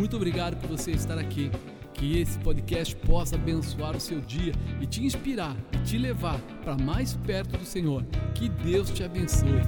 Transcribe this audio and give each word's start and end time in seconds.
Muito 0.00 0.16
obrigado 0.16 0.56
por 0.56 0.66
você 0.70 0.92
estar 0.92 1.18
aqui. 1.18 1.50
Que 1.92 2.18
esse 2.18 2.38
podcast 2.38 2.96
possa 2.96 3.36
abençoar 3.36 3.94
o 3.94 4.00
seu 4.00 4.18
dia 4.18 4.54
e 4.80 4.86
te 4.86 5.04
inspirar 5.04 5.54
e 5.72 5.76
te 5.82 5.98
levar 5.98 6.40
para 6.64 6.74
mais 6.74 7.12
perto 7.18 7.58
do 7.58 7.66
Senhor. 7.66 8.02
Que 8.34 8.48
Deus 8.48 8.88
te 8.88 9.04
abençoe. 9.04 9.60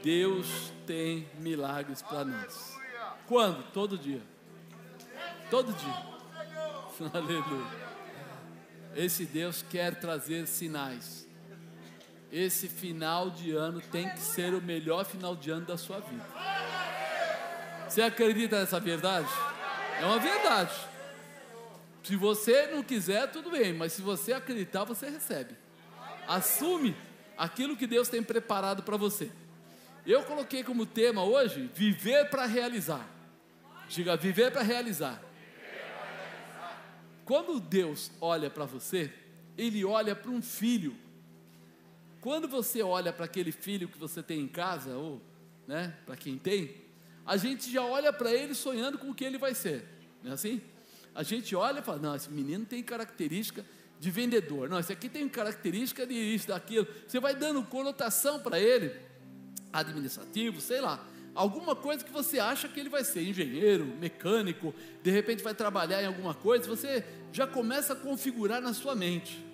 Deus 0.00 0.72
tem 0.86 1.26
milagres 1.40 2.02
para 2.02 2.24
nós. 2.24 2.78
Quando? 3.26 3.64
Todo 3.72 3.98
dia. 3.98 4.22
Todo 5.50 5.72
dia. 5.72 7.10
Aleluia. 7.12 7.74
Esse 8.96 9.24
Deus 9.24 9.64
quer 9.68 9.94
trazer 9.96 10.46
sinais. 10.46 11.26
Esse 12.30 12.68
final 12.68 13.30
de 13.30 13.52
ano 13.52 13.80
tem 13.80 14.08
que 14.08 14.20
ser 14.20 14.54
o 14.54 14.60
melhor 14.60 15.04
final 15.04 15.36
de 15.36 15.50
ano 15.50 15.66
da 15.66 15.76
sua 15.76 16.00
vida. 16.00 16.24
Você 17.88 18.02
acredita 18.02 18.58
nessa 18.58 18.80
verdade? 18.80 19.28
É 20.00 20.04
uma 20.04 20.18
verdade. 20.18 20.74
Se 22.02 22.16
você 22.16 22.66
não 22.68 22.82
quiser, 22.82 23.30
tudo 23.30 23.50
bem, 23.50 23.72
mas 23.72 23.92
se 23.92 24.02
você 24.02 24.32
acreditar, 24.32 24.84
você 24.84 25.08
recebe. 25.08 25.56
Assume 26.26 26.96
aquilo 27.36 27.76
que 27.76 27.86
Deus 27.86 28.08
tem 28.08 28.22
preparado 28.22 28.82
para 28.82 28.96
você. 28.96 29.30
Eu 30.06 30.22
coloquei 30.24 30.62
como 30.62 30.84
tema 30.84 31.24
hoje 31.24 31.70
viver 31.74 32.28
para 32.28 32.46
realizar. 32.46 33.08
Diga, 33.88 34.16
viver 34.16 34.50
para 34.50 34.62
realizar. 34.62 35.22
Quando 37.24 37.58
Deus 37.58 38.10
olha 38.20 38.50
para 38.50 38.64
você, 38.64 39.12
Ele 39.56 39.84
olha 39.84 40.14
para 40.14 40.30
um 40.30 40.42
filho. 40.42 40.96
Quando 42.20 42.48
você 42.48 42.82
olha 42.82 43.12
para 43.12 43.24
aquele 43.24 43.52
filho 43.52 43.88
que 43.88 43.98
você 43.98 44.22
tem 44.22 44.40
em 44.40 44.48
casa, 44.48 44.96
ou 44.96 45.20
né, 45.66 45.94
para 46.06 46.16
quem 46.16 46.38
tem, 46.38 46.74
a 47.24 47.36
gente 47.36 47.70
já 47.70 47.82
olha 47.82 48.12
para 48.12 48.32
ele 48.32 48.54
sonhando 48.54 48.98
com 48.98 49.10
o 49.10 49.14
que 49.14 49.24
ele 49.24 49.38
vai 49.38 49.54
ser. 49.54 49.84
Não 50.22 50.30
é 50.30 50.34
assim? 50.34 50.60
A 51.14 51.22
gente 51.22 51.54
olha 51.54 51.80
e 51.80 51.82
fala: 51.82 51.98
não, 51.98 52.14
esse 52.14 52.30
menino 52.30 52.64
tem 52.64 52.82
característica 52.82 53.64
de 54.00 54.10
vendedor. 54.10 54.68
Não, 54.68 54.78
esse 54.78 54.92
aqui 54.92 55.08
tem 55.08 55.28
característica 55.28 56.06
de 56.06 56.14
isso, 56.14 56.48
daquilo. 56.48 56.86
Você 57.06 57.20
vai 57.20 57.34
dando 57.34 57.62
conotação 57.64 58.40
para 58.40 58.58
ele, 58.58 58.94
administrativo, 59.72 60.60
sei 60.60 60.80
lá 60.80 61.13
alguma 61.34 61.74
coisa 61.74 62.04
que 62.04 62.12
você 62.12 62.38
acha 62.38 62.68
que 62.68 62.78
ele 62.78 62.88
vai 62.88 63.02
ser 63.04 63.22
engenheiro, 63.22 63.84
mecânico, 63.84 64.74
de 65.02 65.10
repente 65.10 65.42
vai 65.42 65.54
trabalhar 65.54 66.02
em 66.02 66.06
alguma 66.06 66.34
coisa, 66.34 66.68
você 66.68 67.04
já 67.32 67.46
começa 67.46 67.92
a 67.92 67.96
configurar 67.96 68.60
na 68.60 68.72
sua 68.72 68.94
mente. 68.94 69.44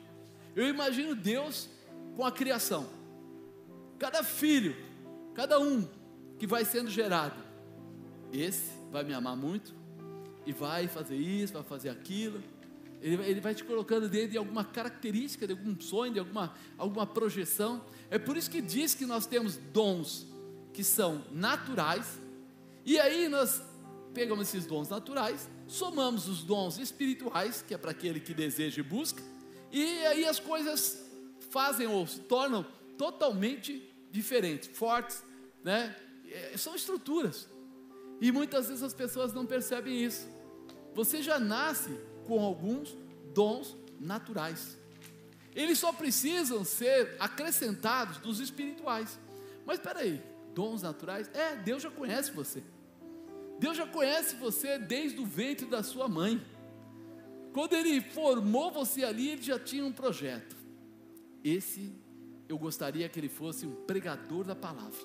Eu 0.55 0.69
imagino 0.69 1.14
Deus 1.14 1.69
com 2.17 2.25
a 2.25 2.31
criação. 2.31 2.89
Cada 3.98 4.23
filho, 4.23 4.77
cada 5.34 5.58
um 5.58 5.89
que 6.39 6.47
vai 6.47 6.64
sendo 6.64 6.91
gerado, 6.91 7.42
esse 8.33 8.73
vai 8.91 9.05
me 9.05 9.14
amar 9.14 9.36
muito 9.36 9.75
e 10.47 10.53
vai 10.53 10.89
fazer 10.89 11.17
isso, 11.17 11.53
vai 11.53 11.62
fazer 11.62 11.89
aquilo. 11.89 12.42
Ele, 13.01 13.23
ele 13.25 13.41
vai 13.41 13.55
te 13.55 13.64
colocando 13.64 14.08
dentro 14.08 14.33
de 14.33 14.39
alguma 14.39 14.64
característica, 14.64 15.47
de 15.47 15.53
algum 15.53 15.78
sonho, 15.81 16.12
de 16.12 16.19
alguma, 16.19 16.55
alguma 16.77 17.06
projeção. 17.06 17.83
É 18.11 18.19
por 18.19 18.36
isso 18.36 18.51
que 18.51 18.61
diz 18.61 18.95
que 18.95 19.06
nós 19.06 19.27
temos 19.27 19.56
dons 19.56 20.27
que 20.72 20.84
são 20.84 21.24
naturais, 21.30 22.18
e 22.84 22.98
aí 22.98 23.28
nós 23.28 23.62
pegamos 24.14 24.48
esses 24.48 24.66
dons 24.66 24.88
naturais, 24.88 25.48
somamos 25.66 26.28
os 26.28 26.42
dons 26.42 26.78
espirituais, 26.78 27.64
que 27.66 27.74
é 27.74 27.78
para 27.78 27.90
aquele 27.90 28.20
que 28.20 28.34
deseja 28.34 28.80
e 28.80 28.82
busca, 28.82 29.22
e 29.70 29.84
aí 30.06 30.24
as 30.24 30.40
coisas 30.40 31.04
fazem 31.50 31.86
ou 31.86 32.06
se 32.06 32.20
tornam 32.20 32.66
totalmente 32.96 33.88
diferentes, 34.10 34.68
fortes, 34.77 35.22
né? 35.62 35.94
É, 36.28 36.56
são 36.56 36.74
estruturas. 36.74 37.48
E 38.20 38.30
muitas 38.30 38.68
vezes 38.68 38.83
as 38.83 38.92
pessoas 38.92 39.33
não 39.33 39.46
percebem 39.46 40.05
isso. 40.05 40.28
Você 40.95 41.22
já 41.22 41.39
nasce 41.39 41.98
com 42.27 42.40
alguns 42.40 42.96
dons 43.33 43.77
naturais. 43.98 44.77
Eles 45.55 45.78
só 45.78 45.92
precisam 45.92 46.64
ser 46.64 47.16
acrescentados 47.18 48.18
dos 48.18 48.39
espirituais. 48.39 49.18
Mas 49.64 49.78
espera 49.78 50.00
aí, 50.00 50.22
dons 50.55 50.83
naturais? 50.83 51.30
É, 51.34 51.56
Deus 51.56 51.83
já 51.83 51.90
conhece 51.90 52.30
você. 52.30 52.62
Deus 53.58 53.77
já 53.77 53.86
conhece 53.86 54.36
você 54.36 54.78
desde 54.78 55.20
o 55.20 55.27
ventre 55.27 55.66
da 55.66 55.83
sua 55.83 56.08
mãe. 56.08 56.40
Quando 57.52 57.74
Ele 57.74 58.00
formou 58.00 58.70
você 58.70 59.05
ali, 59.05 59.30
Ele 59.30 59.42
já 59.42 59.58
tinha 59.58 59.84
um 59.84 59.92
projeto. 59.92 60.56
Esse 61.42 61.92
eu 62.48 62.58
gostaria 62.58 63.08
que 63.08 63.18
ele 63.18 63.28
fosse 63.28 63.64
um 63.64 63.74
pregador 63.86 64.44
da 64.44 64.56
palavra. 64.56 64.98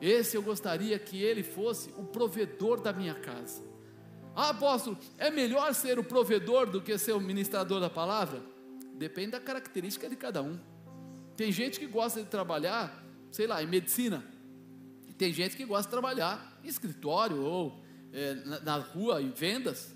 Esse 0.00 0.36
eu 0.36 0.42
gostaria 0.42 0.98
que 0.98 1.22
ele 1.22 1.42
fosse 1.42 1.90
o 1.96 2.04
provedor 2.04 2.80
da 2.80 2.92
minha 2.92 3.14
casa. 3.14 3.62
Ah, 4.34 4.50
apóstolo, 4.50 4.98
é 5.16 5.30
melhor 5.30 5.72
ser 5.74 5.98
o 5.98 6.04
provedor 6.04 6.66
do 6.66 6.80
que 6.80 6.96
ser 6.98 7.12
o 7.12 7.20
ministrador 7.20 7.80
da 7.80 7.90
palavra? 7.90 8.42
Depende 8.94 9.32
da 9.32 9.40
característica 9.40 10.08
de 10.08 10.16
cada 10.16 10.42
um. 10.42 10.58
Tem 11.36 11.52
gente 11.52 11.78
que 11.78 11.86
gosta 11.86 12.20
de 12.20 12.28
trabalhar, 12.28 13.04
sei 13.30 13.46
lá, 13.46 13.62
em 13.62 13.66
medicina. 13.66 14.24
Tem 15.20 15.34
gente 15.34 15.54
que 15.54 15.66
gosta 15.66 15.82
de 15.82 15.90
trabalhar 15.90 16.58
em 16.64 16.68
escritório 16.68 17.42
ou 17.42 17.78
é, 18.10 18.32
na, 18.36 18.60
na, 18.60 18.76
rua, 18.76 19.20
em 19.20 19.30
vendas. 19.30 19.94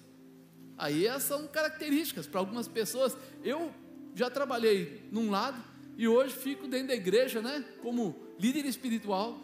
Aí 0.77 1.07
essas 1.07 1.23
são 1.23 1.49
características 1.49 2.27
para 2.27 2.41
algumas 2.41 2.69
pessoas. 2.69 3.17
Eu 3.43 3.73
já 4.15 4.29
trabalhei 4.29 5.09
num 5.11 5.31
lado 5.31 5.59
e 5.97 6.07
hoje 6.07 6.35
fico 6.35 6.69
dentro 6.69 6.89
da 6.89 6.95
igreja, 6.95 7.41
né? 7.41 7.65
Como 7.81 8.15
líder 8.39 8.67
espiritual. 8.67 9.41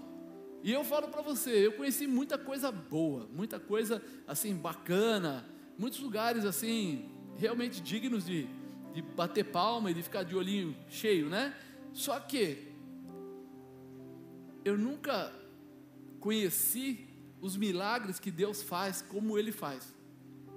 E 0.63 0.71
eu 0.71 0.85
falo 0.85 1.09
para 1.09 1.23
você, 1.23 1.69
eu 1.69 1.73
conheci 1.73 2.07
muita 2.07 2.37
coisa 2.37 2.71
boa, 2.71 3.27
muita 3.33 3.59
coisa 3.59 4.03
assim 4.29 4.55
bacana, 4.55 5.49
muitos 5.79 6.01
lugares 6.01 6.45
assim 6.45 7.09
realmente 7.39 7.81
dignos 7.81 8.27
de, 8.27 8.47
de 8.93 9.01
bater 9.01 9.45
palma 9.45 9.91
e 9.91 9.95
de 9.95 10.03
ficar 10.03 10.25
de 10.25 10.37
olhinho 10.37 10.77
cheio, 10.91 11.31
né? 11.31 11.57
Só 11.95 12.21
que 12.21 12.69
eu 14.63 14.77
nunca 14.77 15.40
conheci 16.21 17.09
os 17.41 17.57
milagres 17.57 18.21
que 18.21 18.31
Deus 18.31 18.63
faz, 18.63 19.03
como 19.03 19.39
Ele 19.39 19.51
faz. 19.51 19.95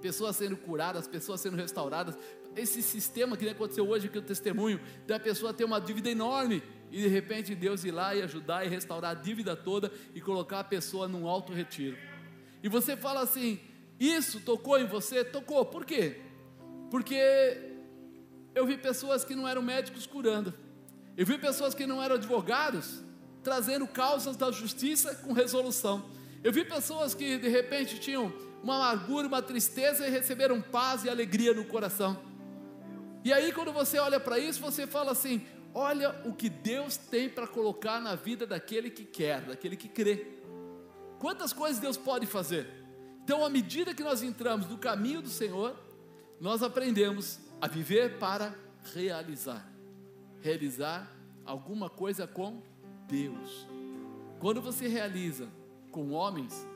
Pessoas 0.00 0.36
sendo 0.36 0.56
curadas, 0.56 1.08
pessoas 1.08 1.40
sendo 1.40 1.56
restauradas. 1.56 2.16
Esse 2.54 2.82
sistema 2.82 3.36
que 3.36 3.48
aconteceu 3.48 3.88
hoje, 3.88 4.08
que 4.08 4.18
é 4.18 4.20
o 4.20 4.24
testemunho, 4.24 4.78
da 5.06 5.18
pessoa 5.18 5.52
ter 5.52 5.64
uma 5.64 5.80
dívida 5.80 6.10
enorme 6.10 6.62
e 6.90 7.02
de 7.02 7.08
repente 7.08 7.54
Deus 7.54 7.84
ir 7.84 7.90
lá 7.90 8.14
e 8.14 8.22
ajudar 8.22 8.64
e 8.64 8.68
restaurar 8.68 9.10
a 9.12 9.14
dívida 9.14 9.56
toda 9.56 9.90
e 10.14 10.20
colocar 10.20 10.60
a 10.60 10.64
pessoa 10.64 11.08
num 11.08 11.26
alto 11.26 11.52
retiro. 11.52 11.96
E 12.62 12.68
você 12.68 12.96
fala 12.96 13.22
assim: 13.22 13.58
Isso 13.98 14.40
tocou 14.40 14.78
em 14.78 14.86
você? 14.86 15.24
Tocou. 15.24 15.64
Por 15.64 15.84
quê? 15.84 16.20
Porque 16.90 17.18
eu 18.54 18.64
vi 18.66 18.76
pessoas 18.76 19.24
que 19.24 19.34
não 19.34 19.48
eram 19.48 19.62
médicos 19.62 20.06
curando, 20.06 20.54
eu 21.16 21.26
vi 21.26 21.38
pessoas 21.38 21.74
que 21.74 21.86
não 21.86 22.00
eram 22.00 22.14
advogados 22.16 23.03
trazendo 23.44 23.86
causas 23.86 24.36
da 24.36 24.50
justiça 24.50 25.14
com 25.16 25.32
resolução. 25.32 26.10
Eu 26.42 26.50
vi 26.50 26.64
pessoas 26.64 27.14
que 27.14 27.36
de 27.38 27.48
repente 27.48 28.00
tinham 28.00 28.32
uma 28.62 28.76
amargura, 28.76 29.28
uma 29.28 29.42
tristeza 29.42 30.08
e 30.08 30.10
receberam 30.10 30.60
paz 30.60 31.04
e 31.04 31.10
alegria 31.10 31.52
no 31.52 31.66
coração. 31.66 32.18
E 33.22 33.32
aí, 33.32 33.52
quando 33.52 33.72
você 33.72 33.98
olha 33.98 34.18
para 34.18 34.38
isso, 34.38 34.60
você 34.60 34.86
fala 34.86 35.12
assim: 35.12 35.46
olha 35.74 36.20
o 36.24 36.34
que 36.34 36.48
Deus 36.48 36.96
tem 36.96 37.28
para 37.28 37.46
colocar 37.46 38.00
na 38.00 38.14
vida 38.14 38.46
daquele 38.46 38.90
que 38.90 39.04
quer, 39.04 39.42
daquele 39.42 39.76
que 39.76 39.88
crê. 39.88 40.26
Quantas 41.18 41.52
coisas 41.52 41.80
Deus 41.80 41.96
pode 41.96 42.26
fazer? 42.26 42.66
Então, 43.22 43.44
à 43.44 43.48
medida 43.48 43.94
que 43.94 44.02
nós 44.02 44.22
entramos 44.22 44.66
no 44.68 44.76
caminho 44.76 45.22
do 45.22 45.30
Senhor, 45.30 45.74
nós 46.40 46.62
aprendemos 46.62 47.38
a 47.60 47.66
viver 47.66 48.18
para 48.18 48.54
realizar. 48.94 49.66
Realizar 50.42 51.10
alguma 51.46 51.88
coisa 51.88 52.26
com 52.26 52.62
Deus. 53.06 53.66
Quando 54.38 54.60
você 54.60 54.88
realiza 54.88 55.48
com 55.90 56.10
homens, 56.10 56.66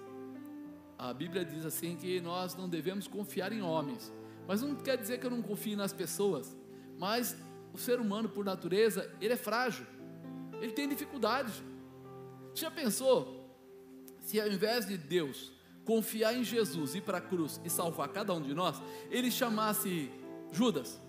a 0.99 1.13
Bíblia 1.13 1.45
diz 1.45 1.65
assim 1.65 1.97
que 1.97 2.21
nós 2.21 2.55
não 2.55 2.69
devemos 2.69 3.07
confiar 3.07 3.53
em 3.53 3.63
homens. 3.63 4.13
Mas 4.47 4.63
não 4.63 4.75
quer 4.75 4.97
dizer 4.97 5.21
que 5.21 5.27
eu 5.27 5.31
não 5.31 5.43
confie 5.43 5.77
nas 5.77 5.93
pessoas. 5.93 6.57
Mas 6.99 7.37
o 7.73 7.79
ser 7.79 8.01
humano, 8.01 8.29
por 8.29 8.45
natureza, 8.45 9.13
ele 9.21 9.35
é 9.35 9.37
frágil. 9.37 9.87
Ele 10.61 10.73
tem 10.73 10.89
dificuldades. 10.89 11.63
Já 12.55 12.71
pensou? 12.71 13.47
Se 14.21 14.41
ao 14.41 14.49
invés 14.49 14.87
de 14.87 14.97
Deus 14.97 15.53
confiar 15.85 16.35
em 16.35 16.45
Jesus, 16.45 16.95
ir 16.95 17.03
para 17.03 17.19
a 17.19 17.21
cruz 17.21 17.61
e 17.65 17.71
salvar 17.71 18.09
cada 18.09 18.35
um 18.35 18.43
de 18.43 18.53
nós, 18.53 18.81
ele 19.11 19.31
chamasse 19.31 20.11
Judas. 20.51 21.01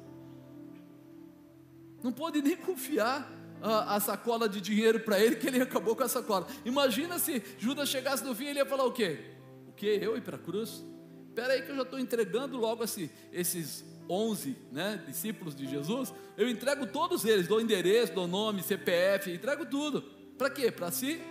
Não 2.04 2.12
pode 2.12 2.42
nem 2.42 2.56
confiar 2.58 3.30
a, 3.62 3.96
a 3.96 4.00
sacola 4.00 4.48
de 4.48 4.62
dinheiro 4.62 5.00
para 5.00 5.20
ele, 5.20 5.36
que 5.36 5.48
ele 5.48 5.62
acabou 5.62 5.96
com 5.96 6.04
a 6.04 6.08
sacola. 6.08 6.48
Imagina 6.66 7.20
se 7.20 7.44
Judas 7.58 7.90
chegasse 7.90 8.24
no 8.24 8.36
fim 8.36 8.46
e 8.46 8.48
ele 8.50 8.60
ia 8.60 8.66
falar 8.66 8.86
o 8.86 8.92
quê? 8.92 9.20
O 9.68 9.72
quê? 9.72 10.00
Eu 10.02 10.18
ir 10.18 10.22
para 10.22 10.36
a 10.36 10.40
cruz? 10.40 10.84
Espera 11.28 11.54
aí 11.54 11.62
que 11.62 11.72
eu 11.72 11.76
já 11.76 11.84
estou 11.84 12.00
entregando 12.00 12.58
logo 12.58 12.84
esse, 12.84 13.10
esses 13.32 13.84
11 14.10 14.58
né, 14.72 15.04
discípulos 15.06 15.56
de 15.56 15.68
Jesus, 15.68 16.12
eu 16.36 16.50
entrego 16.50 16.88
todos 16.88 17.24
eles, 17.26 17.48
dou 17.48 17.62
endereço, 17.62 18.14
dou 18.14 18.28
nome, 18.28 18.64
CPF, 18.64 19.32
entrego 19.32 19.66
tudo. 19.66 20.02
Para 20.38 20.50
quê? 20.50 20.72
Para 20.72 20.90
se 20.90 21.22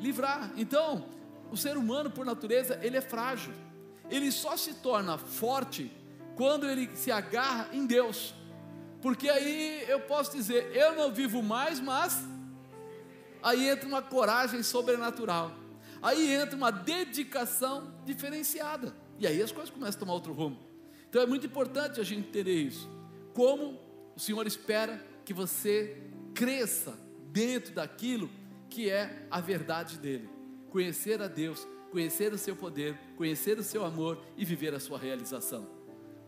livrar. 0.00 0.52
Então, 0.56 1.04
o 1.50 1.56
ser 1.56 1.76
humano, 1.76 2.10
por 2.10 2.24
natureza, 2.24 2.78
ele 2.82 2.96
é 2.96 3.00
frágil. 3.02 3.52
Ele 4.10 4.32
só 4.32 4.56
se 4.56 4.74
torna 4.74 5.18
forte 5.18 5.92
quando 6.34 6.68
ele 6.68 6.88
se 6.94 7.10
agarra 7.10 7.68
em 7.72 7.84
Deus. 7.84 8.34
Porque 9.02 9.28
aí 9.28 9.84
eu 9.88 10.00
posso 10.00 10.30
dizer, 10.32 10.70
eu 10.74 10.94
não 10.94 11.12
vivo 11.12 11.42
mais, 11.42 11.80
mas 11.80 12.24
aí 13.42 13.68
entra 13.68 13.88
uma 13.88 14.00
coragem 14.00 14.62
sobrenatural. 14.62 15.52
Aí 16.00 16.32
entra 16.32 16.56
uma 16.56 16.70
dedicação 16.70 17.92
diferenciada. 18.04 18.94
E 19.18 19.26
aí 19.26 19.42
as 19.42 19.52
coisas 19.52 19.70
começam 19.70 19.96
a 19.96 20.00
tomar 20.00 20.14
outro 20.14 20.32
rumo. 20.32 20.58
Então 21.08 21.20
é 21.20 21.26
muito 21.26 21.46
importante 21.46 22.00
a 22.00 22.04
gente 22.04 22.28
entender 22.28 22.54
isso. 22.54 22.88
Como 23.34 23.78
o 24.14 24.20
Senhor 24.20 24.46
espera 24.46 25.04
que 25.24 25.34
você 25.34 26.00
cresça 26.32 26.96
dentro 27.30 27.74
daquilo 27.74 28.30
que 28.70 28.88
é 28.88 29.26
a 29.30 29.40
verdade 29.40 29.98
dele. 29.98 30.28
Conhecer 30.70 31.20
a 31.20 31.28
Deus, 31.28 31.66
conhecer 31.90 32.32
o 32.32 32.38
seu 32.38 32.56
poder, 32.56 32.96
conhecer 33.16 33.58
o 33.58 33.62
seu 33.62 33.84
amor 33.84 34.22
e 34.36 34.44
viver 34.44 34.74
a 34.74 34.80
sua 34.80 34.98
realização. 34.98 35.68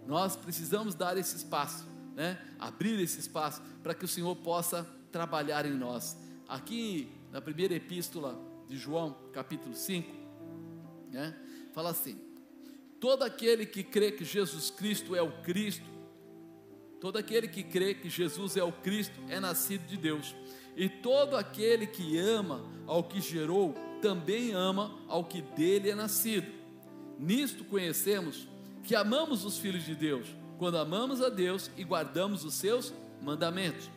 Nós 0.06 0.36
precisamos 0.36 0.94
dar 0.94 1.16
esse 1.16 1.36
espaço, 1.36 1.86
né? 2.14 2.38
Abrir 2.58 3.00
esse 3.00 3.20
espaço 3.20 3.60
para 3.82 3.94
que 3.94 4.04
o 4.04 4.08
Senhor 4.08 4.34
possa 4.36 4.86
trabalhar 5.10 5.66
em 5.66 5.74
nós. 5.74 6.16
Aqui 6.48 7.10
na 7.30 7.40
primeira 7.40 7.74
epístola 7.74 8.40
de 8.68 8.76
João, 8.76 9.16
capítulo 9.32 9.74
5, 9.74 10.10
né? 11.10 11.34
Fala 11.72 11.90
assim: 11.90 12.18
Todo 13.00 13.22
aquele 13.22 13.66
que 13.66 13.82
crê 13.82 14.12
que 14.12 14.24
Jesus 14.24 14.70
Cristo 14.70 15.14
é 15.14 15.22
o 15.22 15.32
Cristo, 15.42 15.84
todo 17.00 17.16
aquele 17.16 17.48
que 17.48 17.62
crê 17.62 17.94
que 17.94 18.08
Jesus 18.08 18.56
é 18.56 18.62
o 18.62 18.72
Cristo 18.72 19.20
é 19.28 19.38
nascido 19.38 19.86
de 19.86 19.96
Deus. 19.96 20.34
E 20.76 20.88
todo 20.88 21.36
aquele 21.36 21.86
que 21.86 22.18
ama 22.18 22.64
ao 22.86 23.04
que 23.04 23.20
gerou, 23.20 23.74
também 24.02 24.52
ama 24.52 24.98
ao 25.06 25.24
que 25.24 25.40
dele 25.40 25.90
é 25.90 25.94
nascido. 25.94 26.50
Nisto 27.18 27.64
conhecemos 27.64 28.48
que 28.82 28.94
amamos 28.94 29.44
os 29.44 29.58
filhos 29.58 29.84
de 29.84 29.94
Deus, 29.94 30.26
quando 30.64 30.78
amamos 30.78 31.20
a 31.20 31.28
Deus 31.28 31.70
e 31.76 31.84
guardamos 31.84 32.42
os 32.42 32.54
seus 32.54 32.90
mandamentos. 33.20 33.90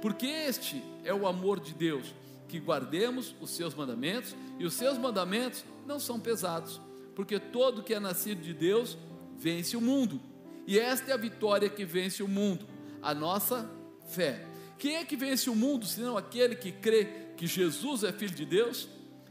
Porque 0.00 0.24
este 0.24 0.80
é 1.02 1.12
o 1.12 1.26
amor 1.26 1.58
de 1.58 1.74
Deus, 1.74 2.14
que 2.46 2.60
guardemos 2.60 3.34
os 3.40 3.50
seus 3.50 3.74
mandamentos, 3.74 4.36
e 4.56 4.64
os 4.64 4.74
seus 4.74 4.96
mandamentos 4.96 5.64
não 5.84 5.98
são 5.98 6.20
pesados, 6.20 6.80
porque 7.16 7.40
todo 7.40 7.82
que 7.82 7.92
é 7.92 7.98
nascido 7.98 8.40
de 8.40 8.54
Deus 8.54 8.96
vence 9.36 9.76
o 9.76 9.80
mundo. 9.80 10.20
E 10.64 10.78
esta 10.78 11.10
é 11.10 11.14
a 11.14 11.16
vitória 11.16 11.68
que 11.68 11.84
vence 11.84 12.22
o 12.22 12.28
mundo, 12.28 12.68
a 13.02 13.12
nossa 13.12 13.68
fé. 14.06 14.46
Quem 14.78 14.98
é 14.98 15.04
que 15.04 15.16
vence 15.16 15.50
o 15.50 15.56
mundo, 15.56 15.86
senão 15.86 16.16
aquele 16.16 16.54
que 16.54 16.70
crê 16.70 17.32
que 17.36 17.48
Jesus 17.48 18.04
é 18.04 18.12
filho 18.12 18.36
de 18.36 18.46
Deus? 18.46 18.88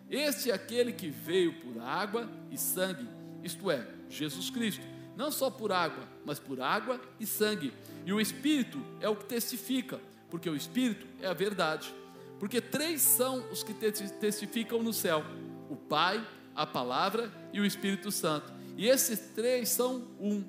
Este 0.09 0.51
é 0.51 0.53
aquele 0.53 0.91
que 0.91 1.07
veio 1.07 1.53
por 1.61 1.81
água 1.81 2.29
e 2.51 2.57
sangue, 2.57 3.07
isto 3.41 3.71
é, 3.71 3.87
Jesus 4.09 4.49
Cristo. 4.49 4.90
Não 5.15 5.31
só 5.31 5.49
por 5.49 5.71
água, 5.71 6.07
mas 6.25 6.39
por 6.39 6.61
água 6.61 6.99
e 7.19 7.25
sangue. 7.25 7.73
E 8.05 8.13
o 8.13 8.21
Espírito 8.21 8.79
é 8.99 9.09
o 9.09 9.15
que 9.15 9.25
testifica, 9.25 9.99
porque 10.29 10.49
o 10.49 10.55
Espírito 10.55 11.05
é 11.21 11.27
a 11.27 11.33
verdade. 11.33 11.93
Porque 12.39 12.59
três 12.59 13.01
são 13.01 13.43
os 13.51 13.63
que 13.63 13.73
testificam 13.73 14.81
no 14.81 14.93
céu: 14.93 15.23
o 15.69 15.75
Pai, 15.75 16.25
a 16.55 16.65
Palavra 16.65 17.31
e 17.53 17.59
o 17.59 17.65
Espírito 17.65 18.11
Santo. 18.11 18.51
E 18.77 18.87
esses 18.87 19.19
três 19.35 19.69
são 19.69 20.07
um. 20.19 20.43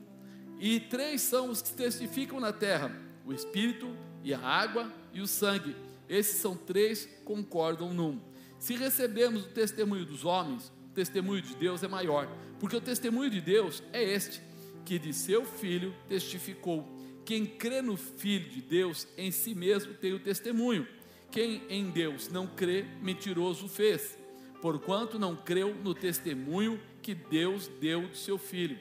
E 0.59 0.81
três 0.81 1.21
são 1.23 1.51
os 1.51 1.61
que 1.61 1.73
testificam 1.73 2.41
na 2.41 2.53
terra: 2.53 2.91
o 3.27 3.33
Espírito, 3.33 3.95
e 4.25 4.33
a 4.33 4.41
água 4.41 4.91
e 5.13 5.21
o 5.21 5.27
sangue. 5.27 5.77
Esses 6.09 6.41
são 6.41 6.57
três, 6.57 7.09
concordam 7.25 7.93
num. 7.93 8.21
Se 8.59 8.77
recebemos 8.77 9.45
o 9.45 9.49
testemunho 9.49 10.05
dos 10.05 10.25
homens, 10.25 10.73
o 10.91 10.95
testemunho 10.95 11.43
de 11.43 11.55
Deus 11.57 11.83
é 11.83 11.89
maior, 11.89 12.29
porque 12.61 12.77
o 12.77 12.81
testemunho 12.81 13.31
de 13.31 13.41
Deus 13.41 13.83
é 13.93 14.03
este, 14.03 14.41
que 14.85 14.99
de 14.99 15.13
seu 15.13 15.45
filho 15.45 15.95
testificou. 16.09 16.89
Quem 17.25 17.47
crê 17.47 17.81
no 17.81 17.97
Filho 17.97 18.49
de 18.51 18.61
Deus, 18.61 19.07
em 19.17 19.31
si 19.31 19.55
mesmo 19.55 19.95
tem 19.95 20.13
o 20.13 20.19
testemunho. 20.19 20.87
Quem 21.31 21.63
em 21.69 21.91
Deus 21.91 22.29
não 22.29 22.47
crê, 22.47 22.85
mentiroso 23.01 23.69
fez, 23.69 24.19
porquanto 24.61 25.19
não 25.19 25.35
creu 25.35 25.75
no 25.75 25.95
testemunho 25.95 26.81
que 27.01 27.15
Deus 27.15 27.69
deu 27.81 28.09
de 28.09 28.19
seu 28.19 28.37
filho. 28.37 28.79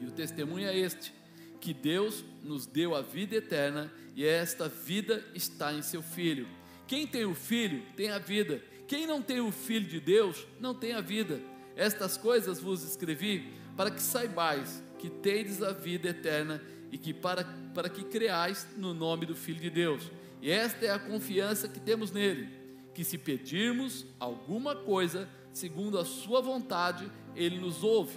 E 0.00 0.06
o 0.06 0.10
testemunho 0.10 0.66
é 0.66 0.76
este: 0.76 1.12
que 1.60 1.72
Deus 1.72 2.24
nos 2.42 2.66
deu 2.66 2.94
a 2.94 3.00
vida 3.00 3.36
eterna 3.36 3.92
e 4.16 4.26
esta 4.26 4.68
vida 4.68 5.24
está 5.32 5.72
em 5.72 5.80
seu 5.80 6.02
Filho. 6.02 6.48
Quem 6.88 7.06
tem 7.06 7.24
o 7.24 7.34
Filho 7.34 7.82
tem 7.96 8.10
a 8.10 8.18
vida. 8.18 8.60
Quem 8.88 9.06
não 9.06 9.22
tem 9.22 9.40
o 9.40 9.52
Filho 9.52 9.86
de 9.86 10.00
Deus 10.00 10.44
não 10.60 10.74
tem 10.74 10.92
a 10.92 11.00
vida. 11.00 11.40
Estas 11.76 12.16
coisas 12.16 12.60
vos 12.60 12.82
escrevi 12.82 13.52
para 13.76 13.90
que 13.90 14.02
saibais 14.02 14.82
que 15.02 15.10
tendes 15.10 15.60
a 15.60 15.72
vida 15.72 16.10
eterna 16.10 16.62
e 16.92 16.96
que 16.96 17.12
para, 17.12 17.42
para 17.74 17.88
que 17.88 18.04
creais 18.04 18.68
no 18.76 18.94
nome 18.94 19.26
do 19.26 19.34
Filho 19.34 19.58
de 19.58 19.68
Deus. 19.68 20.08
E 20.40 20.48
esta 20.48 20.86
é 20.86 20.90
a 20.90 20.98
confiança 20.98 21.66
que 21.66 21.80
temos 21.80 22.12
nele, 22.12 22.48
que 22.94 23.02
se 23.02 23.18
pedirmos 23.18 24.06
alguma 24.20 24.76
coisa 24.76 25.28
segundo 25.52 25.98
a 25.98 26.04
sua 26.04 26.40
vontade, 26.40 27.10
ele 27.34 27.58
nos 27.58 27.82
ouve. 27.82 28.16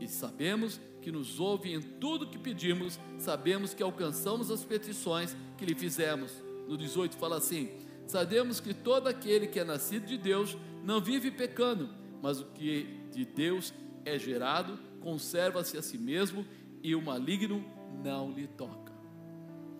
E 0.00 0.08
sabemos 0.08 0.80
que 1.00 1.12
nos 1.12 1.38
ouve 1.38 1.72
em 1.72 1.80
tudo 1.80 2.26
que 2.26 2.36
pedimos, 2.36 2.98
sabemos 3.16 3.72
que 3.72 3.82
alcançamos 3.82 4.50
as 4.50 4.64
petições 4.64 5.36
que 5.56 5.64
lhe 5.64 5.74
fizemos. 5.74 6.32
No 6.66 6.76
18 6.76 7.16
fala 7.16 7.36
assim: 7.36 7.70
Sabemos 8.08 8.58
que 8.58 8.74
todo 8.74 9.06
aquele 9.06 9.46
que 9.46 9.60
é 9.60 9.64
nascido 9.64 10.04
de 10.04 10.18
Deus 10.18 10.56
não 10.82 11.00
vive 11.00 11.30
pecando, 11.30 11.88
mas 12.20 12.40
o 12.40 12.46
que 12.46 13.04
de 13.12 13.24
Deus 13.24 13.72
é 14.04 14.18
gerado 14.18 14.87
conserva-se 15.00 15.76
a 15.76 15.82
si 15.82 15.98
mesmo 15.98 16.44
e 16.82 16.94
o 16.94 17.02
maligno 17.02 17.64
não 18.02 18.30
lhe 18.30 18.46
toca. 18.46 18.92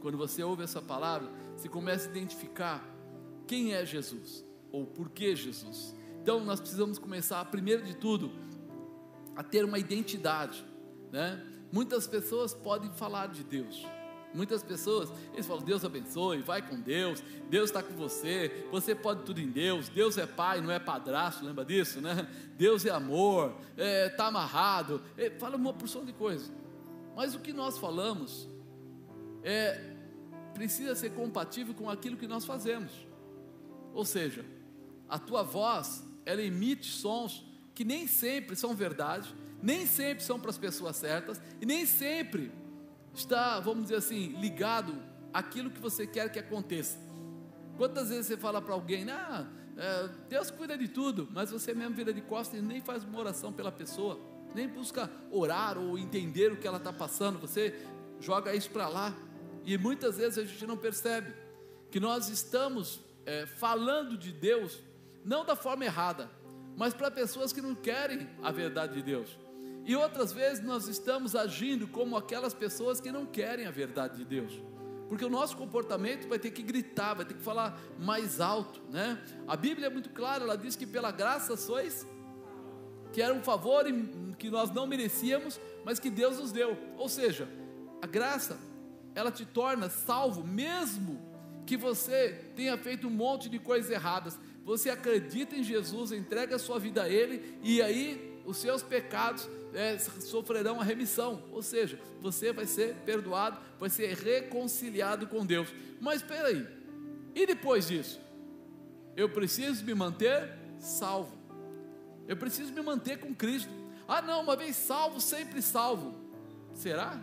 Quando 0.01 0.17
você 0.17 0.43
ouve 0.43 0.63
essa 0.63 0.81
palavra, 0.81 1.29
você 1.57 1.69
começa 1.69 2.09
a 2.09 2.11
identificar 2.11 2.85
quem 3.47 3.75
é 3.75 3.85
Jesus 3.85 4.45
ou 4.71 4.87
por 4.87 5.11
que 5.11 5.35
Jesus. 5.35 5.95
Então 6.23 6.45
nós 6.45 6.61
precisamos 6.61 6.99
começar, 6.99 7.45
primeiro 7.47 7.83
de 7.85 7.95
tudo, 7.95 8.31
a 9.35 9.43
ter 9.43 9.65
uma 9.65 9.79
identidade. 9.79 10.65
Né? 11.11 11.45
Muitas 11.73 12.07
pessoas 12.07 12.53
podem 12.55 12.91
falar 12.93 13.29
de 13.29 13.43
Deus. 13.43 13.85
Muitas 14.35 14.63
pessoas, 14.63 15.11
eles 15.33 15.47
falam, 15.47 15.65
Deus 15.65 15.85
abençoe, 15.85 16.43
vai 16.43 16.61
com 16.61 16.79
Deus, 16.79 17.23
Deus 17.49 17.71
está 17.71 17.83
com 17.83 17.95
você, 17.95 18.67
você 18.71 18.95
pode 18.95 19.23
tudo 19.23 19.41
em 19.41 19.49
Deus, 19.49 19.89
Deus 19.89 20.19
é 20.19 20.27
pai, 20.27 20.61
não 20.61 20.71
é 20.71 20.79
padrasto, 20.79 21.45
lembra 21.45 21.65
disso, 21.65 22.01
né? 22.01 22.29
Deus 22.57 22.85
é 22.85 22.91
amor, 22.91 23.55
está 23.71 23.83
é, 23.83 24.09
tá 24.11 24.27
amarrado, 24.27 25.03
é, 25.17 25.31
fala 25.31 25.57
uma 25.57 25.73
porção 25.73 26.05
de 26.05 26.13
coisas. 26.13 26.53
Mas 27.17 27.35
o 27.35 27.41
que 27.41 27.53
nós 27.53 27.79
falamos 27.79 28.49
é 29.43 29.95
precisa 30.53 30.95
ser 30.95 31.11
compatível 31.11 31.73
com 31.73 31.89
aquilo 31.89 32.17
que 32.17 32.27
nós 32.27 32.45
fazemos. 32.45 32.91
Ou 33.95 34.05
seja, 34.05 34.45
a 35.09 35.19
tua 35.19 35.43
voz, 35.43 36.05
ela 36.27 36.43
emite 36.43 36.87
sons 36.87 37.45
que 37.75 37.85
nem 37.85 38.07
sempre 38.07 38.57
são 38.57 38.75
verdade, 38.75 39.33
nem 39.63 39.87
sempre 39.87 40.23
são 40.23 40.39
para 40.39 40.51
as 40.51 40.59
pessoas 40.59 40.97
certas 40.97 41.41
e 41.61 41.67
nem 41.67 41.87
sempre 41.87 42.51
está, 43.19 43.61
vamos 43.61 43.85
dizer 43.85 43.97
assim, 43.97 44.39
ligado 44.41 44.95
àquilo 45.33 45.71
que 45.71 45.81
você 45.81 46.07
quer 46.07 46.31
que 46.31 46.39
aconteça. 46.39 46.99
Quantas 47.77 48.09
vezes 48.09 48.27
você 48.27 48.37
fala 48.37 48.61
para 48.61 48.75
alguém, 48.75 49.09
ah, 49.11 49.47
é, 49.77 50.09
Deus 50.29 50.51
cuida 50.51 50.77
de 50.77 50.89
tudo, 50.89 51.29
mas 51.31 51.51
você 51.51 51.73
mesmo 51.73 51.95
vira 51.95 52.13
de 52.13 52.21
costas 52.21 52.59
e 52.59 52.63
nem 52.63 52.81
faz 52.81 53.05
uma 53.05 53.19
oração 53.19 53.53
pela 53.53 53.71
pessoa, 53.71 54.19
nem 54.55 54.67
busca 54.67 55.11
orar 55.31 55.79
ou 55.79 55.99
entender 55.99 56.53
o 56.53 56.57
que 56.57 56.67
ela 56.67 56.79
está 56.79 56.93
passando, 56.93 57.39
você 57.39 57.75
joga 58.21 58.55
isso 58.55 58.71
para 58.71 58.89
lá 58.89 59.15
e 59.65 59.77
muitas 59.79 60.17
vezes 60.17 60.39
a 60.39 60.45
gente 60.45 60.67
não 60.67 60.77
percebe 60.77 61.33
que 61.91 62.01
nós 62.01 62.29
estamos 62.29 63.01
é, 63.25 63.47
falando 63.47 64.17
de 64.17 64.33
Deus 64.33 64.83
não 65.25 65.45
da 65.45 65.55
forma 65.55 65.85
errada, 65.85 66.31
mas 66.77 66.95
para 66.95 67.11
pessoas 67.11 67.53
que 67.53 67.61
não 67.61 67.75
querem 67.75 68.29
a 68.43 68.51
verdade 68.51 68.95
de 68.95 69.03
Deus. 69.03 69.37
E 69.89 69.97
outras 69.97 70.35
vezes 70.35 70.63
nós 70.63 70.87
estamos 70.87 71.35
agindo 71.35 71.89
como 71.89 72.15
aquelas 72.15 72.53
pessoas 72.53 73.01
que 73.01 73.11
não 73.11 73.25
querem 73.25 73.65
a 73.65 73.71
verdade 73.71 74.19
de 74.19 74.25
Deus. 74.27 74.63
Porque 75.09 75.25
o 75.25 75.31
nosso 75.31 75.57
comportamento 75.57 76.29
vai 76.29 76.39
ter 76.39 76.51
que 76.51 76.63
gritar, 76.63 77.15
vai 77.15 77.25
ter 77.25 77.33
que 77.33 77.43
falar 77.43 77.81
mais 77.99 78.39
alto, 78.39 78.83
né? 78.91 79.19
A 79.47 79.57
Bíblia 79.57 79.87
é 79.87 79.91
muito 79.91 80.11
clara, 80.11 80.45
ela 80.45 80.59
diz 80.59 80.77
que 80.77 80.87
pela 80.87 81.11
graça 81.11 81.57
sois 81.57 82.07
que 83.15 83.23
era 83.23 83.33
um 83.33 83.43
favor 83.43 83.87
que 84.39 84.51
nós 84.51 84.71
não 84.71 84.87
merecíamos, 84.87 85.59
mas 85.87 85.99
que 85.99 86.11
Deus 86.11 86.37
nos 86.37 86.53
deu. 86.53 86.77
Ou 86.99 87.09
seja, 87.09 87.49
a 88.03 88.07
graça, 88.07 88.61
ela 89.15 89.33
te 89.33 89.47
torna 89.47 89.89
salvo 89.89 90.47
mesmo 90.47 91.19
que 91.65 91.79
você 91.79 92.53
tenha 92.55 92.77
feito 92.77 93.07
um 93.07 93.11
monte 93.11 93.49
de 93.49 93.59
coisas 93.59 93.91
erradas. 93.91 94.39
Você 94.67 94.91
acredita 94.91 95.57
em 95.57 95.63
Jesus, 95.63 96.13
entrega 96.13 96.57
a 96.57 96.59
sua 96.59 96.79
vida 96.79 97.05
a 97.05 97.09
ele 97.09 97.59
e 97.63 97.81
aí 97.81 98.28
os 98.49 98.57
seus 98.57 98.83
pecados 98.83 99.47
é, 99.75 99.99
sofrerão 99.99 100.81
a 100.81 100.85
remissão, 100.85 101.43
ou 101.53 101.63
seja, 101.63 102.01
você 102.19 102.51
vai 102.51 102.65
ser 102.65 102.95
perdoado, 103.05 103.61
vai 103.79 103.91
ser 103.91 104.17
reconciliado 104.17 105.27
com 105.27 105.45
Deus. 105.45 105.69
Mas 106.01 106.23
espera 106.23 106.49
aí, 106.49 106.67
e 107.35 107.47
depois 107.47 107.89
disso? 107.89 108.19
Eu 109.15 109.29
preciso 109.29 109.85
me 109.85 109.93
manter 109.93 110.51
salvo, 110.79 111.37
eu 112.27 112.39
preciso 112.39 112.73
me 112.73 112.81
manter 112.81 113.19
com 113.19 113.35
Cristo. 113.35 113.71
Ah, 114.09 114.23
não, 114.23 114.41
uma 114.41 114.57
vez 114.57 114.77
salvo, 114.77 115.21
sempre 115.21 115.61
salvo. 115.61 116.15
Será? 116.73 117.21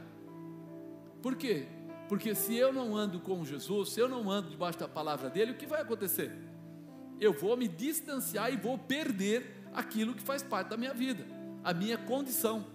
Por 1.24 1.36
quê? 1.36 1.66
Porque 2.08 2.36
se 2.36 2.56
eu 2.56 2.72
não 2.72 2.96
ando 2.96 3.20
com 3.20 3.44
Jesus, 3.44 3.90
se 3.90 4.00
eu 4.00 4.08
não 4.08 4.30
ando 4.30 4.52
debaixo 4.52 4.78
da 4.78 4.88
palavra 4.88 5.28
dele, 5.28 5.54
o 5.54 5.58
que 5.58 5.66
vai 5.66 5.82
acontecer? 5.82 6.32
Eu 7.20 7.34
vou 7.34 7.58
me 7.58 7.68
distanciar 7.68 8.54
e 8.54 8.58
vou 8.58 8.78
perder 8.78 9.65
aquilo 9.76 10.14
que 10.16 10.24
faz 10.24 10.42
parte 10.42 10.70
da 10.70 10.78
minha 10.78 10.94
vida, 10.94 11.26
a 11.64 11.74
minha 11.74 11.98
condição. 11.98 12.66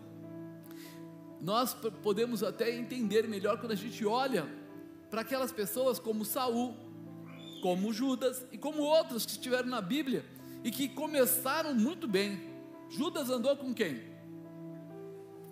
Nós 1.41 1.75
podemos 2.03 2.43
até 2.43 2.77
entender 2.77 3.27
melhor 3.27 3.59
quando 3.59 3.73
a 3.73 3.77
gente 3.77 4.05
olha 4.05 4.47
para 5.11 5.23
aquelas 5.23 5.51
pessoas 5.51 5.99
como 5.99 6.25
Saul, 6.25 6.77
como 7.63 7.93
Judas 7.93 8.47
e 8.53 8.59
como 8.59 8.83
outros 8.83 9.25
que 9.25 9.33
estiveram 9.33 9.69
na 9.69 9.81
Bíblia 9.81 10.25
e 10.63 10.71
que 10.71 10.89
começaram 10.89 11.75
muito 11.75 12.07
bem. 12.07 12.39
Judas 12.91 13.31
andou 13.31 13.57
com 13.57 13.73
quem? 13.73 14.03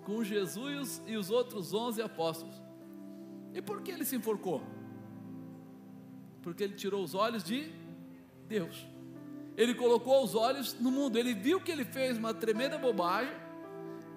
Com 0.05 0.23
Jesus 0.23 1.01
e 1.07 1.17
os 1.17 1.31
outros 1.31 1.73
onze 1.73 2.01
apóstolos. 2.01 2.55
E 3.53 3.61
por 3.61 3.81
que 3.81 3.91
ele 3.91 4.05
se 4.05 4.15
enforcou? 4.15 4.61
Porque 6.43 6.63
ele 6.63 6.75
tirou 6.75 7.03
os 7.03 7.15
olhos 7.15 7.43
de 7.43 7.71
Deus. 8.47 8.85
Ele 9.59 9.75
colocou 9.75 10.23
os 10.23 10.35
olhos 10.35 10.73
no 10.79 10.89
mundo. 10.89 11.19
Ele 11.19 11.33
viu 11.33 11.59
que 11.59 11.69
ele 11.69 11.83
fez 11.83 12.17
uma 12.17 12.33
tremenda 12.33 12.77
bobagem. 12.77 13.33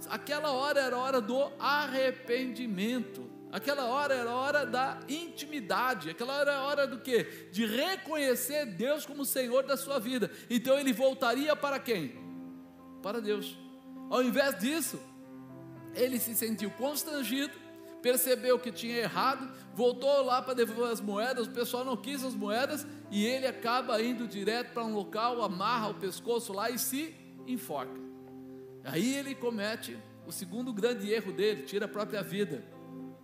Aquela 0.09 0.53
hora 0.53 0.81
era 0.81 0.95
a 0.95 0.99
hora 1.01 1.21
do 1.21 1.51
arrependimento. 1.59 3.29
Aquela 3.51 3.87
hora 3.87 4.15
era 4.15 4.31
a 4.31 4.37
hora 4.37 4.65
da 4.65 5.01
intimidade. 5.09 6.11
Aquela 6.11 6.35
hora 6.35 6.53
era 6.53 6.61
a 6.61 6.65
hora 6.65 6.87
do 6.87 7.01
quê? 7.01 7.49
De 7.51 7.67
reconhecer 7.67 8.67
Deus 8.67 9.05
como 9.05 9.25
Senhor 9.25 9.65
da 9.65 9.77
sua 9.77 9.99
vida. 9.99 10.31
Então 10.49 10.79
ele 10.79 10.93
voltaria 10.93 11.57
para 11.57 11.81
quem? 11.81 12.15
Para 13.03 13.21
Deus. 13.21 13.59
Ao 14.11 14.23
invés 14.23 14.57
disso, 14.61 15.01
ele 15.93 16.21
se 16.21 16.37
sentiu 16.37 16.71
constrangido 16.71 17.53
percebeu 18.03 18.59
que 18.59 18.73
tinha 18.73 18.97
errado, 18.97 19.49
voltou 19.75 20.23
lá 20.23 20.43
para 20.43 20.55
devolver 20.55 20.93
as 20.93 21.01
moedas, 21.01 21.47
o 21.47 21.51
pessoal 21.51 21.85
não 21.85 21.97
quis 21.97 22.25
as 22.25 22.35
moedas 22.35 22.87
e 23.11 23.25
ele 23.25 23.47
acaba 23.47 24.03
indo 24.03 24.27
direto 24.27 24.73
para 24.73 24.85
um 24.85 24.95
local, 24.95 25.43
amarra 25.43 25.89
o 25.89 25.95
pescoço 25.95 26.53
lá 26.53 26.69
e 26.69 26.79
se 26.79 27.15
enforca. 27.47 28.01
Aí 28.85 29.15
ele 29.15 29.35
comete 29.35 29.97
o 30.27 30.33
segundo 30.33 30.73
grande 30.73 31.11
erro 31.11 31.33
dele, 31.33 31.63
tira 31.63 31.87
a 31.87 31.89
própria 31.89 32.23
vida. 32.23 32.65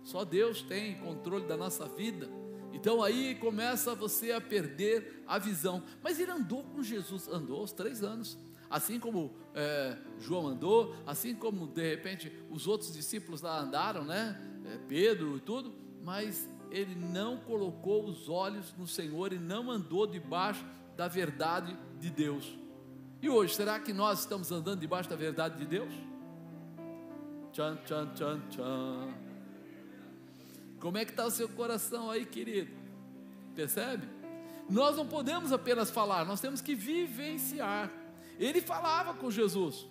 Só 0.03 0.23
Deus 0.23 0.61
tem 0.61 0.95
controle 0.99 1.45
da 1.45 1.57
nossa 1.57 1.85
vida. 1.85 2.29
Então 2.71 3.03
aí 3.03 3.35
começa 3.35 3.93
você 3.93 4.31
a 4.31 4.39
perder 4.39 5.23
a 5.27 5.37
visão. 5.37 5.83
Mas 6.01 6.19
ele 6.19 6.31
andou 6.31 6.63
com 6.63 6.81
Jesus, 6.81 7.27
andou 7.27 7.63
os 7.63 7.71
três 7.71 8.03
anos. 8.03 8.37
Assim 8.69 8.99
como 8.99 9.35
é, 9.55 9.97
João 10.19 10.47
andou, 10.47 10.95
assim 11.05 11.33
como 11.33 11.67
de 11.67 11.89
repente 11.89 12.31
os 12.49 12.67
outros 12.67 12.93
discípulos 12.93 13.41
lá 13.41 13.59
andaram, 13.59 14.05
né? 14.05 14.39
Pedro 14.89 15.37
e 15.37 15.39
tudo, 15.39 15.71
mas 16.03 16.49
ele 16.71 16.95
não 16.95 17.37
colocou 17.37 18.03
os 18.05 18.27
olhos 18.27 18.73
no 18.75 18.87
Senhor 18.87 19.31
e 19.31 19.37
não 19.37 19.69
andou 19.69 20.07
debaixo 20.07 20.65
da 20.97 21.07
verdade 21.07 21.77
de 21.99 22.09
Deus. 22.09 22.57
E 23.21 23.29
hoje, 23.29 23.53
será 23.53 23.79
que 23.79 23.93
nós 23.93 24.21
estamos 24.21 24.51
andando 24.51 24.79
debaixo 24.79 25.07
da 25.07 25.15
verdade 25.15 25.59
de 25.59 25.65
Deus? 25.65 25.93
Tchan, 27.53 27.77
tchan, 27.85 28.07
tchan, 28.15 28.41
tchan. 28.49 29.13
Como 30.79 30.97
é 30.97 31.05
que 31.05 31.11
está 31.11 31.25
o 31.25 31.31
seu 31.31 31.47
coração 31.49 32.09
aí, 32.09 32.25
querido? 32.25 32.71
Percebe? 33.53 34.07
Nós 34.67 34.97
não 34.97 35.05
podemos 35.05 35.51
apenas 35.51 35.91
falar, 35.91 36.25
nós 36.25 36.41
temos 36.41 36.61
que 36.61 36.73
vivenciar. 36.73 37.91
Ele 38.39 38.59
falava 38.59 39.13
com 39.13 39.29
Jesus. 39.29 39.85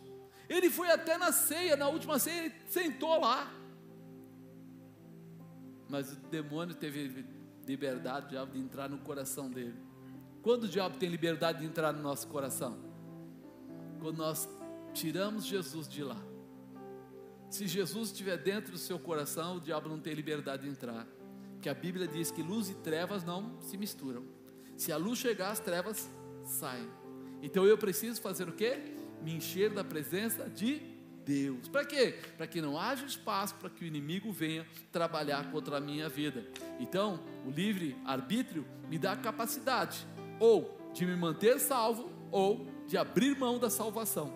Ele 0.48 0.70
foi 0.70 0.90
até 0.90 1.16
na 1.18 1.30
ceia, 1.30 1.76
na 1.76 1.88
última 1.88 2.18
ceia, 2.18 2.46
ele 2.46 2.54
sentou 2.66 3.20
lá 3.20 3.52
mas 5.88 6.12
o 6.12 6.16
demônio 6.30 6.74
teve 6.74 7.24
liberdade 7.66 8.30
diabo 8.30 8.52
de 8.52 8.58
entrar 8.58 8.88
no 8.88 8.98
coração 8.98 9.50
dele. 9.50 9.76
Quando 10.42 10.64
o 10.64 10.68
diabo 10.68 10.96
tem 10.98 11.08
liberdade 11.08 11.60
de 11.60 11.66
entrar 11.66 11.92
no 11.92 12.02
nosso 12.02 12.26
coração? 12.28 12.78
Quando 14.00 14.16
nós 14.16 14.48
tiramos 14.92 15.44
Jesus 15.44 15.88
de 15.88 16.02
lá. 16.02 16.20
Se 17.50 17.66
Jesus 17.66 18.08
estiver 18.10 18.36
dentro 18.36 18.72
do 18.72 18.78
seu 18.78 18.98
coração, 18.98 19.56
o 19.56 19.60
diabo 19.60 19.88
não 19.88 19.98
tem 19.98 20.14
liberdade 20.14 20.62
de 20.62 20.68
entrar. 20.68 21.06
Porque 21.54 21.68
a 21.68 21.74
Bíblia 21.74 22.06
diz 22.06 22.30
que 22.30 22.42
luz 22.42 22.68
e 22.68 22.74
trevas 22.74 23.24
não 23.24 23.60
se 23.60 23.76
misturam. 23.76 24.24
Se 24.76 24.92
a 24.92 24.96
luz 24.96 25.18
chegar, 25.18 25.50
as 25.50 25.60
trevas 25.60 26.08
saem. 26.44 26.88
Então 27.42 27.66
eu 27.66 27.76
preciso 27.76 28.20
fazer 28.20 28.48
o 28.48 28.52
quê? 28.52 28.94
Me 29.22 29.34
encher 29.34 29.70
da 29.70 29.82
presença 29.82 30.48
de 30.48 30.97
Deus. 31.28 31.68
Para 31.68 31.84
quê? 31.84 32.14
Para 32.38 32.46
que 32.46 32.58
não 32.58 32.80
haja 32.80 33.04
espaço 33.04 33.54
para 33.56 33.68
que 33.68 33.84
o 33.84 33.86
inimigo 33.86 34.32
venha 34.32 34.66
trabalhar 34.90 35.50
contra 35.50 35.76
a 35.76 35.80
minha 35.80 36.08
vida. 36.08 36.42
Então, 36.80 37.20
o 37.46 37.50
livre 37.50 37.94
arbítrio 38.06 38.64
me 38.88 38.98
dá 38.98 39.12
a 39.12 39.16
capacidade 39.16 40.06
ou 40.40 40.90
de 40.94 41.04
me 41.04 41.14
manter 41.14 41.60
salvo 41.60 42.10
ou 42.32 42.66
de 42.86 42.96
abrir 42.96 43.36
mão 43.38 43.58
da 43.58 43.68
salvação. 43.68 44.32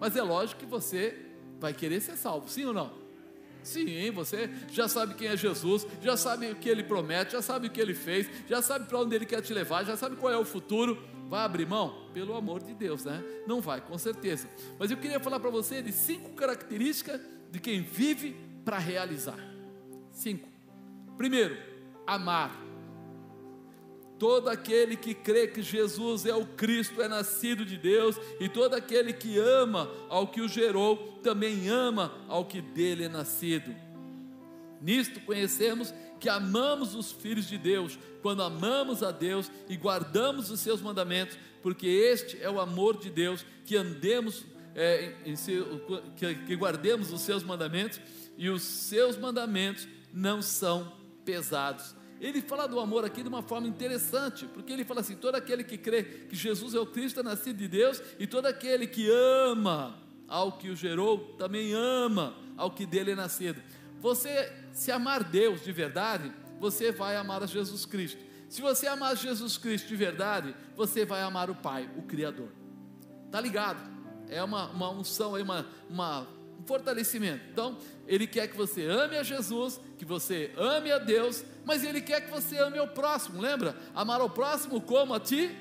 Mas 0.00 0.16
é 0.16 0.22
lógico 0.22 0.58
que 0.58 0.66
você 0.66 1.16
vai 1.60 1.72
querer 1.72 2.00
ser 2.00 2.16
salvo, 2.16 2.48
sim 2.48 2.64
ou 2.64 2.74
não? 2.74 2.92
Sim, 3.62 4.10
você 4.10 4.50
já 4.68 4.88
sabe 4.88 5.14
quem 5.14 5.28
é 5.28 5.36
Jesus, 5.36 5.86
já 6.02 6.16
sabe 6.16 6.50
o 6.50 6.56
que 6.56 6.68
ele 6.68 6.82
promete, 6.82 7.32
já 7.32 7.42
sabe 7.42 7.68
o 7.68 7.70
que 7.70 7.80
ele 7.80 7.94
fez, 7.94 8.28
já 8.48 8.60
sabe 8.60 8.88
para 8.88 8.98
onde 8.98 9.14
ele 9.14 9.26
quer 9.26 9.42
te 9.42 9.54
levar, 9.54 9.84
já 9.84 9.96
sabe 9.96 10.16
qual 10.16 10.32
é 10.32 10.36
o 10.36 10.44
futuro. 10.44 11.00
Vai 11.28 11.44
abrir 11.44 11.66
mão? 11.66 12.08
Pelo 12.12 12.36
amor 12.36 12.62
de 12.62 12.72
Deus, 12.72 13.04
né? 13.04 13.22
Não 13.46 13.60
vai, 13.60 13.80
com 13.80 13.98
certeza. 13.98 14.48
Mas 14.78 14.90
eu 14.90 14.96
queria 14.96 15.18
falar 15.18 15.40
para 15.40 15.50
você 15.50 15.82
de 15.82 15.92
cinco 15.92 16.30
características 16.30 17.20
de 17.50 17.58
quem 17.58 17.82
vive 17.82 18.36
para 18.64 18.78
realizar. 18.78 19.38
Cinco. 20.12 20.48
Primeiro, 21.16 21.56
amar. 22.06 22.64
Todo 24.18 24.48
aquele 24.48 24.96
que 24.96 25.14
crê 25.14 25.46
que 25.46 25.60
Jesus 25.60 26.24
é 26.24 26.34
o 26.34 26.46
Cristo 26.46 27.02
é 27.02 27.08
nascido 27.08 27.66
de 27.66 27.76
Deus, 27.76 28.16
e 28.40 28.48
todo 28.48 28.74
aquele 28.74 29.12
que 29.12 29.38
ama 29.38 29.90
ao 30.08 30.28
que 30.28 30.40
o 30.40 30.48
gerou 30.48 31.18
também 31.22 31.68
ama 31.68 32.14
ao 32.26 32.44
que 32.46 32.62
dele 32.62 33.04
é 33.04 33.08
nascido. 33.08 33.74
Nisto 34.80 35.20
conhecemos 35.20 35.92
que 36.18 36.28
amamos 36.28 36.94
os 36.94 37.12
filhos 37.12 37.46
de 37.46 37.58
Deus, 37.58 37.98
quando 38.22 38.42
amamos 38.42 39.02
a 39.02 39.10
Deus 39.10 39.50
e 39.68 39.76
guardamos 39.76 40.50
os 40.50 40.60
seus 40.60 40.80
mandamentos, 40.80 41.38
porque 41.62 41.86
este 41.86 42.40
é 42.42 42.50
o 42.50 42.60
amor 42.60 42.98
de 42.98 43.10
Deus, 43.10 43.44
que 43.64 43.76
andemos, 43.76 44.44
é, 44.74 45.14
seu, 45.36 45.80
que, 46.16 46.34
que 46.34 46.56
guardemos 46.56 47.12
os 47.12 47.20
seus 47.20 47.42
mandamentos, 47.42 48.00
e 48.36 48.48
os 48.48 48.62
seus 48.62 49.16
mandamentos 49.16 49.86
não 50.12 50.42
são 50.42 50.92
pesados. 51.24 51.94
Ele 52.20 52.40
fala 52.40 52.66
do 52.66 52.80
amor 52.80 53.04
aqui 53.04 53.22
de 53.22 53.28
uma 53.28 53.42
forma 53.42 53.68
interessante, 53.68 54.46
porque 54.46 54.72
ele 54.72 54.84
fala 54.84 55.00
assim: 55.00 55.16
todo 55.16 55.34
aquele 55.34 55.62
que 55.62 55.76
crê 55.76 56.02
que 56.02 56.36
Jesus 56.36 56.74
é 56.74 56.80
o 56.80 56.86
Cristo, 56.86 57.20
é 57.20 57.22
nascido 57.22 57.58
de 57.58 57.68
Deus, 57.68 58.00
e 58.18 58.26
todo 58.26 58.46
aquele 58.46 58.86
que 58.86 59.08
ama 59.10 59.98
ao 60.26 60.52
que 60.52 60.70
o 60.70 60.76
gerou, 60.76 61.18
também 61.38 61.72
ama 61.72 62.34
ao 62.56 62.70
que 62.70 62.86
dele 62.86 63.12
é 63.12 63.14
nascido. 63.14 63.62
Você, 64.00 64.52
se 64.72 64.90
amar 64.92 65.24
Deus 65.24 65.62
de 65.62 65.72
verdade, 65.72 66.32
você 66.58 66.92
vai 66.92 67.16
amar 67.16 67.42
a 67.42 67.46
Jesus 67.46 67.84
Cristo. 67.84 68.24
Se 68.48 68.60
você 68.60 68.86
amar 68.86 69.16
Jesus 69.16 69.58
Cristo 69.58 69.88
de 69.88 69.96
verdade, 69.96 70.54
você 70.76 71.04
vai 71.04 71.22
amar 71.22 71.50
o 71.50 71.54
Pai, 71.54 71.88
o 71.96 72.02
Criador. 72.02 72.48
Tá 73.30 73.40
ligado? 73.40 73.82
É 74.28 74.42
uma, 74.42 74.68
uma 74.68 74.90
unção, 74.90 75.34
uma, 75.40 75.66
uma, 75.88 76.22
um 76.58 76.64
fortalecimento. 76.64 77.42
Então, 77.50 77.76
Ele 78.06 78.26
quer 78.26 78.48
que 78.48 78.56
você 78.56 78.84
ame 78.84 79.16
a 79.16 79.22
Jesus, 79.22 79.80
que 79.98 80.04
você 80.04 80.52
ame 80.56 80.92
a 80.92 80.98
Deus, 80.98 81.44
mas 81.64 81.82
Ele 81.82 82.00
quer 82.00 82.20
que 82.20 82.30
você 82.30 82.58
ame 82.58 82.78
ao 82.78 82.88
próximo, 82.88 83.40
lembra? 83.40 83.76
Amar 83.94 84.20
ao 84.20 84.30
próximo 84.30 84.80
como 84.80 85.12
a 85.12 85.20
ti. 85.20 85.56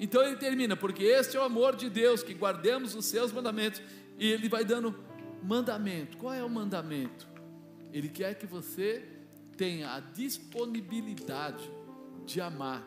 Então 0.00 0.22
ele 0.22 0.36
termina, 0.36 0.74
porque 0.74 1.04
este 1.04 1.36
é 1.36 1.40
o 1.40 1.42
amor 1.42 1.76
de 1.76 1.90
Deus, 1.90 2.22
que 2.22 2.32
guardemos 2.32 2.94
os 2.94 3.04
seus 3.04 3.30
mandamentos, 3.30 3.82
e 4.18 4.26
ele 4.26 4.48
vai 4.48 4.64
dando 4.64 4.98
mandamento. 5.42 6.16
Qual 6.16 6.32
é 6.32 6.42
o 6.42 6.48
mandamento? 6.48 7.28
Ele 7.92 8.08
quer 8.08 8.34
que 8.34 8.46
você 8.46 9.04
tenha 9.56 9.94
a 9.94 10.00
disponibilidade 10.00 11.70
de 12.24 12.40
amar, 12.40 12.86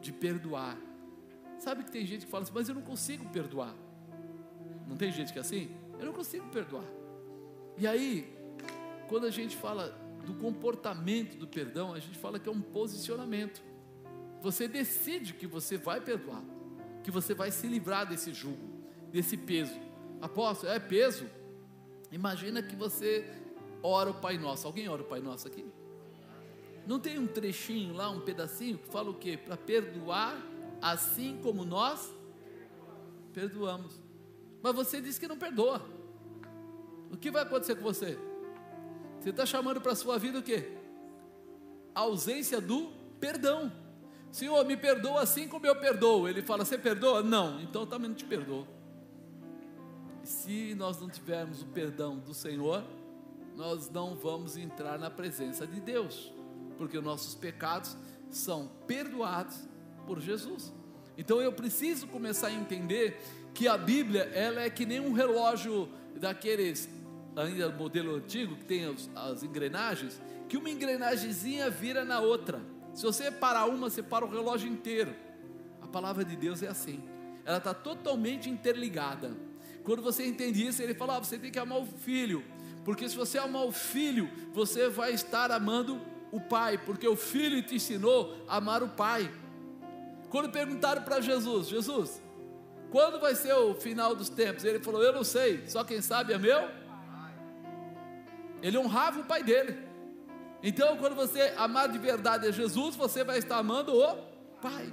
de 0.00 0.12
perdoar. 0.12 0.76
Sabe 1.58 1.84
que 1.84 1.90
tem 1.90 2.04
gente 2.04 2.26
que 2.26 2.30
fala 2.30 2.42
assim, 2.42 2.52
mas 2.54 2.68
eu 2.68 2.74
não 2.74 2.82
consigo 2.82 3.28
perdoar. 3.30 3.74
Não 4.86 4.96
tem 4.96 5.12
gente 5.12 5.32
que 5.32 5.38
é 5.38 5.40
assim? 5.40 5.70
Eu 5.98 6.06
não 6.06 6.12
consigo 6.12 6.48
perdoar. 6.48 6.84
E 7.78 7.86
aí, 7.86 8.36
quando 9.08 9.26
a 9.26 9.30
gente 9.30 9.56
fala 9.56 9.88
do 10.26 10.34
comportamento 10.34 11.36
do 11.36 11.46
perdão, 11.46 11.94
a 11.94 11.98
gente 11.98 12.18
fala 12.18 12.38
que 12.38 12.48
é 12.48 12.52
um 12.52 12.60
posicionamento. 12.60 13.62
Você 14.40 14.66
decide 14.66 15.34
que 15.34 15.46
você 15.46 15.76
vai 15.76 16.00
perdoar, 16.00 16.42
que 17.02 17.10
você 17.10 17.32
vai 17.32 17.50
se 17.50 17.66
livrar 17.66 18.08
desse 18.08 18.34
jugo, 18.34 18.68
desse 19.10 19.36
peso. 19.36 19.78
Apóstolo, 20.20 20.72
é 20.72 20.78
peso. 20.78 21.26
Imagina 22.10 22.62
que 22.62 22.76
você 22.76 23.24
ora 23.82 24.10
o 24.10 24.14
Pai 24.14 24.38
Nosso. 24.38 24.66
Alguém 24.66 24.88
ora 24.88 25.02
o 25.02 25.04
Pai 25.04 25.20
Nosso 25.20 25.48
aqui? 25.48 25.64
Não 26.86 26.98
tem 26.98 27.18
um 27.18 27.26
trechinho 27.26 27.94
lá, 27.94 28.10
um 28.10 28.20
pedacinho 28.20 28.78
que 28.78 28.88
fala 28.88 29.10
o 29.10 29.14
quê? 29.14 29.36
Para 29.36 29.56
perdoar 29.56 30.36
assim 30.80 31.38
como 31.42 31.64
nós 31.64 32.12
perdoamos. 33.32 34.00
Mas 34.62 34.74
você 34.74 35.00
disse 35.00 35.18
que 35.18 35.28
não 35.28 35.38
perdoa. 35.38 35.82
O 37.10 37.16
que 37.16 37.30
vai 37.30 37.42
acontecer 37.42 37.76
com 37.76 37.82
você? 37.82 38.18
Você 39.20 39.30
está 39.30 39.46
chamando 39.46 39.80
para 39.80 39.92
a 39.92 39.96
sua 39.96 40.18
vida 40.18 40.38
o 40.38 40.42
quê? 40.42 40.76
A 41.94 42.00
ausência 42.00 42.60
do 42.60 42.90
perdão. 43.20 43.70
Senhor, 44.32 44.64
me 44.64 44.76
perdoa 44.76 45.20
assim 45.20 45.46
como 45.46 45.66
eu 45.66 45.76
perdoo. 45.76 46.28
Ele 46.28 46.42
fala, 46.42 46.64
você 46.64 46.78
perdoa? 46.78 47.22
Não, 47.22 47.60
então 47.60 47.86
também 47.86 48.08
não 48.08 48.16
te 48.16 48.24
perdoo. 48.24 48.66
E 50.22 50.26
se 50.26 50.74
nós 50.74 51.00
não 51.00 51.08
tivermos 51.08 51.62
o 51.62 51.66
perdão 51.66 52.18
do 52.18 52.32
Senhor, 52.32 52.82
nós 53.56 53.90
não 53.90 54.14
vamos 54.14 54.56
entrar 54.56 54.98
na 54.98 55.10
presença 55.10 55.66
de 55.66 55.80
Deus, 55.80 56.32
porque 56.76 56.98
os 56.98 57.04
nossos 57.04 57.34
pecados 57.34 57.96
são 58.30 58.70
perdoados 58.86 59.56
por 60.06 60.20
Jesus. 60.20 60.72
Então 61.16 61.40
eu 61.40 61.52
preciso 61.52 62.06
começar 62.06 62.48
a 62.48 62.52
entender 62.52 63.20
que 63.54 63.68
a 63.68 63.76
Bíblia 63.76 64.22
ela 64.34 64.62
é 64.62 64.70
que 64.70 64.86
nem 64.86 65.00
um 65.00 65.12
relógio 65.12 65.88
daqueles 66.16 66.88
ainda 67.36 67.70
modelo 67.70 68.16
antigo 68.16 68.56
que 68.56 68.64
tem 68.64 68.84
as, 68.86 69.10
as 69.14 69.42
engrenagens, 69.42 70.20
que 70.48 70.56
uma 70.56 70.70
engrenagemzinha 70.70 71.70
vira 71.70 72.04
na 72.04 72.20
outra. 72.20 72.60
Se 72.94 73.04
você 73.04 73.30
parar 73.30 73.66
uma, 73.66 73.88
você 73.88 74.02
para 74.02 74.24
o 74.24 74.30
relógio 74.30 74.70
inteiro. 74.70 75.14
A 75.80 75.86
palavra 75.86 76.24
de 76.24 76.36
Deus 76.36 76.62
é 76.62 76.68
assim. 76.68 77.02
Ela 77.44 77.58
está 77.58 77.74
totalmente 77.74 78.48
interligada. 78.48 79.34
Quando 79.82 80.02
você 80.02 80.26
entende 80.26 80.66
isso, 80.66 80.82
ele 80.82 80.94
fala: 80.94 81.16
ah, 81.16 81.18
você 81.18 81.38
tem 81.38 81.50
que 81.50 81.58
amar 81.58 81.78
o 81.78 81.86
filho, 81.86 82.44
porque 82.84 83.08
se 83.08 83.16
você 83.16 83.38
amar 83.38 83.64
o 83.64 83.72
filho, 83.72 84.30
você 84.52 84.88
vai 84.88 85.12
estar 85.12 85.50
amando 85.50 86.00
o 86.30 86.40
pai, 86.40 86.78
porque 86.78 87.06
o 87.06 87.16
filho 87.16 87.62
te 87.62 87.76
ensinou 87.76 88.34
a 88.48 88.56
amar 88.56 88.82
o 88.82 88.88
pai. 88.88 89.30
Quando 90.30 90.50
perguntaram 90.50 91.02
para 91.02 91.20
Jesus: 91.20 91.68
Jesus, 91.68 92.22
quando 92.90 93.20
vai 93.20 93.34
ser 93.34 93.54
o 93.54 93.74
final 93.74 94.14
dos 94.14 94.28
tempos? 94.28 94.64
Ele 94.64 94.80
falou: 94.80 95.02
Eu 95.02 95.12
não 95.12 95.24
sei, 95.24 95.66
só 95.68 95.84
quem 95.84 96.00
sabe 96.00 96.32
é 96.32 96.38
meu. 96.38 96.68
Ele 98.62 98.78
honrava 98.78 99.20
o 99.20 99.24
pai 99.24 99.42
dele. 99.42 99.76
Então, 100.62 100.96
quando 100.96 101.16
você 101.16 101.52
amar 101.56 101.88
de 101.88 101.98
verdade 101.98 102.46
a 102.46 102.50
Jesus, 102.52 102.94
você 102.94 103.24
vai 103.24 103.38
estar 103.38 103.58
amando 103.58 103.92
o 103.92 104.16
Pai. 104.60 104.92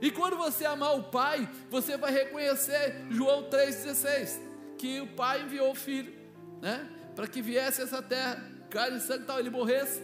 E 0.00 0.10
quando 0.10 0.36
você 0.36 0.66
amar 0.66 0.94
o 0.94 1.04
Pai, 1.04 1.48
você 1.70 1.96
vai 1.96 2.12
reconhecer 2.12 3.06
João 3.08 3.44
3,16, 3.44 4.38
que 4.76 5.00
o 5.00 5.06
Pai 5.06 5.40
enviou 5.40 5.70
o 5.70 5.74
Filho, 5.74 6.12
né? 6.60 6.86
Para 7.16 7.26
que 7.26 7.40
viesse 7.40 7.80
essa 7.80 8.02
terra, 8.02 8.46
carne 8.70 8.98
e 8.98 9.00
sangue 9.00 9.24
tal, 9.24 9.40
ele 9.40 9.50
morresse. 9.50 10.02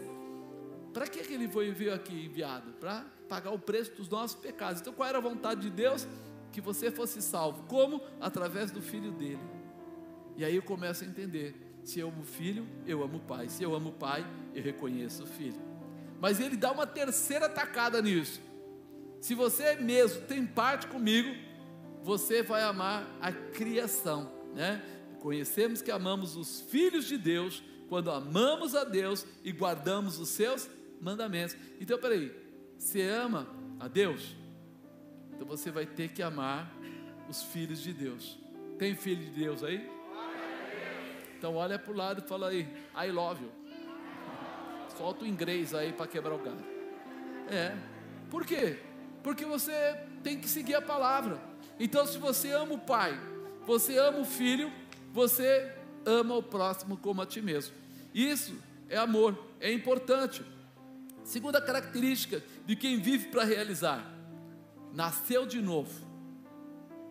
Para 0.93 1.07
que, 1.07 1.21
ele 1.33 1.47
foi 1.47 1.69
enviado 1.69 2.01
aqui 2.01 2.25
enviado? 2.25 2.73
Para 2.81 3.05
pagar 3.29 3.53
o 3.53 3.59
preço 3.59 3.93
dos 3.93 4.09
nossos 4.09 4.35
pecados. 4.41 4.81
Então, 4.81 4.93
qual 4.93 5.09
era 5.09 5.19
a 5.19 5.21
vontade 5.21 5.61
de 5.61 5.71
Deus? 5.71 6.09
Que 6.51 6.61
você 6.61 6.91
fosse 6.91 7.23
salvo. 7.23 7.65
Como? 7.65 8.01
Através 8.21 8.71
do 8.71 8.83
Filho 8.83 9.13
dele. 9.13 9.41
E 10.37 10.45
aí 10.45 10.57
eu 10.57 10.63
começo 10.63 11.05
a 11.05 11.07
entender. 11.07 11.55
Se 11.85 12.01
eu 12.01 12.09
amo 12.09 12.23
o 12.23 12.25
filho, 12.25 12.67
eu 12.87 13.03
amo 13.03 13.19
o 13.19 13.21
pai. 13.21 13.49
Se 13.49 13.63
eu 13.63 13.75
amo 13.75 13.91
o 13.91 13.93
pai, 13.93 14.25
eu 14.55 14.63
reconheço 14.63 15.25
o 15.25 15.27
filho. 15.27 15.61
Mas 16.21 16.41
ele 16.41 16.57
dá 16.57 16.73
uma 16.73 16.87
terceira 16.87 17.49
tacada 17.49 18.01
nisso. 18.01 18.41
Se 19.21 19.35
você 19.35 19.77
mesmo 19.77 20.23
tem 20.23 20.47
parte 20.47 20.87
comigo, 20.87 21.35
você 22.03 22.43
vai 22.43 22.63
amar 22.63 23.07
a 23.21 23.33
criação, 23.33 24.33
né? 24.55 24.83
Conhecemos 25.23 25.81
que 25.81 25.91
amamos 25.93 26.35
os 26.35 26.63
filhos 26.63 27.05
de 27.07 27.17
Deus 27.17 27.63
quando 27.89 28.11
amamos 28.11 28.75
a 28.75 28.83
Deus 28.83 29.25
e 29.45 29.53
guardamos 29.53 30.19
os 30.19 30.31
seus 30.31 30.69
mandamentos. 31.01 31.57
Então, 31.81 31.97
peraí, 31.97 32.35
você 32.77 33.03
ama 33.03 33.47
a 33.79 33.87
Deus? 33.87 34.35
Então 35.33 35.47
você 35.47 35.71
vai 35.71 35.87
ter 35.87 36.09
que 36.09 36.25
amar 36.25 36.75
os 37.29 37.41
filhos 37.41 37.81
de 37.81 37.93
Deus. 37.93 38.37
Tem 38.81 38.97
filho 38.97 39.25
de 39.25 39.31
Deus 39.31 39.63
aí? 39.63 39.89
Então 41.39 41.55
olha 41.55 41.79
para 41.79 41.93
o 41.93 41.97
lado 41.97 42.21
e 42.25 42.29
fala 42.29 42.49
aí, 42.49 42.69
I 42.97 43.13
love 43.13 43.45
you. 43.45 43.53
Solta 44.99 45.25
o 45.25 45.29
inglês 45.29 45.73
aí 45.73 45.93
para 45.93 46.09
quebrar 46.09 46.35
o 46.35 46.39
galho. 46.39 46.65
É. 47.49 47.77
Por 48.29 48.45
quê? 48.45 48.81
Porque 49.23 49.45
você 49.45 49.73
tem 50.25 50.41
que 50.41 50.49
seguir 50.49 50.75
a 50.75 50.83
palavra. 50.83 51.41
Então, 51.79 52.05
se 52.09 52.19
você 52.19 52.51
ama 52.51 52.75
o 52.75 52.79
pai, 52.79 53.17
você 53.65 53.97
ama 53.99 54.19
o 54.19 54.25
filho, 54.25 54.82
você 55.13 55.73
ama 56.05 56.37
o 56.37 56.43
próximo 56.43 56.97
como 56.97 57.23
a 57.23 57.27
ti 57.27 57.41
mesmo. 57.41 57.75
Isso 58.15 58.55
é 58.89 58.97
amor, 58.97 59.39
é 59.61 59.73
importante. 59.73 60.43
Segunda 61.25 61.61
característica 61.61 62.43
de 62.67 62.75
quem 62.75 62.99
vive 63.01 63.29
para 63.29 63.45
realizar: 63.45 64.05
nasceu 64.93 65.47
de 65.47 65.61
novo. 65.61 66.11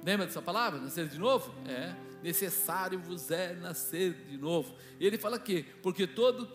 Lembra 0.03 0.25
dessa 0.25 0.41
palavra? 0.41 0.79
Nascer 0.79 1.07
de 1.07 1.17
novo? 1.17 1.53
É 1.67 1.95
necessário 2.21 2.99
vos 2.99 3.31
é 3.31 3.55
nascer 3.55 4.13
de 4.29 4.37
novo. 4.37 4.75
Ele 4.99 5.17
fala 5.17 5.35
aqui, 5.35 5.65
porque 5.81 6.05
todo, 6.05 6.49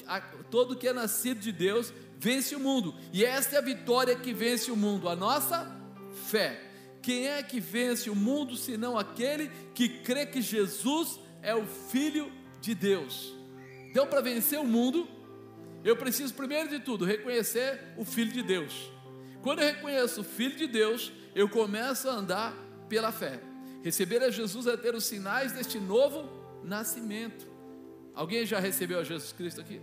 todo 0.51 0.77
que 0.77 0.89
é 0.89 0.93
nascido 0.93 1.41
de 1.41 1.53
Deus 1.53 1.93
vence 2.19 2.55
o 2.55 2.61
mundo, 2.61 2.95
e 3.13 3.25
esta 3.25 3.57
é 3.57 3.59
a 3.59 3.63
vitória 3.63 4.17
que 4.17 4.33
vence 4.33 4.71
o 4.71 4.77
mundo, 4.77 5.09
a 5.09 5.17
nossa 5.17 5.71
fé. 6.29 6.63
Quem 7.03 7.29
é 7.29 7.43
que 7.43 7.61
vence 7.61 8.11
o 8.11 8.15
mundo 8.17 8.57
senão 8.57 8.99
aquele 8.99 9.51
que 9.75 9.89
crê 9.89 10.27
que 10.27 10.41
Jesus 10.41 11.21
é 11.47 11.55
o 11.55 11.65
Filho 11.65 12.31
de 12.61 12.75
Deus? 12.75 13.33
Então, 13.89 14.05
para 14.09 14.21
vencer 14.21 14.59
o 14.59 14.65
mundo, 14.65 15.09
eu 15.85 15.97
preciso 15.97 16.35
primeiro 16.35 16.69
de 16.69 16.81
tudo 16.81 17.05
reconhecer 17.05 17.81
o 17.97 18.05
Filho 18.05 18.33
de 18.33 18.43
Deus. 18.43 18.91
Quando 19.43 19.61
eu 19.61 19.67
reconheço 19.67 20.23
o 20.23 20.25
Filho 20.25 20.57
de 20.57 20.67
Deus, 20.67 21.13
eu 21.37 21.49
começo 21.49 22.09
a 22.09 22.13
andar 22.13 22.53
pela 22.89 23.13
fé. 23.13 23.41
Receber 23.85 24.25
a 24.25 24.31
Jesus 24.31 24.67
é 24.67 24.77
ter 24.77 24.97
os 24.97 25.05
sinais 25.05 25.53
deste 25.53 25.79
novo 25.79 26.29
nascimento. 26.65 27.47
Alguém 28.13 28.45
já 28.45 28.59
recebeu 28.59 28.99
a 28.99 29.05
Jesus 29.05 29.33
Cristo 29.33 29.61
aqui? 29.61 29.81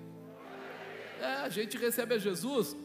É, 1.21 1.35
a 1.35 1.49
gente 1.49 1.77
recebe 1.77 2.15
a 2.15 2.17
Jesus 2.17 2.75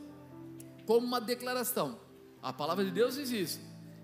como 0.87 1.05
uma 1.05 1.21
declaração. 1.21 1.99
A 2.41 2.53
palavra 2.53 2.85
de 2.85 2.93
Deus 2.93 3.17
diz 3.17 3.33
isso. 3.33 3.61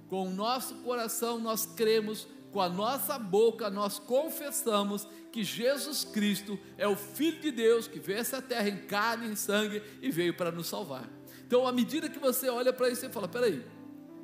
Com 0.08 0.26
o 0.26 0.30
nosso 0.30 0.74
coração 0.78 1.38
nós 1.38 1.64
cremos, 1.64 2.26
com 2.54 2.60
a 2.60 2.68
nossa 2.68 3.18
boca 3.18 3.68
nós 3.68 3.98
confessamos 3.98 5.08
que 5.32 5.42
Jesus 5.42 6.04
Cristo 6.04 6.56
é 6.78 6.86
o 6.86 6.94
Filho 6.94 7.40
de 7.40 7.50
Deus 7.50 7.88
que 7.88 7.98
veio 7.98 8.20
essa 8.20 8.40
terra 8.40 8.68
em 8.68 8.76
carne 8.76 9.26
e 9.26 9.32
em 9.32 9.34
sangue 9.34 9.82
e 10.00 10.08
veio 10.08 10.32
para 10.34 10.52
nos 10.52 10.68
salvar. 10.68 11.10
Então, 11.44 11.66
à 11.66 11.72
medida 11.72 12.08
que 12.08 12.20
você 12.20 12.48
olha 12.48 12.72
para 12.72 12.88
isso, 12.88 13.00
você 13.00 13.08
fala: 13.08 13.26
peraí, 13.26 13.66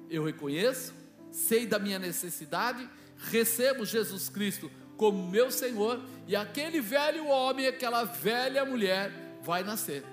eu 0.09 0.23
reconheço, 0.23 0.95
sei 1.33 1.67
da 1.67 1.81
minha 1.81 1.99
necessidade, 1.99 2.89
recebo 3.17 3.85
Jesus 3.85 4.29
Cristo 4.29 4.71
como 4.97 5.29
meu 5.29 5.51
Senhor, 5.51 6.01
e 6.29 6.37
aquele 6.37 6.81
velho 6.81 7.27
homem, 7.27 7.67
aquela 7.67 8.05
velha 8.05 8.65
mulher 8.65 9.11
vai 9.43 9.65
nascer, 9.65 10.05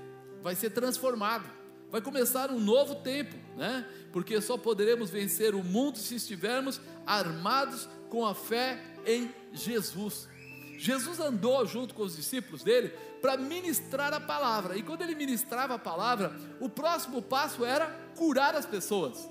vai 0.42 0.56
ser 0.56 0.72
transformado, 0.72 1.48
vai 1.92 2.02
começar 2.02 2.50
um 2.50 2.60
novo 2.60 2.96
tempo, 2.96 3.36
né? 3.56 3.88
Porque 4.12 4.42
só 4.42 4.58
poderemos 4.58 5.12
vencer 5.12 5.54
o 5.54 5.64
mundo 5.64 6.00
se 6.00 6.16
estivermos 6.16 6.82
armados 7.06 7.88
com 8.10 8.26
a 8.26 8.34
fé 8.34 8.80
em 9.06 9.34
Jesus. 9.54 10.28
Jesus 10.78 11.20
andou 11.20 11.66
junto 11.66 11.94
com 11.94 12.04
os 12.04 12.16
discípulos 12.16 12.64
dele 12.64 12.90
para 13.22 13.38
ministrar 13.38 14.14
a 14.14 14.20
palavra, 14.20 14.78
e 14.78 14.84
quando 14.84 15.02
ele 15.02 15.16
ministrava 15.16 15.74
a 15.74 15.80
palavra, 15.80 16.40
o 16.60 16.70
próximo 16.70 17.22
passo 17.22 17.66
era 17.66 17.88
curar 18.16 18.56
as 18.56 18.66
pessoas 18.66 19.28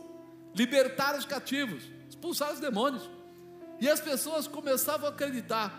libertar 0.56 1.16
os 1.16 1.26
cativos, 1.26 1.84
expulsar 2.08 2.52
os 2.52 2.58
demônios. 2.58 3.08
E 3.78 3.88
as 3.88 4.00
pessoas 4.00 4.48
começavam 4.48 5.06
a 5.06 5.10
acreditar. 5.10 5.78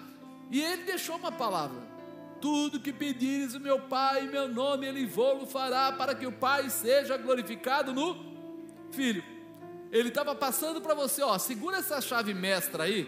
E 0.51 0.61
ele 0.61 0.83
deixou 0.83 1.15
uma 1.17 1.31
palavra: 1.31 1.81
Tudo 2.39 2.79
que 2.79 2.93
pedires 2.93 3.55
o 3.55 3.59
meu 3.59 3.81
Pai 3.81 4.25
em 4.25 4.29
meu 4.29 4.47
nome, 4.47 4.85
ele 4.85 5.05
vou 5.07 5.47
fará, 5.47 5.91
para 5.91 6.13
que 6.13 6.27
o 6.27 6.31
Pai 6.31 6.69
seja 6.69 7.17
glorificado 7.17 7.91
no 7.91 8.37
Filho. 8.91 9.23
Ele 9.91 10.09
estava 10.09 10.35
passando 10.35 10.81
para 10.81 10.93
você, 10.93 11.21
ó, 11.21 11.37
segura 11.37 11.77
essa 11.77 12.01
chave 12.01 12.33
mestra 12.33 12.83
aí, 12.83 13.07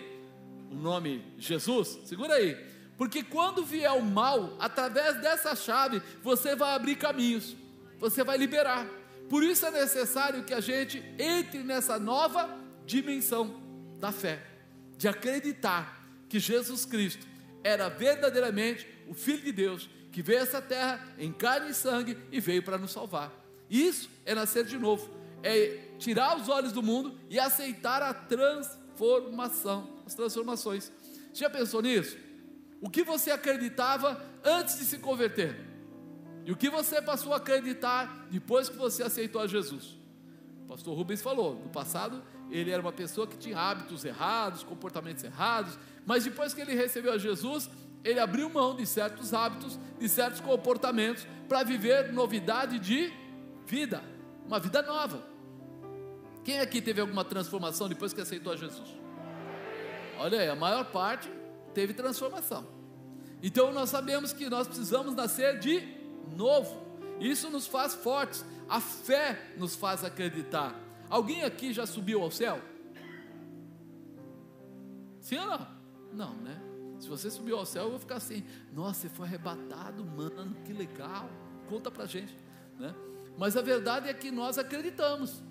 o 0.72 0.76
nome 0.76 1.24
Jesus, 1.38 2.00
segura 2.06 2.36
aí, 2.36 2.56
porque 2.98 3.24
quando 3.24 3.64
vier 3.64 3.92
o 3.92 4.04
mal, 4.04 4.56
através 4.60 5.20
dessa 5.22 5.56
chave, 5.56 6.02
você 6.22 6.56
vai 6.56 6.76
abrir 6.76 6.96
caminhos, 6.96 7.56
você 7.98 8.24
vai 8.24 8.38
liberar. 8.38 8.88
Por 9.30 9.44
isso 9.44 9.66
é 9.66 9.72
necessário 9.72 10.44
que 10.44 10.54
a 10.54 10.60
gente 10.60 11.04
entre 11.18 11.60
nessa 11.64 12.00
nova 12.00 12.50
dimensão 12.86 13.62
da 14.00 14.12
fé, 14.12 14.42
de 14.98 15.08
acreditar 15.08 16.04
que 16.28 16.40
Jesus 16.40 16.86
Cristo 16.86 17.28
era 17.64 17.90
verdadeiramente 17.90 18.88
o 19.08 19.14
Filho 19.14 19.42
de 19.42 19.52
Deus, 19.52 19.90
que 20.12 20.22
veio 20.22 20.40
a 20.40 20.44
essa 20.44 20.62
terra 20.62 21.06
em 21.18 21.32
carne 21.32 21.72
e 21.72 21.74
sangue 21.74 22.18
e 22.32 22.40
veio 22.40 22.64
para 22.64 22.78
nos 22.78 22.92
salvar. 22.92 23.32
Isso 23.70 24.10
é 24.26 24.34
nascer 24.34 24.66
de 24.66 24.78
novo, 24.78 25.10
é 25.44 25.89
tirar 26.00 26.38
os 26.38 26.50
olhos 26.50 26.72
do 26.72 26.82
mundo 26.82 27.16
e 27.30 27.38
aceitar 27.38 28.02
a 28.02 28.14
transformação, 28.14 29.88
as 30.06 30.16
transformações. 30.16 30.92
Você 31.32 31.42
já 31.42 31.50
pensou 31.50 31.82
nisso? 31.82 32.18
O 32.82 32.90
que 32.90 33.04
você 33.04 33.30
acreditava 33.30 34.20
antes 34.44 34.80
de 34.80 34.86
se 34.86 34.98
converter? 34.98 35.68
E 36.46 36.52
o 36.52 36.56
que 36.56 36.70
você 36.70 37.02
passou 37.02 37.34
a 37.34 37.38
acreditar 37.38 38.28
depois 38.32 38.70
que 38.70 38.78
você 38.78 39.04
aceitou 39.04 39.42
a 39.42 39.48
Jesus? 39.48 39.98
O 40.64 40.68
pastor 40.70 40.96
Rubens 40.96 41.22
falou, 41.22 41.56
no 41.56 41.70
passado 41.70 42.24
ele 42.50 42.72
era 42.72 42.82
uma 42.82 42.92
pessoa 42.92 43.28
que 43.28 43.38
tinha 43.38 43.58
hábitos 43.60 44.04
errados, 44.06 44.64
comportamentos 44.64 45.24
errados, 45.24 45.78
mas 46.06 46.24
depois 46.24 46.54
que 46.54 46.62
ele 46.62 46.74
recebeu 46.74 47.14
a 47.14 47.18
Jesus, 47.18 47.70
ele 48.04 48.20
abriu 48.20 48.50
mão 48.50 48.76
de 48.76 48.86
certos 48.86 49.34
hábitos, 49.34 49.78
de 50.00 50.10
certos 50.10 50.40
comportamentos, 50.40 51.28
para 51.48 51.64
viver 51.64 52.12
novidade 52.12 52.80
de 52.80 53.14
vida, 53.66 54.02
uma 54.46 54.60
vida 54.60 54.82
nova. 54.82 55.29
Quem 56.50 56.60
aqui 56.60 56.82
teve 56.82 57.00
alguma 57.00 57.24
transformação 57.24 57.88
depois 57.88 58.12
que 58.12 58.20
aceitou 58.22 58.52
a 58.52 58.56
Jesus? 58.56 58.90
Olha 60.18 60.40
aí, 60.40 60.50
a 60.50 60.56
maior 60.56 60.84
parte 60.86 61.30
teve 61.76 61.94
transformação. 61.94 62.66
Então 63.44 63.72
nós 63.72 63.92
sabemos 63.92 64.34
que 64.34 64.50
nós 64.50 64.66
precisamos 64.66 65.14
nascer 65.14 65.60
de 65.60 65.88
novo. 66.36 66.84
Isso 67.20 67.52
nos 67.52 67.68
faz 67.68 67.94
fortes. 67.94 68.44
A 68.68 68.82
fé 68.82 69.54
nos 69.58 69.76
faz 69.76 70.04
acreditar. 70.04 70.74
Alguém 71.08 71.44
aqui 71.44 71.72
já 71.72 71.86
subiu 71.86 72.24
ao 72.24 72.32
céu? 72.32 72.60
Sim 75.22 75.38
ou 75.38 75.46
não? 75.46 75.68
Não, 76.12 76.34
né? 76.34 76.60
Se 76.98 77.08
você 77.08 77.30
subiu 77.30 77.60
ao 77.60 77.66
céu, 77.68 77.84
eu 77.84 77.90
vou 77.92 78.00
ficar 78.00 78.16
assim: 78.16 78.44
Nossa, 78.74 79.02
você 79.02 79.10
foi 79.10 79.28
arrebatado, 79.28 80.04
mano, 80.04 80.56
que 80.66 80.74
legal. 80.74 81.30
Conta 81.68 81.92
pra 81.92 82.08
gente, 82.08 82.36
né? 82.80 82.96
Mas 83.38 83.56
a 83.56 83.62
verdade 83.62 84.10
é 84.10 84.14
que 84.16 84.32
nós 84.32 84.58
acreditamos. 84.58 85.48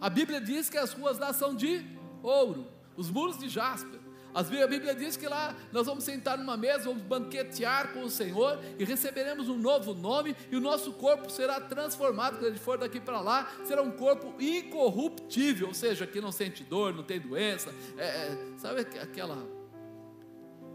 A 0.00 0.10
Bíblia 0.10 0.40
diz 0.40 0.68
que 0.68 0.76
as 0.76 0.92
ruas 0.92 1.18
lá 1.18 1.32
são 1.32 1.54
de 1.54 1.84
ouro, 2.22 2.66
os 2.96 3.10
muros 3.10 3.38
de 3.38 3.48
jaspe. 3.48 3.98
A 4.36 4.42
Bíblia 4.42 4.94
diz 4.94 5.16
que 5.16 5.26
lá 5.26 5.56
nós 5.72 5.86
vamos 5.86 6.04
sentar 6.04 6.36
numa 6.36 6.58
mesa, 6.58 6.84
vamos 6.84 7.00
banquetear 7.00 7.94
com 7.94 8.02
o 8.02 8.10
Senhor 8.10 8.60
e 8.78 8.84
receberemos 8.84 9.48
um 9.48 9.56
novo 9.56 9.94
nome 9.94 10.36
e 10.50 10.56
o 10.56 10.60
nosso 10.60 10.92
corpo 10.92 11.30
será 11.30 11.58
transformado 11.58 12.36
quando 12.36 12.48
gente 12.48 12.60
for 12.60 12.76
daqui 12.76 13.00
para 13.00 13.18
lá, 13.22 13.50
será 13.64 13.80
um 13.80 13.92
corpo 13.92 14.34
incorruptível, 14.38 15.68
ou 15.68 15.74
seja, 15.74 16.06
que 16.06 16.20
não 16.20 16.30
sente 16.30 16.62
dor, 16.64 16.92
não 16.92 17.02
tem 17.02 17.18
doença, 17.18 17.72
é, 17.96 18.04
é, 18.04 18.38
sabe 18.58 18.80
aquela 18.80 19.38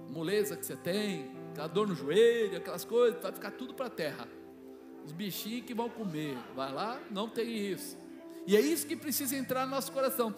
moleza 0.09 0.57
que 0.57 0.65
você 0.65 0.75
tem, 0.75 1.31
aquela 1.51 1.67
dor 1.67 1.87
no 1.87 1.93
joelho, 1.93 2.57
aquelas 2.57 2.83
coisas, 2.83 3.21
vai 3.21 3.31
ficar 3.31 3.51
tudo 3.51 3.75
para 3.75 3.85
a 3.85 3.91
terra. 3.91 4.27
Os 5.05 5.11
bichinhos 5.11 5.67
que 5.67 5.75
vão 5.75 5.87
comer, 5.87 6.35
vai 6.55 6.73
lá, 6.73 6.99
não 7.11 7.29
tem 7.29 7.55
isso. 7.55 8.00
E 8.47 8.55
é 8.55 8.59
isso 8.59 8.87
que 8.87 8.95
precisa 8.95 9.35
entrar 9.35 9.65
no 9.65 9.71
nosso 9.71 9.91
coração. 9.91 10.33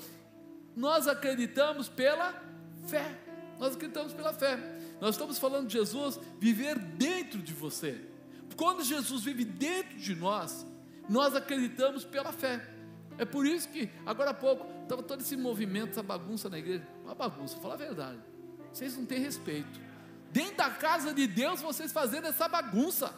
Nós 0.76 1.08
acreditamos 1.08 1.88
pela 1.88 2.34
Fé. 2.88 3.18
Nós 3.60 3.76
acreditamos 3.76 4.14
pela 4.14 4.34
fé. 4.34 4.58
Nós 5.00 5.16
estamos 5.16 5.40
falando 5.40 5.68
de 5.68 5.74
Jesus 5.74 6.20
viver 6.40 6.78
dentro 6.78 7.40
de 7.40 7.54
você. 7.54 8.00
Quando 8.56 8.84
Jesus 8.84 9.24
vive 9.24 9.46
dentro 9.46 9.98
de 9.98 10.16
nós, 10.16 10.66
nós 11.10 11.36
acreditamos 11.36 12.04
pela 12.06 12.32
fé. 12.32 12.68
É 13.18 13.26
por 13.26 13.46
isso 13.46 13.70
que, 13.70 13.90
agora 14.06 14.32
há 14.32 14.34
pouco, 14.34 14.66
estava 14.84 15.04
todo 15.04 15.22
esse 15.22 15.36
movimento, 15.38 15.92
essa 15.92 16.04
bagunça 16.04 16.50
na 16.50 16.58
igreja. 16.58 16.88
Uma 17.04 17.16
bagunça, 17.16 17.58
fala 17.58 17.76
a 17.76 17.78
verdade. 17.78 18.20
Vocês 18.72 18.98
não 18.98 19.06
têm 19.06 19.20
respeito. 19.20 19.80
Dentro 20.32 20.58
da 20.58 20.70
casa 20.70 21.14
de 21.14 21.28
Deus, 21.28 21.62
vocês 21.62 21.92
fazendo 21.92 22.28
essa 22.28 22.48
bagunça. 22.48 23.14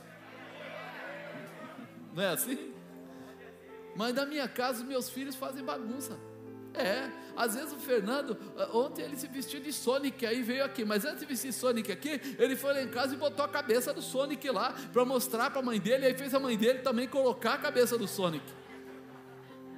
Não 2.14 2.22
é 2.24 2.30
assim? 2.30 2.74
Mas 3.96 4.14
na 4.14 4.26
minha 4.26 4.48
casa, 4.48 4.84
meus 4.84 5.10
filhos 5.10 5.36
fazem 5.36 5.64
bagunça. 5.64 6.18
É, 6.74 7.10
às 7.38 7.56
vezes 7.56 7.72
o 7.72 7.78
Fernando, 7.78 8.38
ah, 8.58 8.70
ontem 8.74 9.02
ele 9.02 9.16
se 9.16 9.28
vestiu 9.28 9.62
de 9.62 9.72
Sonic, 9.72 10.26
aí 10.26 10.42
veio 10.42 10.66
aqui, 10.66 10.84
mas 10.84 11.06
antes 11.06 11.22
de 11.22 11.26
vestir 11.26 11.54
Sonic 11.54 11.90
aqui, 11.90 12.20
ele 12.38 12.54
foi 12.56 12.74
lá 12.74 12.82
em 12.82 12.90
casa 12.90 13.14
e 13.14 13.18
botou 13.18 13.46
a 13.46 13.48
cabeça 13.48 13.94
do 13.94 14.02
Sonic 14.02 14.50
lá, 14.50 14.76
para 14.92 15.06
mostrar 15.06 15.50
para 15.50 15.62
a 15.62 15.64
mãe 15.64 15.80
dele, 15.80 16.06
aí 16.06 16.14
fez 16.14 16.34
a 16.34 16.40
mãe 16.40 16.58
dele 16.58 16.80
também 16.80 17.08
colocar 17.08 17.54
a 17.54 17.58
cabeça 17.58 17.98
do 17.98 18.08
Sonic. 18.08 18.44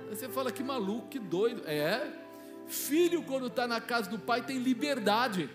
Aí 0.09 0.15
você 0.15 0.27
fala, 0.27 0.51
que 0.51 0.63
maluco, 0.63 1.07
que 1.07 1.19
doido. 1.19 1.61
É, 1.67 2.11
filho 2.67 3.21
quando 3.23 3.45
está 3.45 3.67
na 3.67 3.79
casa 3.79 4.09
do 4.09 4.17
pai 4.17 4.41
tem 4.41 4.57
liberdade. 4.57 5.49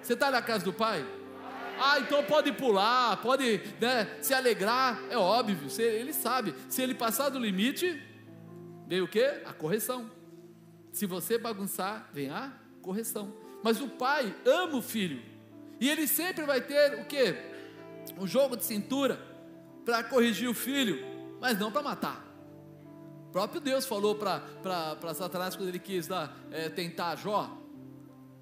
Você 0.00 0.12
está 0.12 0.30
na 0.30 0.40
casa 0.40 0.64
do 0.64 0.72
pai? 0.72 1.04
Ah, 1.82 1.98
então 1.98 2.22
pode 2.22 2.52
pular, 2.52 3.16
pode 3.22 3.58
né, 3.80 4.18
se 4.20 4.34
alegrar, 4.34 5.02
é 5.08 5.16
óbvio, 5.16 5.56
ele 5.78 6.12
sabe. 6.12 6.54
Se 6.68 6.82
ele 6.82 6.94
passar 6.94 7.30
do 7.30 7.38
limite, 7.38 7.98
veio 8.86 9.06
o 9.06 9.08
que? 9.08 9.22
A 9.22 9.52
correção. 9.54 10.10
Se 10.92 11.06
você 11.06 11.38
bagunçar, 11.38 12.10
vem 12.12 12.28
a 12.28 12.52
correção. 12.82 13.32
Mas 13.62 13.80
o 13.80 13.88
pai 13.88 14.34
ama 14.44 14.76
o 14.76 14.82
filho. 14.82 15.22
E 15.80 15.88
ele 15.88 16.06
sempre 16.06 16.44
vai 16.44 16.60
ter 16.60 17.00
o 17.00 17.06
que? 17.06 17.34
Um 18.18 18.26
jogo 18.26 18.56
de 18.56 18.64
cintura 18.64 19.18
para 19.84 20.04
corrigir 20.04 20.48
o 20.50 20.54
filho, 20.54 20.98
mas 21.40 21.58
não 21.58 21.72
para 21.72 21.82
matar. 21.82 22.26
O 23.28 23.32
próprio 23.32 23.60
Deus 23.60 23.86
falou 23.86 24.16
para 24.16 25.14
Satanás 25.14 25.56
quando 25.56 25.68
ele 25.68 25.78
quis 25.78 26.08
é, 26.50 26.68
tentar 26.68 27.16
Jó. 27.16 27.56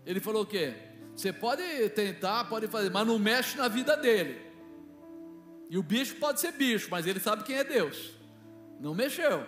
Ele 0.05 0.19
falou 0.19 0.43
o 0.43 0.47
quê? 0.47 0.75
Você 1.19 1.33
pode 1.33 1.63
tentar, 1.91 2.45
pode 2.45 2.69
fazer, 2.69 2.91
mas 2.91 3.07
não 3.07 3.19
mexe 3.19 3.59
na 3.59 3.67
vida 3.67 3.97
dele. 3.97 4.41
E 5.69 5.77
o 5.77 5.83
bicho 5.83 6.15
pode 6.17 6.41
ser 6.41 6.53
bicho, 6.53 6.89
mas 6.91 7.07
ele 7.07 7.19
sabe 7.21 7.43
quem 7.43 7.57
é 7.57 7.65
Deus. 7.65 8.13
Não 8.81 8.95
mexeu. 8.95 9.45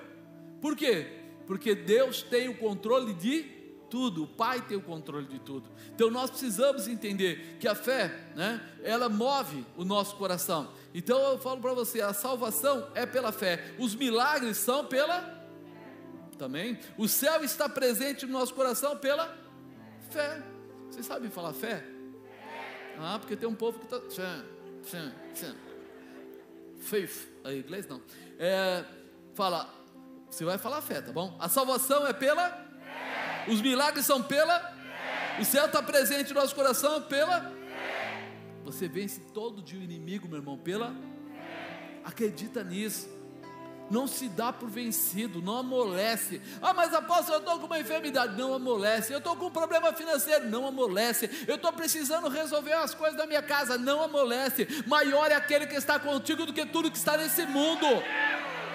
Por 0.60 0.76
quê? 0.76 1.20
porque 1.50 1.74
Deus 1.74 2.22
tem 2.22 2.48
o 2.48 2.56
controle 2.56 3.12
de 3.12 3.42
tudo, 3.90 4.22
o 4.22 4.26
Pai 4.28 4.62
tem 4.62 4.76
o 4.76 4.80
controle 4.80 5.26
de 5.26 5.40
tudo. 5.40 5.68
Então 5.92 6.08
nós 6.08 6.30
precisamos 6.30 6.86
entender 6.86 7.56
que 7.58 7.66
a 7.66 7.74
fé, 7.74 8.30
né, 8.36 8.64
ela 8.84 9.08
move 9.08 9.66
o 9.76 9.84
nosso 9.84 10.14
coração. 10.14 10.70
Então 10.94 11.18
eu 11.18 11.40
falo 11.40 11.60
para 11.60 11.74
você, 11.74 12.00
a 12.00 12.12
salvação 12.12 12.86
é 12.94 13.04
pela 13.04 13.32
fé, 13.32 13.74
os 13.80 13.96
milagres 13.96 14.58
são 14.58 14.86
pela 14.86 15.44
também. 16.38 16.78
O 16.96 17.08
céu 17.08 17.42
está 17.42 17.68
presente 17.68 18.24
no 18.26 18.32
nosso 18.32 18.54
coração 18.54 18.96
pela 18.96 19.36
fé. 20.08 20.40
Vocês 20.90 21.06
sabem 21.06 21.30
falar 21.30 21.52
fé? 21.52 21.84
Ah, 22.98 23.18
porque 23.18 23.36
tem 23.36 23.48
um 23.48 23.54
povo 23.54 23.78
que 23.78 23.86
está. 23.86 24.44
Faith, 26.80 27.28
a 27.44 27.52
inglês 27.52 27.86
não. 27.86 28.02
É, 28.38 28.84
fala, 29.34 29.72
você 30.28 30.44
vai 30.44 30.58
falar 30.58 30.82
fé, 30.82 31.00
tá 31.00 31.12
bom? 31.12 31.36
A 31.38 31.48
salvação 31.48 32.06
é 32.06 32.12
pela? 32.12 32.50
Fé. 32.50 33.44
Os 33.48 33.60
milagres 33.60 34.04
são 34.04 34.22
pela? 34.22 34.58
Fé. 34.58 35.40
O 35.40 35.44
céu 35.44 35.66
está 35.66 35.82
presente 35.82 36.34
no 36.34 36.40
nosso 36.40 36.54
coração 36.54 37.02
pela? 37.02 37.40
Fé. 37.40 38.30
Você 38.64 38.88
vence 38.88 39.20
todo 39.32 39.62
dia 39.62 39.78
o 39.78 39.82
inimigo, 39.82 40.28
meu 40.28 40.38
irmão, 40.38 40.58
pela? 40.58 40.94
Acredita 42.04 42.64
nisso. 42.64 43.08
Não 43.90 44.06
se 44.06 44.28
dá 44.28 44.52
por 44.52 44.70
vencido, 44.70 45.42
não 45.42 45.58
amolece. 45.58 46.40
Ah, 46.62 46.72
mas 46.72 46.94
apóstolo, 46.94 47.34
eu 47.34 47.40
estou 47.40 47.58
com 47.58 47.66
uma 47.66 47.80
enfermidade. 47.80 48.38
Não 48.38 48.54
amolece. 48.54 49.12
Eu 49.12 49.18
estou 49.18 49.34
com 49.34 49.46
um 49.46 49.50
problema 49.50 49.92
financeiro. 49.92 50.48
Não 50.48 50.64
amolece. 50.66 51.28
Eu 51.48 51.56
estou 51.56 51.72
precisando 51.72 52.28
resolver 52.28 52.72
as 52.72 52.94
coisas 52.94 53.18
da 53.18 53.26
minha 53.26 53.42
casa. 53.42 53.76
Não 53.76 54.00
amolece. 54.00 54.68
Maior 54.86 55.32
é 55.32 55.34
aquele 55.34 55.66
que 55.66 55.74
está 55.74 55.98
contigo 55.98 56.46
do 56.46 56.52
que 56.52 56.64
tudo 56.64 56.90
que 56.90 56.96
está 56.96 57.16
nesse 57.16 57.44
mundo. 57.46 57.86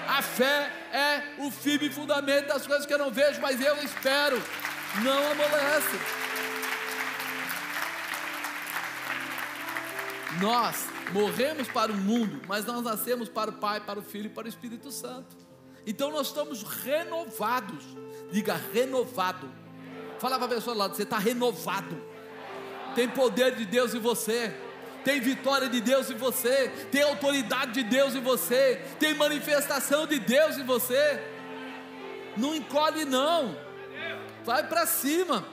A 0.08 0.22
fé 0.22 0.72
é 0.92 1.24
o 1.38 1.50
firme 1.50 1.90
fundamento 1.90 2.48
das 2.48 2.68
coisas 2.68 2.86
que 2.86 2.94
eu 2.94 3.00
não 3.00 3.10
vejo, 3.10 3.40
mas 3.40 3.60
eu 3.62 3.78
espero. 3.84 4.42
Não 5.02 5.32
amolece. 5.32 6.00
Nós 10.42 10.95
morremos 11.12 11.68
para 11.68 11.92
o 11.92 11.96
mundo, 11.96 12.42
mas 12.48 12.66
nós 12.66 12.84
nascemos 12.84 13.30
para 13.30 13.52
o 13.52 13.54
Pai, 13.54 13.82
para 13.82 14.00
o 14.00 14.04
Filho 14.04 14.28
e 14.28 14.30
para 14.30 14.46
o 14.46 14.50
Espírito 14.50 14.92
Santo. 14.92 15.36
Então 15.86 16.12
nós 16.12 16.28
estamos 16.28 16.64
renovados. 16.64 17.84
Diga 18.32 18.60
renovado. 18.74 19.50
Fala 20.20 20.38
para 20.38 20.46
a 20.46 20.50
pessoa 20.50 20.76
lado, 20.76 20.96
você 20.96 21.04
está 21.04 21.18
renovado. 21.18 22.02
Tem 22.96 23.08
poder 23.08 23.56
de 23.56 23.66
Deus 23.66 23.94
em 23.94 24.00
você 24.00 24.54
tem 25.06 25.22
vitória 25.22 25.70
de 25.70 25.80
Deus 25.80 26.10
em 26.10 26.16
você, 26.16 26.68
tem 26.92 27.04
autoridade 27.04 27.74
de 27.74 27.84
Deus 27.84 28.16
em 28.16 28.22
você, 28.22 28.82
tem 29.00 29.14
manifestação 29.14 30.08
de 30.08 30.18
Deus 30.18 30.58
em 30.58 30.66
você. 30.66 31.22
Não 32.36 32.56
encolhe, 32.56 33.06
não, 33.06 33.56
vai 34.44 34.68
para 34.68 34.88
cima. 34.88 35.46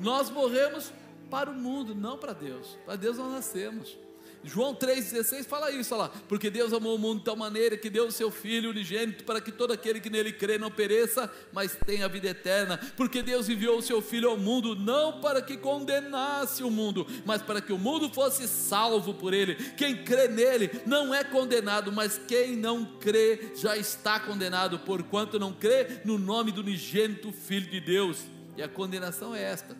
Nós 0.00 0.30
morremos 0.30 0.90
para 1.30 1.50
o 1.50 1.54
mundo, 1.54 1.94
não 1.94 2.16
para 2.16 2.32
Deus. 2.32 2.78
Para 2.86 2.96
Deus 2.96 3.18
nós 3.18 3.30
nascemos. 3.30 3.98
João 4.42 4.74
3,16 4.74 5.44
fala 5.44 5.70
isso, 5.70 5.94
olha 5.94 6.04
lá, 6.04 6.12
porque 6.26 6.48
Deus 6.48 6.72
amou 6.72 6.94
o 6.94 6.98
mundo 6.98 7.18
de 7.18 7.24
tal 7.24 7.36
maneira 7.36 7.76
que 7.76 7.90
deu 7.90 8.06
o 8.06 8.12
seu 8.12 8.30
Filho 8.30 8.70
unigênito 8.70 9.22
para 9.24 9.40
que 9.40 9.52
todo 9.52 9.72
aquele 9.72 10.00
que 10.00 10.08
nele 10.08 10.32
crê 10.32 10.56
não 10.56 10.70
pereça, 10.70 11.30
mas 11.52 11.76
tenha 11.84 12.08
vida 12.08 12.28
eterna, 12.28 12.78
porque 12.96 13.22
Deus 13.22 13.48
enviou 13.50 13.78
o 13.78 13.82
seu 13.82 14.00
Filho 14.00 14.30
ao 14.30 14.38
mundo 14.38 14.74
não 14.74 15.20
para 15.20 15.42
que 15.42 15.58
condenasse 15.58 16.62
o 16.62 16.70
mundo, 16.70 17.06
mas 17.26 17.42
para 17.42 17.60
que 17.60 17.72
o 17.72 17.78
mundo 17.78 18.08
fosse 18.08 18.48
salvo 18.48 19.12
por 19.12 19.34
ele. 19.34 19.56
Quem 19.72 20.04
crê 20.04 20.26
nele 20.26 20.70
não 20.86 21.14
é 21.14 21.22
condenado, 21.22 21.92
mas 21.92 22.18
quem 22.26 22.56
não 22.56 22.84
crê 22.98 23.52
já 23.54 23.76
está 23.76 24.18
condenado, 24.18 24.78
porquanto 24.78 25.38
não 25.38 25.52
crê 25.52 26.00
no 26.04 26.18
nome 26.18 26.50
do 26.50 26.62
unigênito 26.62 27.30
Filho 27.30 27.68
de 27.68 27.80
Deus. 27.80 28.24
E 28.56 28.62
a 28.62 28.68
condenação 28.68 29.34
é 29.34 29.42
esta: 29.42 29.76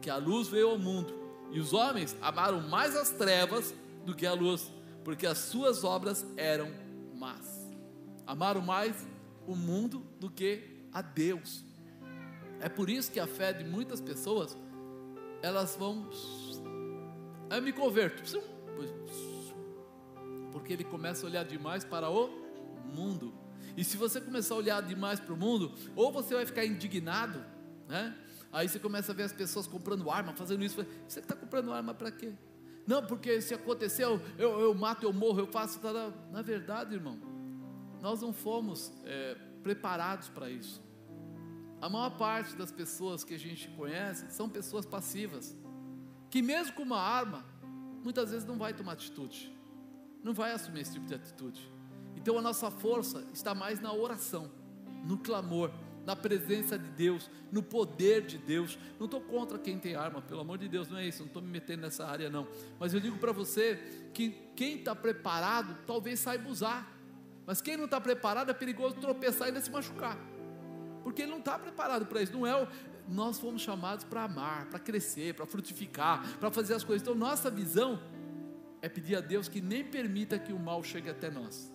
que 0.00 0.10
a 0.10 0.16
luz 0.16 0.48
veio 0.48 0.68
ao 0.70 0.78
mundo 0.78 1.14
E 1.52 1.60
os 1.60 1.72
homens 1.72 2.16
amaram 2.20 2.60
mais 2.60 2.96
as 2.96 3.10
trevas 3.10 3.74
do 4.04 4.14
que 4.14 4.26
a 4.26 4.32
luz, 4.32 4.70
porque 5.04 5.26
as 5.26 5.38
suas 5.38 5.84
obras 5.84 6.26
eram 6.36 6.70
más. 7.14 7.70
Amaram 8.26 8.60
mais 8.60 9.06
o 9.46 9.54
mundo 9.54 10.06
do 10.18 10.30
que 10.30 10.86
a 10.92 11.02
Deus. 11.02 11.64
É 12.60 12.68
por 12.68 12.88
isso 12.88 13.10
que 13.10 13.18
a 13.18 13.26
fé 13.26 13.52
de 13.52 13.64
muitas 13.64 14.00
pessoas, 14.00 14.56
elas 15.42 15.76
vão. 15.76 16.08
Eu 17.50 17.62
me 17.62 17.72
converto. 17.72 18.22
Porque 20.52 20.72
ele 20.72 20.84
começa 20.84 21.26
a 21.26 21.28
olhar 21.28 21.44
demais 21.44 21.84
para 21.84 22.08
o 22.08 22.30
mundo. 22.84 23.34
E 23.76 23.82
se 23.82 23.96
você 23.96 24.20
começar 24.20 24.54
a 24.54 24.58
olhar 24.58 24.82
demais 24.82 25.18
para 25.18 25.32
o 25.32 25.36
mundo, 25.36 25.72
ou 25.96 26.12
você 26.12 26.34
vai 26.34 26.46
ficar 26.46 26.64
indignado, 26.64 27.44
né? 27.88 28.16
Aí 28.52 28.68
você 28.68 28.78
começa 28.78 29.12
a 29.12 29.14
ver 29.14 29.22
as 29.22 29.32
pessoas 29.32 29.66
comprando 29.66 30.10
arma, 30.10 30.34
fazendo 30.34 30.62
isso. 30.62 30.76
Você 31.08 31.20
está 31.20 31.34
comprando 31.34 31.72
arma 31.72 31.94
para 31.94 32.10
quê? 32.12 32.32
Não, 32.86 33.04
porque 33.04 33.40
se 33.40 33.54
aconteceu, 33.54 34.20
eu, 34.36 34.60
eu 34.60 34.74
mato, 34.74 35.04
eu 35.04 35.12
morro, 35.12 35.40
eu 35.40 35.46
faço. 35.46 35.78
Tá, 35.80 36.12
na 36.30 36.42
verdade, 36.42 36.94
irmão, 36.94 37.18
nós 38.00 38.20
não 38.20 38.32
fomos 38.32 38.92
é, 39.04 39.36
preparados 39.62 40.28
para 40.28 40.50
isso. 40.50 40.82
A 41.80 41.88
maior 41.88 42.10
parte 42.10 42.54
das 42.56 42.70
pessoas 42.70 43.24
que 43.24 43.34
a 43.34 43.38
gente 43.38 43.68
conhece 43.70 44.30
são 44.30 44.48
pessoas 44.48 44.86
passivas, 44.86 45.56
que 46.30 46.40
mesmo 46.40 46.74
com 46.74 46.82
uma 46.82 47.00
arma, 47.00 47.44
muitas 48.02 48.30
vezes 48.30 48.46
não 48.46 48.56
vai 48.56 48.72
tomar 48.72 48.92
atitude, 48.92 49.56
não 50.22 50.32
vai 50.32 50.52
assumir 50.52 50.80
esse 50.80 50.92
tipo 50.92 51.06
de 51.06 51.14
atitude. 51.14 51.72
Então 52.16 52.38
a 52.38 52.42
nossa 52.42 52.70
força 52.70 53.26
está 53.32 53.54
mais 53.54 53.80
na 53.80 53.92
oração, 53.92 54.50
no 55.04 55.18
clamor, 55.18 55.72
na 56.04 56.16
presença 56.16 56.78
de 56.78 56.88
Deus, 56.90 57.30
no 57.50 57.62
poder 57.62 58.22
de 58.22 58.38
Deus. 58.38 58.78
Não 58.98 59.06
estou 59.06 59.20
contra 59.20 59.58
quem 59.58 59.78
tem 59.78 59.94
arma, 59.94 60.20
pelo 60.20 60.40
amor 60.40 60.58
de 60.58 60.68
Deus, 60.68 60.88
não 60.88 60.98
é 60.98 61.06
isso, 61.06 61.20
não 61.20 61.26
estou 61.26 61.42
me 61.42 61.48
metendo 61.48 61.82
nessa 61.82 62.06
área, 62.06 62.28
não. 62.28 62.46
Mas 62.78 62.92
eu 62.92 63.00
digo 63.00 63.18
para 63.18 63.32
você 63.32 63.76
que 64.12 64.30
quem 64.56 64.78
está 64.78 64.94
preparado 64.94 65.78
talvez 65.86 66.20
saiba 66.20 66.48
usar, 66.48 66.90
mas 67.46 67.60
quem 67.60 67.76
não 67.76 67.84
está 67.86 68.00
preparado 68.00 68.50
é 68.50 68.54
perigoso 68.54 68.96
tropeçar 68.96 69.48
e 69.48 69.50
ainda 69.50 69.60
se 69.60 69.70
machucar, 69.70 70.18
porque 71.02 71.22
ele 71.22 71.30
não 71.30 71.38
está 71.38 71.58
preparado 71.58 72.06
para 72.06 72.22
isso. 72.22 72.32
Não 72.32 72.46
é 72.46 72.62
o, 72.62 72.66
nós 73.08 73.38
fomos 73.38 73.62
chamados 73.62 74.04
para 74.04 74.24
amar, 74.24 74.66
para 74.66 74.78
crescer, 74.78 75.34
para 75.34 75.46
frutificar, 75.46 76.38
para 76.38 76.50
fazer 76.50 76.74
as 76.74 76.84
coisas. 76.84 77.02
Então, 77.02 77.14
nossa 77.14 77.50
visão 77.50 78.00
é 78.80 78.88
pedir 78.88 79.16
a 79.16 79.20
Deus 79.20 79.48
que 79.48 79.60
nem 79.60 79.84
permita 79.84 80.38
que 80.38 80.52
o 80.52 80.58
mal 80.58 80.82
chegue 80.82 81.08
até 81.08 81.30
nós, 81.30 81.72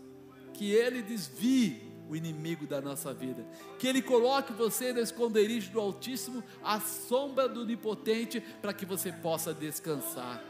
que 0.54 0.72
Ele 0.72 1.02
desvie 1.02 1.87
o 2.10 2.16
inimigo 2.16 2.66
da 2.66 2.82
nossa 2.82 3.14
vida. 3.14 3.46
Que 3.78 3.88
Ele 3.88 4.02
coloque 4.02 4.54
você 4.54 4.94
no 4.94 5.00
esconderijo 5.00 5.72
do 5.72 5.80
Altíssimo, 5.80 6.44
à 6.64 6.80
sombra 6.80 7.48
do 7.48 7.62
Onipotente, 7.62 8.42
para 8.62 8.74
que 8.74 8.86
você 8.86 9.12
possa 9.12 9.54
descansar. 9.54 10.44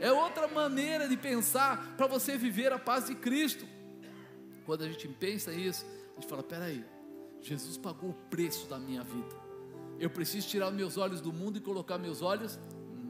É 0.00 0.12
outra 0.12 0.46
maneira 0.46 1.08
de 1.08 1.16
pensar 1.16 1.94
para 1.96 2.06
você 2.06 2.36
viver 2.36 2.72
a 2.72 2.78
paz 2.78 3.06
de 3.06 3.14
Cristo. 3.14 3.66
Quando 4.64 4.84
a 4.84 4.88
gente 4.88 5.08
pensa 5.08 5.52
isso, 5.52 5.84
a 6.12 6.20
gente 6.20 6.28
fala: 6.28 6.42
peraí, 6.42 6.84
Jesus 7.40 7.76
pagou 7.76 8.10
o 8.10 8.14
preço 8.30 8.68
da 8.68 8.78
minha 8.78 9.02
vida. 9.02 9.36
Eu 9.98 10.10
preciso 10.10 10.46
tirar 10.46 10.70
meus 10.70 10.96
olhos 10.96 11.20
do 11.20 11.32
mundo 11.32 11.58
e 11.58 11.60
colocar 11.60 11.98
meus 11.98 12.22
olhos 12.22 12.58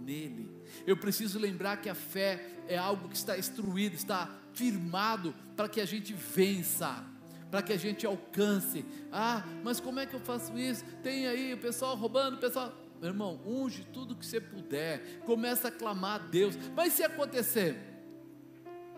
nele. 0.04 0.50
Eu 0.86 0.96
preciso 0.96 1.38
lembrar 1.38 1.78
que 1.78 1.88
a 1.88 1.94
fé 1.94 2.42
é 2.66 2.78
algo 2.78 3.08
que 3.08 3.16
está 3.16 3.38
instruído, 3.38 3.94
está 3.94 4.30
firmado 4.54 5.34
para 5.54 5.68
que 5.68 5.80
a 5.80 5.84
gente 5.86 6.14
vença 6.14 7.04
para 7.50 7.62
que 7.62 7.72
a 7.72 7.76
gente 7.76 8.06
alcance. 8.06 8.84
Ah, 9.12 9.44
mas 9.62 9.80
como 9.80 10.00
é 10.00 10.06
que 10.06 10.14
eu 10.14 10.20
faço 10.20 10.56
isso? 10.58 10.84
Tem 11.02 11.26
aí 11.26 11.54
o 11.54 11.58
pessoal 11.58 11.96
roubando, 11.96 12.36
o 12.36 12.40
pessoal. 12.40 12.72
Meu 13.00 13.10
irmão, 13.10 13.40
unge 13.46 13.86
tudo 13.92 14.16
que 14.16 14.26
você 14.26 14.40
puder, 14.40 15.20
começa 15.20 15.68
a 15.68 15.70
clamar 15.70 16.16
a 16.16 16.18
Deus. 16.18 16.58
Mas 16.74 16.94
se 16.94 17.04
acontecer, 17.04 17.76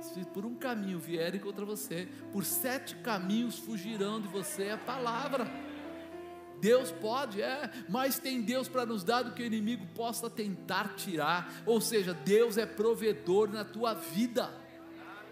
se 0.00 0.24
por 0.26 0.46
um 0.46 0.54
caminho 0.54 0.98
vierem 0.98 1.38
contra 1.38 1.64
você, 1.64 2.08
por 2.32 2.44
sete 2.44 2.96
caminhos 2.96 3.58
fugirão 3.58 4.20
de 4.20 4.28
você 4.28 4.70
a 4.70 4.78
palavra. 4.78 5.46
Deus 6.60 6.90
pode, 6.92 7.40
é, 7.40 7.70
mas 7.88 8.18
tem 8.18 8.42
Deus 8.42 8.68
para 8.68 8.84
nos 8.84 9.02
dar 9.02 9.22
do 9.22 9.32
que 9.32 9.42
o 9.42 9.46
inimigo 9.46 9.86
possa 9.94 10.28
tentar 10.28 10.94
tirar. 10.94 11.50
Ou 11.64 11.80
seja, 11.80 12.12
Deus 12.12 12.58
é 12.58 12.66
provedor 12.66 13.50
na 13.50 13.64
tua 13.64 13.94
vida. 13.94 14.59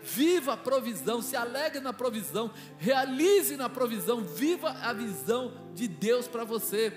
Viva 0.02 0.52
a 0.54 0.56
provisão, 0.56 1.20
se 1.20 1.36
alegre 1.36 1.80
na 1.80 1.92
provisão, 1.92 2.50
realize 2.78 3.56
na 3.56 3.68
provisão, 3.68 4.22
viva 4.22 4.70
a 4.70 4.92
visão 4.92 5.52
de 5.74 5.88
Deus 5.88 6.28
para 6.28 6.44
você. 6.44 6.92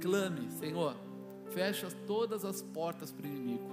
Clame, 0.00 0.50
Senhor, 0.52 0.96
fecha 1.50 1.88
todas 2.06 2.44
as 2.44 2.62
portas 2.62 3.12
para 3.12 3.26
o 3.26 3.28
inimigo, 3.28 3.70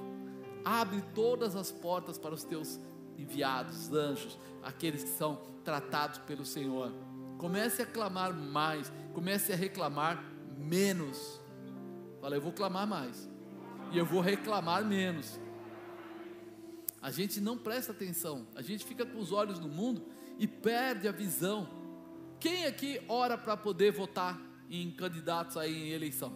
abre 0.64 1.02
todas 1.16 1.56
as 1.56 1.72
portas 1.72 2.18
para 2.18 2.34
os 2.34 2.44
teus 2.44 2.80
enviados, 3.18 3.92
anjos, 3.92 4.38
aqueles 4.62 5.04
que 5.04 5.10
são 5.10 5.40
tratados 5.64 6.20
pelo 6.20 6.46
Senhor. 6.46 6.92
Comece 7.38 7.82
a 7.82 7.86
clamar 7.86 8.34
mais, 8.34 8.92
comece 9.14 9.52
a 9.52 9.56
reclamar 9.56 10.24
menos. 10.58 11.40
Fala, 12.20 12.36
eu 12.36 12.42
vou 12.42 12.52
clamar 12.52 12.86
mais, 12.86 13.28
e 13.92 13.98
eu 13.98 14.06
vou 14.06 14.22
reclamar 14.22 14.86
menos 14.86 15.40
a 17.02 17.10
gente 17.10 17.42
não 17.42 17.58
presta 17.58 17.92
atenção, 17.92 18.48
a 18.56 18.62
gente 18.62 18.86
fica 18.86 19.06
com 19.06 19.18
os 19.20 19.32
olhos 19.32 19.60
no 19.60 19.68
mundo 19.68 20.06
e 20.38 20.48
perde 20.48 21.08
a 21.08 21.12
visão. 21.12 21.68
Quem 22.40 22.66
aqui 22.66 23.02
ora 23.08 23.38
para 23.38 23.58
poder 23.58 23.92
votar 23.92 24.40
em 24.70 24.92
candidatos 24.92 25.58
aí 25.58 25.74
em 25.74 25.90
eleição? 25.90 26.32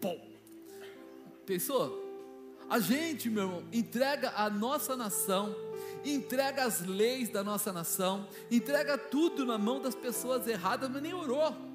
Pô, 0.00 0.18
pensou? 1.46 2.02
A 2.68 2.80
gente, 2.80 3.30
meu 3.30 3.44
irmão, 3.44 3.64
entrega 3.72 4.32
a 4.34 4.50
nossa 4.50 4.96
nação, 4.96 5.54
entrega 6.04 6.64
as 6.64 6.80
leis 6.80 7.28
da 7.28 7.44
nossa 7.44 7.72
nação, 7.72 8.26
entrega 8.50 8.98
tudo 8.98 9.44
na 9.44 9.56
mão 9.56 9.80
das 9.80 9.94
pessoas 9.94 10.48
erradas, 10.48 10.90
mas 10.90 11.02
nem 11.02 11.14
orou. 11.14 11.71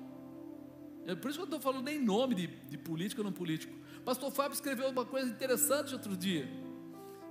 É 1.08 1.16
por 1.16 1.30
isso 1.30 1.40
que 1.40 1.44
eu 1.44 1.46
estou 1.46 1.62
falando 1.62 1.86
nem 1.86 1.98
nome 1.98 2.36
de, 2.36 2.48
de 2.48 2.78
político 2.78 3.22
ou 3.22 3.26
não 3.26 3.32
político. 3.32 3.74
Pastor 4.04 4.30
Fábio 4.30 4.54
escreveu 4.54 4.90
uma 4.90 5.06
coisa 5.06 5.30
interessante 5.30 5.94
outro 5.94 6.18
dia. 6.18 6.46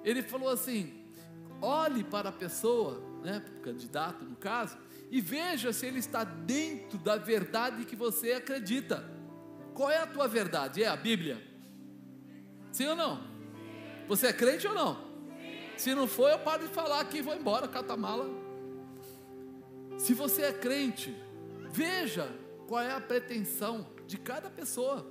Ele 0.03 0.23
falou 0.23 0.49
assim: 0.49 1.05
olhe 1.61 2.03
para 2.03 2.31
a 2.31 2.33
pessoa, 2.33 3.03
né, 3.23 3.45
o 3.59 3.61
candidato 3.61 4.25
no 4.25 4.35
caso, 4.35 4.79
e 5.11 5.21
veja 5.21 5.75
se 5.75 5.85
ele 5.85 5.99
está 5.99 6.25
dentro 6.25 6.97
da 6.97 7.17
verdade 7.17 7.85
que 7.85 7.95
você 7.95 8.33
acredita. 8.33 9.05
Qual 9.75 9.91
é 9.91 9.99
a 9.99 10.07
tua 10.07 10.27
verdade? 10.27 10.83
É 10.83 10.89
a 10.89 10.97
Bíblia? 10.97 11.39
Sim 12.73 12.87
ou 12.87 12.97
não? 12.97 13.23
Você 14.09 14.29
é 14.29 14.33
crente 14.33 14.67
ou 14.67 14.75
não? 14.75 15.05
Se 15.77 15.95
não 15.95 16.07
for, 16.07 16.31
eu 16.31 16.39
paro 16.39 16.67
de 16.67 16.73
falar 16.73 17.01
aqui 17.01 17.19
e 17.19 17.23
vou 17.23 17.35
embora, 17.35 17.69
catamala. 17.69 18.27
Se 19.99 20.15
você 20.15 20.45
é 20.45 20.53
crente, 20.55 21.15
veja 21.71 22.27
qual 22.67 22.83
é 22.83 22.93
a 22.93 23.01
pretensão 23.01 23.87
de 24.07 24.19
cada 24.19 24.51
pessoa, 24.51 25.07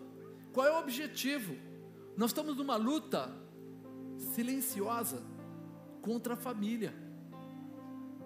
qual 0.53 0.65
é 0.67 0.71
o 0.71 0.79
objetivo. 0.79 1.55
Nós 2.15 2.29
estamos 2.29 2.55
numa 2.55 2.75
luta 2.75 3.31
silenciosa 4.17 5.21
contra 6.01 6.33
a 6.33 6.37
família, 6.37 6.93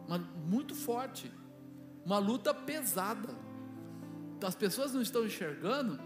uma, 0.08 0.18
muito 0.18 0.76
forte, 0.76 1.32
uma 2.06 2.18
luta 2.18 2.54
pesada. 2.54 3.30
As 4.44 4.56
pessoas 4.56 4.94
não 4.94 5.02
estão 5.02 5.26
enxergando, 5.26 6.00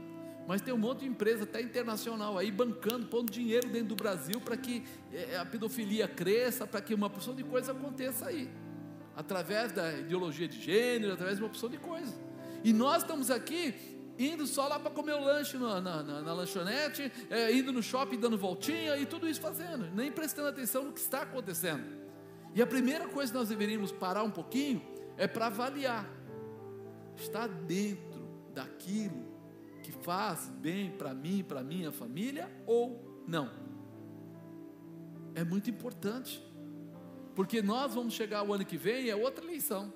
mas 0.48 0.62
tem 0.62 0.74
um 0.74 0.78
monte 0.78 1.00
de 1.00 1.08
empresa 1.08 1.44
até 1.44 1.62
internacional 1.62 2.38
aí 2.38 2.52
bancando, 2.52 3.08
pondo 3.08 3.32
dinheiro 3.32 3.70
dentro 3.70 3.90
do 3.90 3.96
Brasil 3.96 4.42
para 4.42 4.58
que 4.58 4.84
é, 5.12 5.38
a 5.38 5.46
pedofilia 5.46 6.08
cresça, 6.08 6.68
para 6.68 6.82
que 6.82 6.94
uma 6.94 7.10
porção 7.10 7.34
de 7.36 7.44
coisa 7.44 7.72
aconteça 7.72 8.28
aí, 8.28 8.50
através 9.16 9.72
da 9.72 9.94
ideologia 9.94 10.48
de 10.48 10.62
gênero, 10.62 11.14
através 11.14 11.38
de 11.38 11.44
uma 11.44 11.50
porção 11.50 11.70
de 11.70 11.78
coisas. 11.78 12.14
E 12.64 12.72
nós 12.72 13.02
estamos 13.02 13.30
aqui 13.30 13.76
indo 14.18 14.46
só 14.46 14.68
lá 14.68 14.80
para 14.80 14.92
comer 14.92 15.14
o 15.14 15.24
lanche 15.24 15.58
na, 15.58 15.82
na, 15.82 16.04
na, 16.04 16.22
na 16.22 16.34
lanchonete, 16.34 17.12
é, 17.30 17.52
indo 17.52 17.74
no 17.74 17.82
shopping 17.82 18.20
dando 18.20 18.38
voltinha 18.38 18.96
e 18.98 19.06
tudo 19.06 19.28
isso 19.28 19.42
fazendo, 19.42 19.90
nem 19.94 20.12
prestando 20.12 20.48
atenção 20.48 20.84
no 20.84 20.94
que 20.94 21.00
está 21.00 21.24
acontecendo. 21.24 21.84
E 22.54 22.62
a 22.62 22.68
primeira 22.68 23.08
coisa 23.08 23.32
que 23.32 23.38
nós 23.38 23.50
deveríamos 23.50 23.92
parar 23.92 24.24
um 24.24 24.32
pouquinho 24.32 24.82
é 25.18 25.28
para 25.28 25.48
avaliar: 25.48 26.08
está 27.18 27.48
dentro 27.48 28.24
daquilo 28.54 29.34
que 29.82 29.92
faz 29.92 30.48
bem 30.62 30.92
para 30.92 31.14
mim, 31.14 31.44
para 31.44 31.64
minha 31.64 31.92
família 31.92 32.50
ou 32.66 33.24
não? 33.28 33.52
É 35.36 35.44
muito 35.44 35.70
importante, 35.70 36.42
porque 37.36 37.62
nós 37.62 37.94
vamos 37.94 38.14
chegar 38.14 38.44
o 38.44 38.54
ano 38.54 38.64
que 38.64 38.78
vem, 38.78 39.10
é 39.10 39.16
outra 39.16 39.44
eleição 39.44 39.92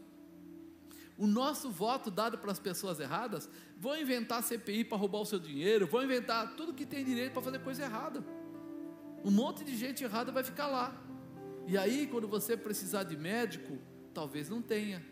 o 1.18 1.26
nosso 1.26 1.70
voto 1.70 2.12
dado 2.12 2.38
para 2.38 2.52
as 2.52 2.60
pessoas 2.60 3.00
erradas, 3.00 3.50
vão 3.78 4.00
inventar 4.00 4.44
CPI 4.44 4.84
para 4.84 4.98
roubar 4.98 5.20
o 5.20 5.26
seu 5.26 5.40
dinheiro, 5.40 5.88
vão 5.88 6.04
inventar 6.04 6.56
tudo 6.56 6.74
que 6.74 6.86
tem 6.86 7.04
direito 7.04 7.34
para 7.34 7.42
fazer 7.42 7.60
coisa 7.60 7.84
errada. 7.84 8.24
Um 9.24 9.32
monte 9.32 9.64
de 9.64 9.76
gente 9.76 10.04
errada 10.04 10.32
vai 10.32 10.44
ficar 10.44 10.68
lá. 10.68 10.96
E 11.66 11.78
aí, 11.78 12.08
quando 12.08 12.28
você 12.28 12.56
precisar 12.56 13.04
de 13.04 13.18
médico, 13.18 13.78
talvez 14.14 14.50
não 14.50 14.62
tenha. 14.62 15.04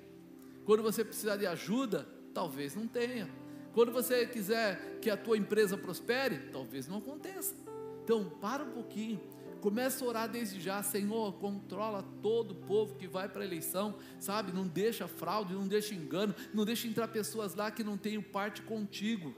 Quando 0.64 0.84
você 0.84 1.04
precisar 1.04 1.38
de 1.38 1.46
ajuda, 1.46 2.08
Talvez 2.36 2.76
não 2.76 2.86
tenha. 2.86 3.30
Quando 3.74 3.94
você 3.94 4.28
quiser 4.28 5.00
que 5.02 5.10
a 5.10 5.16
tua 5.16 5.38
empresa 5.38 5.78
prospere, 5.78 6.50
talvez 6.52 6.86
não 6.86 6.98
aconteça. 6.98 7.56
Então, 8.04 8.30
para 8.42 8.62
um 8.62 8.72
pouquinho, 8.72 9.22
Começa 9.66 10.06
a 10.06 10.08
orar 10.08 10.30
desde 10.30 10.62
já, 10.62 10.84
Senhor, 10.84 11.34
controla 11.40 12.04
todo 12.22 12.52
o 12.52 12.56
povo 12.68 12.98
que 12.98 13.08
vai 13.08 13.28
para 13.28 13.42
a 13.42 13.46
eleição, 13.48 13.96
sabe? 14.20 14.52
Não 14.52 14.68
deixa 14.68 15.08
fraude, 15.08 15.56
não 15.56 15.68
deixa 15.68 15.96
engano, 15.96 16.36
não 16.54 16.64
deixa 16.64 16.88
entrar 16.88 17.08
pessoas 17.08 17.56
lá 17.56 17.72
que 17.72 17.84
não 17.84 17.98
tenham 17.98 18.22
parte 18.22 18.62
contigo. 18.62 19.34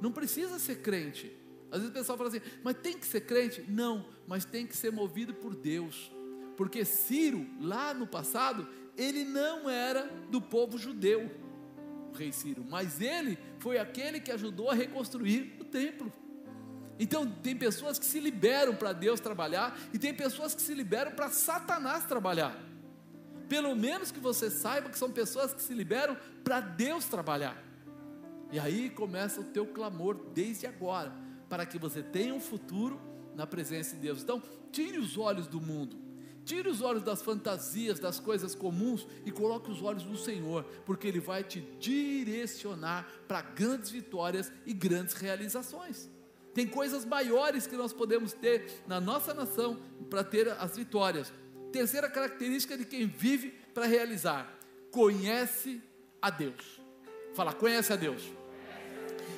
Não 0.00 0.10
precisa 0.10 0.58
ser 0.58 0.82
crente. 0.82 1.32
Às 1.70 1.78
vezes 1.78 1.90
o 1.90 1.92
pessoal 1.92 2.18
fala 2.18 2.30
assim, 2.30 2.40
mas 2.64 2.76
tem 2.78 2.98
que 2.98 3.06
ser 3.06 3.20
crente? 3.20 3.64
Não, 3.68 4.04
mas 4.26 4.44
tem 4.44 4.66
que 4.66 4.76
ser 4.76 4.90
movido 4.90 5.32
por 5.32 5.54
Deus. 5.54 6.10
Porque 6.56 6.84
Ciro, 6.84 7.46
lá 7.60 7.94
no 7.94 8.08
passado, 8.08 8.66
ele 8.96 9.22
não 9.22 9.70
era 9.70 10.10
do 10.32 10.40
povo 10.40 10.76
judeu, 10.76 11.30
o 12.10 12.12
rei 12.12 12.32
Ciro, 12.32 12.64
mas 12.68 13.00
ele 13.00 13.38
foi 13.60 13.78
aquele 13.78 14.18
que 14.18 14.32
ajudou 14.32 14.68
a 14.68 14.74
reconstruir 14.74 15.54
o 15.60 15.64
templo. 15.64 16.12
Então, 16.98 17.28
tem 17.28 17.56
pessoas 17.56 17.98
que 17.98 18.04
se 18.04 18.20
liberam 18.20 18.74
para 18.76 18.92
Deus 18.92 19.20
trabalhar 19.20 19.76
e 19.92 19.98
tem 19.98 20.14
pessoas 20.14 20.54
que 20.54 20.62
se 20.62 20.74
liberam 20.74 21.12
para 21.12 21.30
Satanás 21.30 22.04
trabalhar. 22.04 22.56
Pelo 23.48 23.74
menos 23.74 24.10
que 24.10 24.20
você 24.20 24.50
saiba 24.50 24.88
que 24.88 24.98
são 24.98 25.10
pessoas 25.10 25.52
que 25.52 25.62
se 25.62 25.74
liberam 25.74 26.16
para 26.42 26.60
Deus 26.60 27.04
trabalhar. 27.06 27.62
E 28.52 28.58
aí 28.58 28.88
começa 28.90 29.40
o 29.40 29.44
teu 29.44 29.66
clamor 29.66 30.16
desde 30.32 30.66
agora, 30.66 31.12
para 31.48 31.66
que 31.66 31.78
você 31.78 32.02
tenha 32.02 32.34
um 32.34 32.40
futuro 32.40 33.00
na 33.34 33.46
presença 33.46 33.96
de 33.96 34.02
Deus. 34.02 34.22
Então, 34.22 34.42
tire 34.70 34.98
os 34.98 35.18
olhos 35.18 35.48
do 35.48 35.60
mundo, 35.60 35.96
tire 36.44 36.68
os 36.68 36.80
olhos 36.80 37.02
das 37.02 37.20
fantasias, 37.20 37.98
das 37.98 38.20
coisas 38.20 38.54
comuns 38.54 39.06
e 39.26 39.32
coloque 39.32 39.70
os 39.70 39.82
olhos 39.82 40.04
no 40.04 40.16
Senhor, 40.16 40.62
porque 40.86 41.08
Ele 41.08 41.20
vai 41.20 41.42
te 41.42 41.60
direcionar 41.80 43.08
para 43.26 43.42
grandes 43.42 43.90
vitórias 43.90 44.52
e 44.64 44.72
grandes 44.72 45.14
realizações. 45.14 46.13
Tem 46.54 46.66
coisas 46.66 47.04
maiores 47.04 47.66
que 47.66 47.76
nós 47.76 47.92
podemos 47.92 48.32
ter 48.32 48.82
na 48.86 49.00
nossa 49.00 49.34
nação 49.34 49.78
para 50.08 50.22
ter 50.22 50.48
as 50.48 50.76
vitórias. 50.76 51.32
Terceira 51.72 52.08
característica 52.08 52.78
de 52.78 52.84
quem 52.84 53.06
vive 53.06 53.50
para 53.74 53.86
realizar: 53.86 54.56
conhece 54.90 55.82
a 56.22 56.30
Deus. 56.30 56.80
Fala, 57.34 57.52
conhece 57.52 57.92
a 57.92 57.96
Deus. 57.96 58.22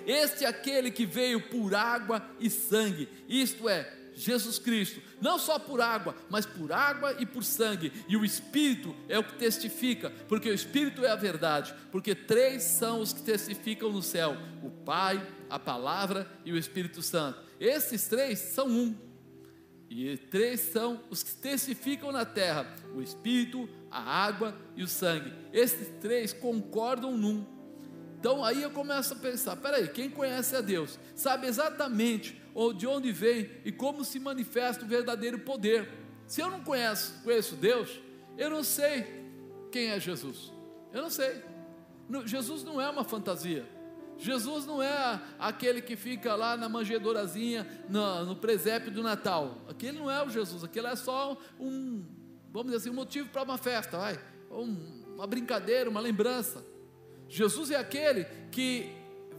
Este 0.07 0.44
é 0.44 0.48
aquele 0.48 0.90
que 0.90 1.07
veio 1.07 1.48
por 1.48 1.74
água 1.74 2.24
e 2.38 2.48
sangue, 2.48 3.09
isto 3.29 3.68
é, 3.68 3.92
Jesus 4.14 4.59
Cristo, 4.59 5.00
não 5.20 5.38
só 5.38 5.59
por 5.59 5.81
água, 5.81 6.14
mas 6.29 6.44
por 6.44 6.72
água 6.72 7.14
e 7.18 7.26
por 7.26 7.42
sangue, 7.42 7.92
e 8.09 8.16
o 8.16 8.24
Espírito 8.24 8.94
é 9.09 9.18
o 9.18 9.24
que 9.24 9.35
testifica, 9.35 10.11
porque 10.29 10.50
o 10.50 10.55
Espírito 10.55 11.05
é 11.05 11.11
a 11.11 11.16
verdade, 11.16 11.74
porque 11.90 12.14
três 12.14 12.62
são 12.62 13.00
os 13.00 13.12
que 13.12 13.22
testificam 13.22 13.90
no 13.90 14.02
céu: 14.02 14.37
o 14.62 14.70
Pai, 14.70 15.26
a 15.48 15.59
Palavra 15.59 16.31
e 16.44 16.52
o 16.52 16.59
Espírito 16.59 17.02
Santo. 17.02 17.40
Esses 17.59 18.07
três 18.07 18.38
são 18.38 18.68
um, 18.68 18.94
e 19.88 20.16
três 20.16 20.61
são 20.61 21.00
os 21.11 21.22
que 21.22 21.35
testificam 21.35 22.12
na 22.12 22.24
terra: 22.24 22.66
o 22.94 23.00
Espírito, 23.00 23.68
a 23.90 24.00
água 24.00 24.57
e 24.76 24.83
o 24.83 24.88
sangue. 24.88 25.33
Esses 25.52 25.88
três 26.00 26.33
concordam 26.33 27.16
num. 27.16 27.46
Então 28.18 28.44
aí 28.44 28.62
eu 28.62 28.70
começo 28.70 29.14
a 29.14 29.16
pensar: 29.16 29.57
peraí, 29.57 29.88
quem 29.88 30.11
conhece 30.11 30.57
a 30.57 30.61
Deus 30.61 30.98
sabe 31.14 31.46
exatamente 31.46 32.40
de 32.77 32.87
onde 32.87 33.12
vem 33.12 33.51
e 33.64 33.73
como 33.73 34.05
se 34.05 34.19
manifesta 34.19 34.85
o 34.85 34.88
verdadeiro 34.88 35.38
poder. 35.40 35.88
Se 36.27 36.40
eu 36.40 36.51
não 36.51 36.62
conheço, 36.62 37.23
conheço 37.23 37.55
Deus, 37.57 38.01
eu 38.37 38.51
não 38.51 38.64
sei 38.64 39.07
quem 39.71 39.88
é 39.88 40.01
Jesus. 40.01 40.53
Eu 40.92 41.03
não 41.03 41.11
sei. 41.11 41.42
Jesus 42.25 42.64
não 42.64 42.81
é 42.81 42.88
uma 42.88 43.05
fantasia. 43.05 43.66
Jesus 44.19 44.64
não 44.64 44.83
é 44.83 45.21
aquele 45.38 45.83
que 45.83 45.95
fica 45.95 46.35
lá 46.35 46.57
na 46.57 46.69
manjedorazinha, 46.69 47.66
no, 47.88 48.25
no 48.25 48.37
presépio 48.37 48.90
do 48.90 49.03
Natal. 49.03 49.59
Aquele 49.69 49.99
não 49.99 50.11
é 50.11 50.25
o 50.25 50.31
Jesus, 50.31 50.64
aquele 50.64 50.87
é 50.87 50.97
só 50.97 51.37
um, 51.61 52.03
vamos 52.51 52.73
dizer 52.73 52.77
assim, 52.77 52.90
um 52.90 52.95
motivo 52.95 53.29
para 53.29 53.42
uma 53.42 53.59
festa, 53.59 53.99
vai, 53.99 54.19
um, 54.51 55.05
uma 55.14 55.27
brincadeira, 55.27 55.90
uma 55.90 56.01
lembrança. 56.01 56.64
Jesus 57.29 57.71
é 57.71 57.77
aquele 57.77 58.25
que 58.51 58.90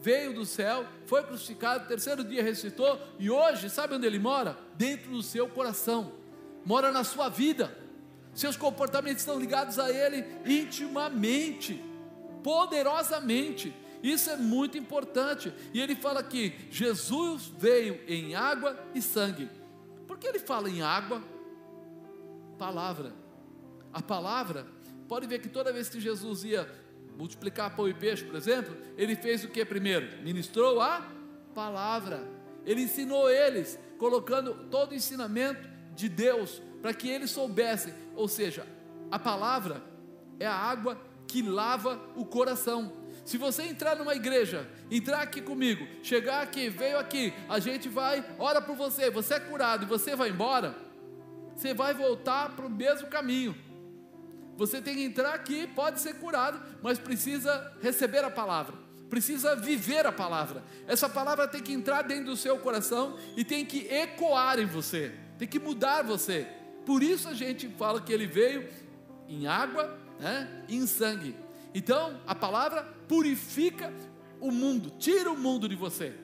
veio 0.01 0.33
do 0.33 0.45
céu, 0.45 0.85
foi 1.05 1.23
crucificado, 1.23 1.87
terceiro 1.87 2.23
dia 2.23 2.43
ressuscitou 2.43 2.99
e 3.19 3.29
hoje, 3.29 3.69
sabe 3.69 3.95
onde 3.95 4.05
ele 4.05 4.19
mora? 4.19 4.57
Dentro 4.75 5.11
do 5.11 5.23
seu 5.23 5.47
coração, 5.47 6.13
mora 6.65 6.91
na 6.91 7.03
sua 7.03 7.29
vida. 7.29 7.75
Seus 8.33 8.55
comportamentos 8.55 9.21
estão 9.21 9.39
ligados 9.39 9.79
a 9.79 9.89
ele 9.91 10.23
intimamente, 10.45 11.83
poderosamente. 12.43 13.73
Isso 14.03 14.29
é 14.29 14.37
muito 14.37 14.77
importante. 14.77 15.51
E 15.73 15.81
ele 15.81 15.95
fala 15.95 16.21
que 16.21 16.53
Jesus 16.69 17.51
veio 17.57 17.99
em 18.07 18.35
água 18.35 18.77
e 18.93 19.01
sangue. 19.01 19.49
Por 20.05 20.19
que 20.19 20.27
ele 20.27 20.39
fala 20.39 20.69
em 20.69 20.81
água? 20.81 21.23
Palavra. 22.59 23.11
A 23.91 24.01
palavra, 24.01 24.67
pode 25.07 25.25
ver 25.25 25.39
que 25.39 25.49
toda 25.49 25.73
vez 25.73 25.89
que 25.89 25.99
Jesus 25.99 26.43
ia 26.43 26.69
multiplicar 27.17 27.75
pão 27.75 27.89
e 27.89 27.93
peixe, 27.93 28.23
por 28.23 28.35
exemplo, 28.35 28.77
ele 28.95 29.15
fez 29.15 29.43
o 29.43 29.47
que 29.47 29.65
primeiro? 29.65 30.21
Ministrou 30.23 30.79
a 30.79 31.05
palavra. 31.53 32.23
Ele 32.65 32.83
ensinou 32.83 33.29
eles, 33.29 33.79
colocando 33.97 34.53
todo 34.69 34.91
o 34.91 34.95
ensinamento 34.95 35.67
de 35.95 36.07
Deus 36.07 36.61
para 36.81 36.93
que 36.93 37.09
eles 37.09 37.31
soubessem. 37.31 37.93
Ou 38.15 38.27
seja, 38.27 38.65
a 39.09 39.17
palavra 39.17 39.81
é 40.39 40.45
a 40.45 40.53
água 40.53 41.01
que 41.27 41.41
lava 41.41 41.99
o 42.15 42.23
coração. 42.25 42.93
Se 43.25 43.37
você 43.37 43.63
entrar 43.63 43.95
numa 43.95 44.15
igreja, 44.15 44.69
entrar 44.89 45.21
aqui 45.21 45.41
comigo, 45.41 45.85
chegar 46.01 46.41
aqui, 46.41 46.69
veio 46.69 46.97
aqui, 46.97 47.33
a 47.49 47.59
gente 47.59 47.89
vai, 47.89 48.23
ora 48.37 48.61
por 48.61 48.75
você, 48.75 49.09
você 49.09 49.33
é 49.33 49.39
curado 49.39 49.83
e 49.83 49.87
você 49.87 50.15
vai 50.15 50.29
embora, 50.29 50.75
você 51.55 51.73
vai 51.73 51.93
voltar 51.93 52.55
para 52.55 52.65
o 52.65 52.69
mesmo 52.69 53.07
caminho. 53.07 53.55
Você 54.57 54.81
tem 54.81 54.95
que 54.95 55.03
entrar 55.03 55.35
aqui, 55.35 55.67
pode 55.67 56.01
ser 56.01 56.15
curado, 56.15 56.59
mas 56.81 56.97
precisa 56.97 57.73
receber 57.79 58.23
a 58.23 58.29
palavra, 58.29 58.75
precisa 59.07 59.55
viver 59.55 60.05
a 60.07 60.11
palavra. 60.11 60.63
Essa 60.87 61.07
palavra 61.07 61.47
tem 61.47 61.61
que 61.61 61.71
entrar 61.71 62.01
dentro 62.01 62.25
do 62.25 62.35
seu 62.35 62.57
coração 62.57 63.17
e 63.37 63.45
tem 63.45 63.63
que 63.63 63.87
ecoar 63.87 64.59
em 64.59 64.65
você, 64.65 65.13
tem 65.37 65.47
que 65.47 65.59
mudar 65.59 66.01
você. 66.01 66.47
Por 66.87 67.03
isso 67.03 67.29
a 67.29 67.35
gente 67.35 67.69
fala 67.69 68.01
que 68.01 68.11
ele 68.11 68.25
veio 68.25 68.67
em 69.29 69.45
água 69.45 69.95
né, 70.19 70.63
e 70.67 70.75
em 70.75 70.87
sangue. 70.87 71.35
Então, 71.73 72.19
a 72.25 72.33
palavra 72.33 72.81
purifica 73.07 73.93
o 74.39 74.51
mundo, 74.51 74.91
tira 74.97 75.31
o 75.31 75.37
mundo 75.37 75.69
de 75.69 75.75
você, 75.75 76.15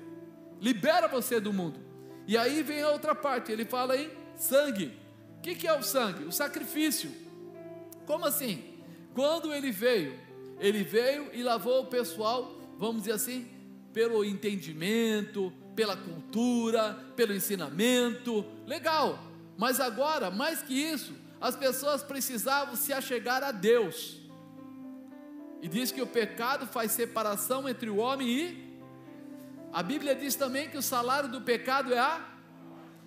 libera 0.60 1.08
você 1.08 1.40
do 1.40 1.54
mundo. 1.54 1.80
E 2.26 2.36
aí 2.36 2.64
vem 2.64 2.82
a 2.82 2.90
outra 2.90 3.14
parte, 3.14 3.52
ele 3.52 3.66
fala 3.66 3.96
em 3.96 4.10
sangue. 4.36 4.98
O 5.38 5.42
que, 5.42 5.54
que 5.54 5.68
é 5.68 5.78
o 5.78 5.84
sangue? 5.84 6.24
O 6.24 6.32
sacrifício. 6.32 7.23
Como 8.06 8.26
assim? 8.26 8.64
Quando 9.14 9.54
ele 9.54 9.72
veio, 9.72 10.20
ele 10.60 10.84
veio 10.84 11.30
e 11.34 11.44
lavou 11.44 11.84
o 11.84 11.88
pessoal, 11.88 12.58
vamos 12.78 13.04
dizer 13.04 13.14
assim, 13.14 13.48
pelo 13.94 14.26
entendimento, 14.26 15.54
pela 15.76 15.96
cultura, 15.96 16.98
pelo 17.16 17.34
ensinamento, 17.34 18.46
legal. 18.66 19.20
Mas 19.58 19.80
agora, 19.80 20.32
mais 20.32 20.62
que 20.62 20.74
isso, 20.74 21.14
as 21.40 21.56
pessoas 21.56 22.02
precisavam 22.02 22.76
se 22.76 22.92
achegar 22.92 23.44
a 23.44 23.52
Deus. 23.52 24.20
E 25.62 25.68
diz 25.68 25.92
que 25.92 26.02
o 26.02 26.08
pecado 26.08 26.66
faz 26.66 26.92
separação 26.92 27.70
entre 27.70 27.90
o 27.90 27.98
homem 27.98 28.28
e 28.28 28.74
a 29.72 29.82
Bíblia 29.82 30.14
diz 30.14 30.36
também 30.36 30.70
que 30.70 30.78
o 30.78 30.82
salário 30.82 31.30
do 31.30 31.42
pecado 31.42 31.94
é 31.94 32.00
a 32.00 32.30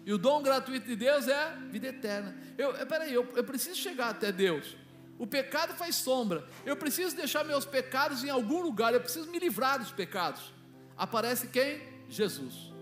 e 0.05 0.13
o 0.13 0.19
dom 0.19 0.43
gratuito 0.43 0.87
de 0.87 0.97
Deus 0.97 1.29
é 1.29 1.57
vida 1.71 1.89
eterna. 1.89 2.37
Eu, 2.57 2.73
peraí, 2.87 3.13
eu, 3.13 3.27
eu 3.35 3.45
preciso 3.45 3.77
chegar 3.77 4.11
até 4.11 4.31
Deus. 4.31 4.77
O 5.19 5.27
pecado 5.27 5.75
faz 5.75 5.95
sombra. 5.97 6.47
Eu 6.65 6.77
preciso 6.77 7.17
deixar 7.17 7.45
meus 7.45 7.65
pecados 7.65 8.23
em 8.23 8.31
algum 8.31 8.61
lugar. 8.61 8.93
Eu 8.93 9.01
preciso 9.01 9.31
me 9.31 9.39
livrar 9.39 9.79
dos 9.79 9.91
pecados. 9.91 10.53
Aparece 10.97 11.49
quem? 11.49 11.83
Jesus. 12.09 12.73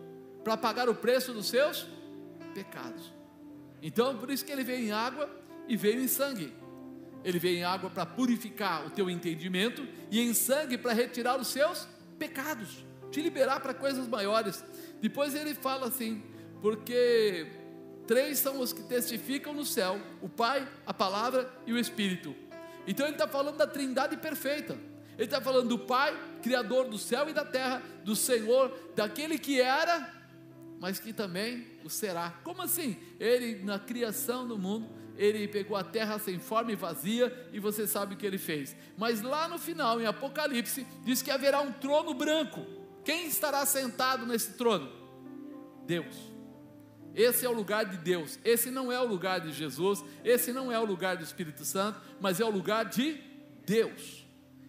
Para 0.42 0.56
pagar 0.56 0.88
o 0.88 0.94
preço 0.94 1.32
dos 1.32 1.46
seus 1.46 1.86
pecados. 2.54 3.12
Então, 3.82 4.16
por 4.16 4.30
isso 4.30 4.44
que 4.44 4.52
ele 4.52 4.64
veio 4.64 4.86
em 4.86 4.92
água 4.92 5.28
e 5.68 5.76
veio 5.76 6.00
em 6.00 6.08
sangue. 6.08 6.52
Ele 7.24 7.38
veio 7.38 7.58
em 7.58 7.64
água 7.64 7.88
para 7.88 8.04
purificar 8.04 8.86
o 8.86 8.90
teu 8.90 9.08
entendimento 9.08 9.86
e 10.10 10.20
em 10.20 10.34
sangue 10.34 10.76
para 10.76 10.92
retirar 10.92 11.40
os 11.40 11.48
seus 11.48 11.88
pecados, 12.18 12.84
te 13.10 13.20
liberar 13.22 13.60
para 13.60 13.72
coisas 13.72 14.06
maiores. 14.06 14.62
Depois 15.00 15.34
ele 15.34 15.54
fala 15.54 15.88
assim: 15.88 16.22
porque 16.60 17.46
Três 18.06 18.38
são 18.38 18.60
os 18.60 18.72
que 18.72 18.82
testificam 18.82 19.52
no 19.52 19.64
céu: 19.64 20.00
o 20.20 20.28
Pai, 20.28 20.68
a 20.86 20.92
Palavra 20.92 21.50
e 21.66 21.72
o 21.72 21.78
Espírito. 21.78 22.34
Então 22.86 23.06
ele 23.06 23.14
está 23.14 23.26
falando 23.26 23.56
da 23.56 23.66
trindade 23.66 24.16
perfeita. 24.16 24.78
Ele 25.16 25.24
está 25.24 25.40
falando 25.40 25.68
do 25.68 25.78
Pai, 25.78 26.18
Criador 26.42 26.88
do 26.88 26.98
céu 26.98 27.28
e 27.28 27.32
da 27.32 27.44
terra, 27.44 27.82
do 28.04 28.16
Senhor, 28.16 28.76
daquele 28.96 29.38
que 29.38 29.60
era, 29.60 30.12
mas 30.80 30.98
que 30.98 31.12
também 31.12 31.66
o 31.84 31.88
será. 31.88 32.30
Como 32.42 32.60
assim? 32.60 32.96
Ele, 33.20 33.62
na 33.62 33.78
criação 33.78 34.46
do 34.46 34.58
mundo, 34.58 34.88
ele 35.16 35.46
pegou 35.46 35.76
a 35.76 35.84
terra 35.84 36.18
sem 36.18 36.40
forma 36.40 36.72
e 36.72 36.76
vazia, 36.76 37.48
e 37.52 37.60
você 37.60 37.86
sabe 37.86 38.14
o 38.14 38.18
que 38.18 38.26
ele 38.26 38.38
fez. 38.38 38.74
Mas 38.96 39.22
lá 39.22 39.46
no 39.46 39.58
final, 39.58 40.00
em 40.00 40.06
Apocalipse, 40.06 40.84
diz 41.04 41.22
que 41.22 41.30
haverá 41.30 41.60
um 41.60 41.72
trono 41.72 42.12
branco. 42.12 42.66
Quem 43.04 43.28
estará 43.28 43.64
sentado 43.64 44.26
nesse 44.26 44.54
trono? 44.54 44.90
Deus. 45.86 46.33
Esse 47.14 47.46
é 47.46 47.48
o 47.48 47.52
lugar 47.52 47.84
de 47.84 47.96
Deus. 47.98 48.38
Esse 48.44 48.70
não 48.70 48.90
é 48.90 49.00
o 49.00 49.06
lugar 49.06 49.40
de 49.40 49.52
Jesus, 49.52 50.04
esse 50.24 50.52
não 50.52 50.70
é 50.70 50.78
o 50.78 50.84
lugar 50.84 51.16
do 51.16 51.22
Espírito 51.22 51.64
Santo, 51.64 52.00
mas 52.20 52.40
é 52.40 52.44
o 52.44 52.50
lugar 52.50 52.84
de 52.86 53.20
Deus. 53.64 54.24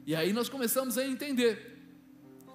E 0.06 0.16
aí 0.16 0.32
nós 0.32 0.48
começamos 0.48 0.98
a 0.98 1.06
entender 1.06 1.82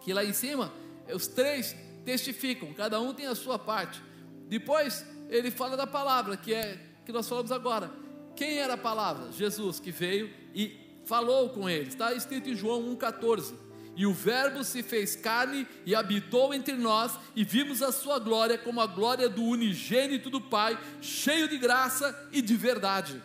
que 0.03 0.13
lá 0.13 0.25
em 0.25 0.33
cima 0.33 0.73
os 1.13 1.27
três 1.27 1.75
testificam, 2.05 2.73
cada 2.73 3.01
um 3.01 3.13
tem 3.13 3.27
a 3.27 3.35
sua 3.35 3.59
parte. 3.59 4.01
Depois 4.49 5.05
ele 5.29 5.51
fala 5.51 5.77
da 5.77 5.87
palavra, 5.87 6.37
que 6.37 6.55
é 6.55 6.79
que 7.05 7.13
nós 7.13 7.29
falamos 7.29 7.51
agora. 7.51 7.91
Quem 8.37 8.59
era 8.59 8.75
a 8.75 8.79
palavra? 8.79 9.33
Jesus 9.33 9.81
que 9.81 9.91
veio 9.91 10.31
e 10.55 10.79
falou 11.05 11.51
com 11.51 11.69
eles. 11.69 11.89
Está 11.89 12.13
escrito 12.13 12.49
em 12.49 12.55
João 12.55 12.97
1,14. 12.97 13.55
E 14.01 14.07
o 14.07 14.15
Verbo 14.15 14.65
se 14.65 14.83
fez 14.83 15.15
carne 15.15 15.69
e 15.85 15.95
habitou 15.95 16.55
entre 16.55 16.73
nós, 16.73 17.19
e 17.37 17.45
vimos 17.45 17.83
a 17.83 17.93
sua 17.93 18.19
glória 18.19 18.57
como 18.57 18.81
a 18.81 18.87
glória 18.87 19.29
do 19.29 19.45
unigênito 19.45 20.31
do 20.31 20.41
Pai, 20.41 20.81
cheio 21.03 21.47
de 21.47 21.59
graça 21.59 22.19
e 22.33 22.41
de 22.41 22.57
verdade. 22.57 23.23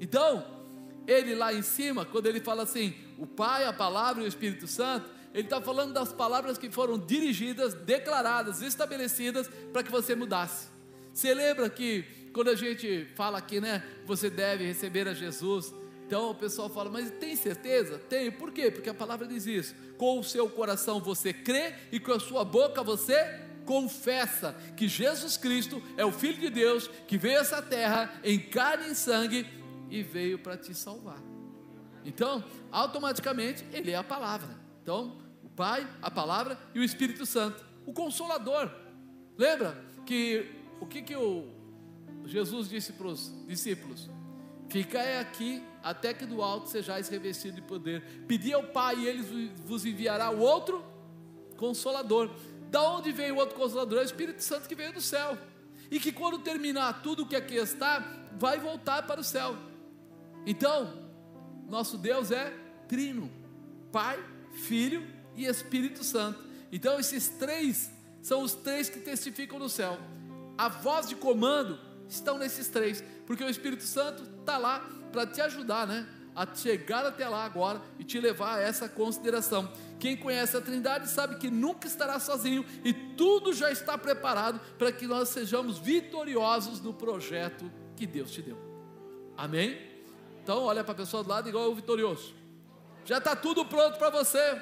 Então, 0.00 0.44
ele 1.06 1.36
lá 1.36 1.54
em 1.54 1.62
cima, 1.62 2.04
quando 2.04 2.26
ele 2.26 2.40
fala 2.40 2.64
assim, 2.64 2.96
o 3.16 3.28
Pai, 3.28 3.64
a 3.64 3.72
palavra 3.72 4.20
e 4.20 4.26
o 4.26 4.28
Espírito 4.28 4.66
Santo, 4.66 5.08
ele 5.32 5.44
está 5.44 5.60
falando 5.60 5.92
das 5.92 6.12
palavras 6.12 6.58
que 6.58 6.68
foram 6.68 6.98
dirigidas, 6.98 7.74
declaradas, 7.74 8.60
estabelecidas 8.60 9.48
para 9.72 9.84
que 9.84 9.92
você 9.92 10.16
mudasse. 10.16 10.66
Você 11.14 11.32
lembra 11.32 11.70
que 11.70 12.04
quando 12.32 12.48
a 12.48 12.56
gente 12.56 13.06
fala 13.14 13.38
aqui, 13.38 13.60
né, 13.60 13.84
você 14.04 14.28
deve 14.28 14.64
receber 14.66 15.06
a 15.06 15.14
Jesus, 15.14 15.72
então 16.08 16.30
o 16.30 16.34
pessoal 16.34 16.70
fala, 16.70 16.88
mas 16.88 17.10
tem 17.10 17.36
certeza? 17.36 17.98
Tenho. 17.98 18.32
Por 18.32 18.50
quê? 18.50 18.70
Porque 18.70 18.88
a 18.88 18.94
palavra 18.94 19.26
diz 19.26 19.44
isso. 19.44 19.74
Com 19.98 20.18
o 20.18 20.24
seu 20.24 20.48
coração 20.48 21.00
você 21.00 21.34
crê 21.34 21.74
e 21.92 22.00
com 22.00 22.12
a 22.12 22.18
sua 22.18 22.46
boca 22.46 22.82
você 22.82 23.14
confessa 23.66 24.56
que 24.74 24.88
Jesus 24.88 25.36
Cristo 25.36 25.82
é 25.98 26.06
o 26.06 26.10
Filho 26.10 26.38
de 26.38 26.48
Deus 26.48 26.88
que 27.06 27.18
veio 27.18 27.36
a 27.36 27.42
essa 27.42 27.60
terra 27.60 28.18
em 28.24 28.38
carne 28.38 28.92
e 28.92 28.94
sangue 28.94 29.46
e 29.90 30.02
veio 30.02 30.38
para 30.38 30.56
te 30.56 30.74
salvar. 30.74 31.22
Então, 32.06 32.42
automaticamente, 32.72 33.62
ele 33.70 33.90
é 33.90 33.96
a 33.96 34.02
palavra. 34.02 34.56
Então, 34.82 35.18
o 35.44 35.50
Pai, 35.50 35.86
a 36.00 36.10
palavra 36.10 36.58
e 36.74 36.80
o 36.80 36.82
Espírito 36.82 37.26
Santo, 37.26 37.62
o 37.84 37.92
Consolador. 37.92 38.70
Lembra 39.36 39.76
que 40.06 40.50
o 40.80 40.86
que, 40.86 41.02
que 41.02 41.14
o 41.14 41.48
Jesus 42.24 42.70
disse 42.70 42.94
para 42.94 43.08
os 43.08 43.30
discípulos? 43.46 44.08
Ficai 44.70 45.18
aqui 45.18 45.62
até 45.82 46.12
que 46.12 46.26
do 46.26 46.42
alto 46.42 46.68
sejais 46.68 47.08
revestido 47.08 47.56
de 47.56 47.62
poder. 47.62 48.02
Pedi 48.26 48.52
ao 48.52 48.64
Pai 48.64 48.96
e 49.00 49.06
ele 49.06 49.52
vos 49.64 49.84
enviará 49.84 50.30
o 50.30 50.40
outro 50.40 50.84
consolador. 51.56 52.30
Da 52.70 52.82
onde 52.90 53.12
veio 53.12 53.34
o 53.34 53.38
outro 53.38 53.56
consolador? 53.56 53.98
É 53.98 54.02
o 54.02 54.04
Espírito 54.04 54.42
Santo 54.42 54.68
que 54.68 54.74
veio 54.74 54.92
do 54.92 55.00
céu. 55.00 55.38
E 55.90 55.98
que 55.98 56.12
quando 56.12 56.38
terminar 56.40 57.02
tudo 57.02 57.22
o 57.22 57.26
que 57.26 57.36
aqui 57.36 57.56
está, 57.56 58.00
vai 58.36 58.58
voltar 58.58 59.06
para 59.06 59.20
o 59.20 59.24
céu. 59.24 59.56
Então, 60.46 60.92
nosso 61.68 61.96
Deus 61.96 62.30
é 62.30 62.52
trino: 62.86 63.30
Pai, 63.90 64.22
Filho 64.52 65.06
e 65.34 65.46
Espírito 65.46 66.04
Santo. 66.04 66.44
Então, 66.70 66.98
esses 67.00 67.28
três 67.28 67.90
são 68.20 68.42
os 68.42 68.54
três 68.54 68.90
que 68.90 69.00
testificam 69.00 69.58
no 69.58 69.68
céu. 69.68 69.98
A 70.58 70.68
voz 70.68 71.08
de 71.08 71.16
comando 71.16 71.78
estão 72.08 72.38
nesses 72.38 72.68
três, 72.68 73.02
porque 73.26 73.44
o 73.44 73.48
Espírito 73.48 73.84
Santo 73.84 74.22
está 74.40 74.56
lá 74.58 74.88
para 75.12 75.26
te 75.26 75.40
ajudar, 75.40 75.86
né? 75.86 76.06
A 76.34 76.46
chegar 76.54 77.04
até 77.04 77.28
lá 77.28 77.44
agora 77.44 77.82
e 77.98 78.04
te 78.04 78.20
levar 78.20 78.58
a 78.58 78.60
essa 78.60 78.88
consideração. 78.88 79.70
Quem 79.98 80.16
conhece 80.16 80.56
a 80.56 80.60
Trindade 80.60 81.08
sabe 81.08 81.36
que 81.36 81.50
nunca 81.50 81.86
estará 81.88 82.20
sozinho 82.20 82.64
e 82.84 82.92
tudo 82.92 83.52
já 83.52 83.72
está 83.72 83.98
preparado 83.98 84.60
para 84.78 84.92
que 84.92 85.06
nós 85.06 85.30
sejamos 85.30 85.78
vitoriosos 85.78 86.80
no 86.80 86.94
projeto 86.94 87.70
que 87.96 88.06
Deus 88.06 88.30
te 88.30 88.42
deu. 88.42 88.56
Amém? 89.36 89.78
Então, 90.42 90.62
olha 90.62 90.84
para 90.84 90.92
a 90.92 90.96
pessoa 90.96 91.22
do 91.22 91.28
lado 91.28 91.48
igual 91.48 91.70
o 91.70 91.74
vitorioso. 91.74 92.34
Já 93.04 93.18
está 93.18 93.34
tudo 93.34 93.64
pronto 93.64 93.98
para 93.98 94.10
você. 94.10 94.60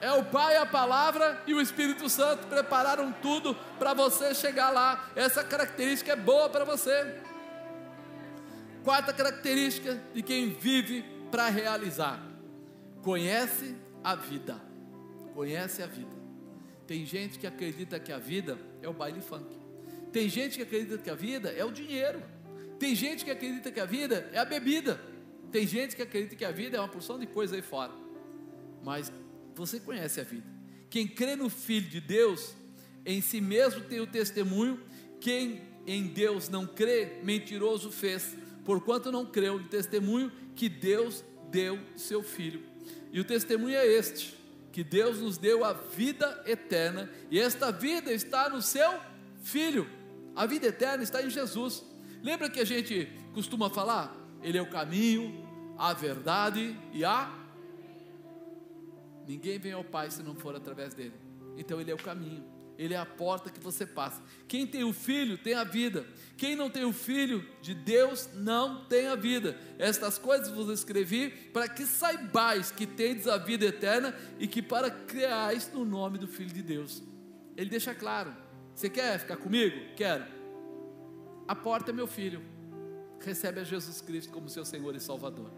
É 0.00 0.12
o 0.12 0.24
Pai, 0.24 0.56
a 0.56 0.66
palavra 0.66 1.42
e 1.46 1.54
o 1.54 1.60
Espírito 1.60 2.08
Santo 2.08 2.46
prepararam 2.46 3.12
tudo 3.12 3.54
para 3.78 3.94
você 3.94 4.34
chegar 4.34 4.70
lá. 4.70 5.10
Essa 5.16 5.42
característica 5.42 6.12
é 6.12 6.16
boa 6.16 6.48
para 6.48 6.64
você. 6.64 7.20
Quarta 8.84 9.12
característica 9.12 10.00
de 10.14 10.22
quem 10.22 10.50
vive 10.50 11.04
para 11.30 11.48
realizar: 11.48 12.20
conhece 13.02 13.76
a 14.04 14.14
vida. 14.14 14.60
Conhece 15.34 15.82
a 15.82 15.86
vida. 15.86 16.16
Tem 16.86 17.04
gente 17.04 17.38
que 17.38 17.46
acredita 17.46 17.98
que 18.00 18.12
a 18.12 18.18
vida 18.18 18.58
é 18.80 18.88
o 18.88 18.92
baile 18.92 19.20
funk. 19.20 19.56
Tem 20.12 20.28
gente 20.28 20.56
que 20.56 20.62
acredita 20.62 20.96
que 20.98 21.10
a 21.10 21.14
vida 21.14 21.50
é 21.50 21.64
o 21.64 21.70
dinheiro. 21.70 22.22
Tem 22.78 22.94
gente 22.94 23.24
que 23.24 23.30
acredita 23.30 23.70
que 23.70 23.80
a 23.80 23.84
vida 23.84 24.28
é 24.32 24.38
a 24.38 24.44
bebida. 24.44 25.00
Tem 25.50 25.66
gente 25.66 25.96
que 25.96 26.02
acredita 26.02 26.36
que 26.36 26.44
a 26.44 26.50
vida 26.50 26.76
é 26.76 26.80
uma 26.80 26.88
porção 26.88 27.18
de 27.18 27.26
coisa 27.26 27.56
aí 27.56 27.62
fora. 27.62 27.92
Mas 28.82 29.12
você 29.58 29.80
conhece 29.80 30.20
a 30.20 30.24
vida. 30.24 30.46
Quem 30.88 31.06
crê 31.06 31.36
no 31.36 31.50
Filho 31.50 31.88
de 31.88 32.00
Deus, 32.00 32.54
em 33.04 33.20
si 33.20 33.40
mesmo 33.40 33.82
tem 33.82 34.00
o 34.00 34.06
testemunho. 34.06 34.80
Quem 35.20 35.62
em 35.86 36.06
Deus 36.06 36.48
não 36.48 36.66
crê, 36.66 37.18
mentiroso 37.22 37.90
fez, 37.90 38.36
porquanto 38.64 39.10
não 39.10 39.26
creu 39.26 39.58
no 39.58 39.68
testemunho 39.68 40.30
que 40.54 40.68
Deus 40.68 41.24
deu 41.50 41.78
seu 41.96 42.22
Filho. 42.22 42.62
E 43.12 43.20
o 43.20 43.24
testemunho 43.24 43.76
é 43.76 43.86
este: 43.86 44.34
que 44.70 44.84
Deus 44.84 45.18
nos 45.18 45.36
deu 45.36 45.64
a 45.64 45.72
vida 45.72 46.42
eterna, 46.46 47.10
e 47.30 47.38
esta 47.38 47.72
vida 47.72 48.12
está 48.12 48.48
no 48.48 48.62
seu 48.62 49.00
Filho. 49.42 49.88
A 50.36 50.46
vida 50.46 50.66
eterna 50.66 51.02
está 51.02 51.22
em 51.22 51.30
Jesus. 51.30 51.84
Lembra 52.22 52.48
que 52.48 52.60
a 52.60 52.64
gente 52.64 53.08
costuma 53.34 53.68
falar? 53.68 54.14
Ele 54.42 54.56
é 54.56 54.62
o 54.62 54.70
caminho, 54.70 55.44
a 55.76 55.92
verdade 55.92 56.78
e 56.92 57.04
a 57.04 57.37
Ninguém 59.28 59.58
vem 59.58 59.72
ao 59.72 59.84
Pai 59.84 60.10
se 60.10 60.22
não 60.22 60.34
for 60.34 60.56
através 60.56 60.94
dele. 60.94 61.12
Então 61.54 61.78
ele 61.78 61.90
é 61.90 61.94
o 61.94 61.98
caminho, 61.98 62.42
ele 62.78 62.94
é 62.94 62.96
a 62.96 63.04
porta 63.04 63.50
que 63.50 63.60
você 63.60 63.84
passa. 63.84 64.22
Quem 64.46 64.66
tem 64.66 64.84
o 64.84 64.92
filho 64.92 65.36
tem 65.36 65.52
a 65.52 65.64
vida. 65.64 66.06
Quem 66.34 66.56
não 66.56 66.70
tem 66.70 66.84
o 66.84 66.94
filho 66.94 67.46
de 67.60 67.74
Deus 67.74 68.30
não 68.34 68.86
tem 68.86 69.06
a 69.06 69.14
vida. 69.14 69.58
Estas 69.78 70.16
coisas 70.16 70.48
vos 70.48 70.70
escrevi 70.70 71.28
para 71.52 71.68
que 71.68 71.84
saibais 71.84 72.70
que 72.70 72.86
tendes 72.86 73.28
a 73.28 73.36
vida 73.36 73.66
eterna 73.66 74.16
e 74.38 74.48
que 74.48 74.62
para 74.62 74.90
criais 74.90 75.70
no 75.74 75.84
nome 75.84 76.16
do 76.16 76.26
filho 76.26 76.50
de 76.50 76.62
Deus. 76.62 77.02
Ele 77.54 77.68
deixa 77.68 77.94
claro. 77.94 78.34
Você 78.74 78.88
quer 78.88 79.18
ficar 79.18 79.36
comigo? 79.36 79.76
Quero. 79.94 80.24
A 81.46 81.54
porta 81.54 81.90
é 81.90 81.92
meu 81.92 82.06
filho. 82.06 82.40
Recebe 83.20 83.60
a 83.60 83.64
Jesus 83.64 84.00
Cristo 84.00 84.32
como 84.32 84.48
seu 84.48 84.64
Senhor 84.64 84.94
e 84.94 85.00
Salvador. 85.00 85.50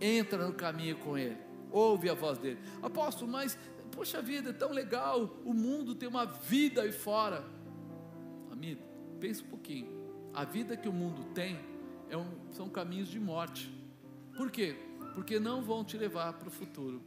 Entra 0.00 0.46
no 0.46 0.52
caminho 0.52 0.96
com 0.98 1.18
ele 1.18 1.47
ouve 1.70 2.08
a 2.08 2.14
voz 2.14 2.38
dele. 2.38 2.58
Apóstolo, 2.82 3.30
mas, 3.30 3.58
poxa 3.92 4.20
vida, 4.22 4.50
é 4.50 4.52
tão 4.52 4.72
legal, 4.72 5.38
o 5.44 5.52
mundo 5.52 5.94
tem 5.94 6.08
uma 6.08 6.24
vida 6.24 6.82
aí 6.82 6.92
fora. 6.92 7.44
Amigo, 8.50 8.82
pense 9.20 9.42
um 9.42 9.46
pouquinho. 9.46 9.88
A 10.34 10.44
vida 10.44 10.76
que 10.76 10.88
o 10.88 10.92
mundo 10.92 11.24
tem 11.34 11.58
é 12.10 12.16
um, 12.16 12.26
são 12.52 12.68
caminhos 12.68 13.08
de 13.08 13.18
morte. 13.18 13.72
Por 14.36 14.50
quê? 14.50 14.76
Porque 15.14 15.40
não 15.40 15.62
vão 15.62 15.84
te 15.84 15.96
levar 15.96 16.32
para 16.34 16.48
o 16.48 16.50
futuro. 16.50 17.02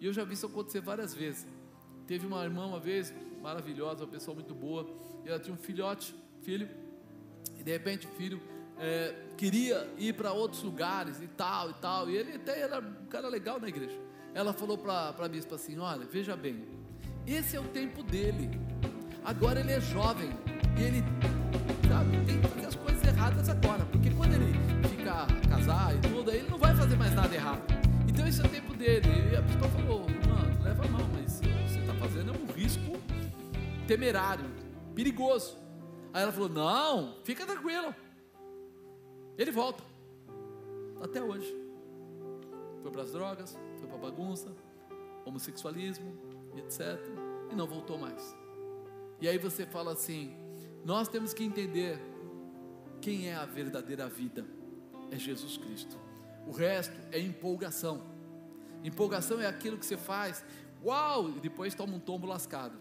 E 0.00 0.06
eu 0.06 0.12
já 0.12 0.24
vi 0.24 0.34
isso 0.34 0.46
acontecer 0.46 0.80
várias 0.80 1.14
vezes. 1.14 1.46
Teve 2.06 2.26
uma 2.26 2.44
irmã 2.44 2.66
uma 2.66 2.80
vez, 2.80 3.12
maravilhosa, 3.40 4.04
uma 4.04 4.10
pessoa 4.10 4.34
muito 4.34 4.54
boa, 4.54 4.86
e 5.24 5.28
ela 5.28 5.38
tinha 5.38 5.54
um 5.54 5.58
filhote, 5.58 6.14
filho, 6.42 6.68
e 7.58 7.62
de 7.62 7.72
repente 7.72 8.06
o 8.06 8.10
filho 8.10 8.40
é, 8.78 9.14
queria 9.36 9.88
ir 9.98 10.14
para 10.14 10.32
outros 10.32 10.62
lugares 10.62 11.20
e 11.20 11.28
tal 11.28 11.70
e 11.70 11.74
tal, 11.74 12.10
e 12.10 12.16
ele 12.16 12.36
até 12.36 12.60
era 12.60 12.80
um 12.80 13.06
cara 13.06 13.28
legal 13.28 13.60
na 13.60 13.68
igreja 13.68 14.04
ela 14.34 14.52
falou 14.52 14.76
para 14.76 15.14
a 15.16 15.28
bispa 15.28 15.54
assim: 15.54 15.78
Olha, 15.78 16.04
veja 16.04 16.36
bem, 16.36 16.64
esse 17.26 17.56
é 17.56 17.60
o 17.60 17.64
tempo 17.64 18.02
dele. 18.02 18.50
Agora 19.24 19.60
ele 19.60 19.72
é 19.72 19.80
jovem 19.80 20.30
e 20.76 20.82
ele 20.82 21.04
sabe, 21.88 22.26
tem 22.26 22.40
que 22.40 22.48
fazer 22.48 22.66
as 22.66 22.74
coisas 22.74 23.04
erradas 23.04 23.48
agora, 23.48 23.84
porque 23.86 24.10
quando 24.10 24.34
ele 24.34 24.52
ficar 24.88 25.26
casar 25.48 25.94
e 25.94 26.00
tudo, 26.00 26.30
aí 26.30 26.38
ele 26.38 26.50
não 26.50 26.58
vai 26.58 26.74
fazer 26.74 26.96
mais 26.96 27.14
nada 27.14 27.34
errado. 27.34 27.62
Então 28.06 28.26
esse 28.26 28.42
é 28.42 28.44
o 28.44 28.48
tempo 28.48 28.74
dele. 28.74 29.08
E 29.32 29.36
a 29.36 29.40
bispa 29.40 29.68
falou: 29.68 30.00
Mano, 30.00 30.62
leva 30.62 30.84
a 30.84 30.88
mão, 30.88 31.08
mas 31.14 31.32
você 31.32 31.78
está 31.78 31.94
fazendo 31.94 32.34
é 32.34 32.36
um 32.36 32.52
risco 32.52 33.00
temerário, 33.86 34.44
perigoso. 34.94 35.56
Aí 36.12 36.22
ela 36.22 36.32
falou: 36.32 36.48
Não, 36.48 37.18
fica 37.22 37.46
tranquilo. 37.46 37.94
Ele 39.36 39.50
volta. 39.50 39.82
Até 41.02 41.22
hoje. 41.22 41.54
Foi 42.82 42.90
para 42.90 43.02
as 43.02 43.12
drogas, 43.12 43.58
foi 43.78 43.88
para 43.88 43.96
a 43.96 44.00
bagunça, 44.00 44.54
homossexualismo, 45.24 46.16
etc. 46.56 46.98
E 47.50 47.54
não 47.54 47.66
voltou 47.66 47.98
mais. 47.98 48.36
E 49.20 49.28
aí 49.28 49.38
você 49.38 49.66
fala 49.66 49.92
assim: 49.92 50.36
nós 50.84 51.08
temos 51.08 51.32
que 51.32 51.42
entender 51.42 51.98
quem 53.00 53.28
é 53.28 53.34
a 53.34 53.44
verdadeira 53.44 54.08
vida? 54.08 54.44
É 55.10 55.18
Jesus 55.18 55.56
Cristo. 55.56 55.96
O 56.46 56.52
resto 56.52 56.94
é 57.10 57.18
empolgação. 57.18 58.02
Empolgação 58.82 59.40
é 59.40 59.46
aquilo 59.46 59.78
que 59.78 59.86
você 59.86 59.96
faz, 59.96 60.44
uau, 60.84 61.30
e 61.30 61.40
depois 61.40 61.74
toma 61.74 61.94
um 61.94 62.00
tombo 62.00 62.26
lascado. 62.26 62.76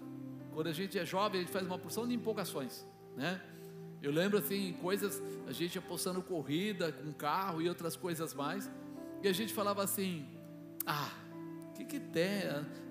Quando 0.54 0.68
a 0.68 0.74
gente 0.74 0.99
é 0.99 1.06
jovem, 1.06 1.39
a 1.39 1.43
gente 1.43 1.54
faz 1.54 1.66
uma 1.66 1.80
porção 1.80 2.06
de 2.08 2.14
empolgações, 2.14 2.86
né? 3.16 3.41
Eu 4.04 4.12
lembro 4.12 4.38
assim, 4.38 4.74
coisas, 4.82 5.24
a 5.47 5.54
gente 5.54 5.80
apostando 5.80 6.22
corrida 6.22 6.91
com 6.91 7.14
carro 7.14 7.62
e 7.62 7.70
outras 7.70 7.95
coisas 7.95 8.34
mais, 8.34 8.70
e 9.22 9.30
a 9.30 9.32
gente 9.32 9.54
falava 9.54 9.82
assim: 9.82 10.28
ah, 10.86 11.10
o 11.70 11.72
que, 11.72 11.86
que 11.86 12.01
tem? 12.01 12.43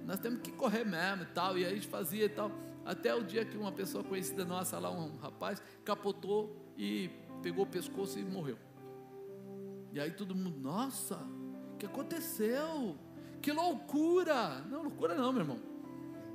Nós 0.06 0.18
temos 0.18 0.40
que 0.40 0.50
correr 0.50 0.84
mesmo 0.84 1.24
e 1.24 1.26
tal, 1.26 1.58
e 1.58 1.66
aí 1.66 1.70
a 1.70 1.74
gente 1.74 1.86
fazia 1.86 2.24
e 2.24 2.28
tal. 2.30 2.50
Até 2.82 3.14
o 3.14 3.22
dia 3.22 3.44
que 3.44 3.58
uma 3.58 3.70
pessoa 3.70 4.02
conhecida 4.02 4.42
nossa 4.42 4.78
lá, 4.78 4.90
um 4.90 5.18
rapaz, 5.18 5.62
capotou 5.84 6.72
e 6.78 7.10
pegou 7.42 7.64
o 7.64 7.68
pescoço 7.68 8.18
e 8.18 8.24
morreu. 8.24 8.56
E 9.92 10.00
aí 10.00 10.12
todo 10.12 10.34
mundo, 10.34 10.58
nossa, 10.58 11.16
o 11.74 11.76
que 11.76 11.84
aconteceu? 11.84 12.96
Que 13.42 13.52
loucura! 13.52 14.62
Não, 14.70 14.84
loucura 14.84 15.14
não, 15.14 15.30
meu 15.30 15.42
irmão. 15.42 15.60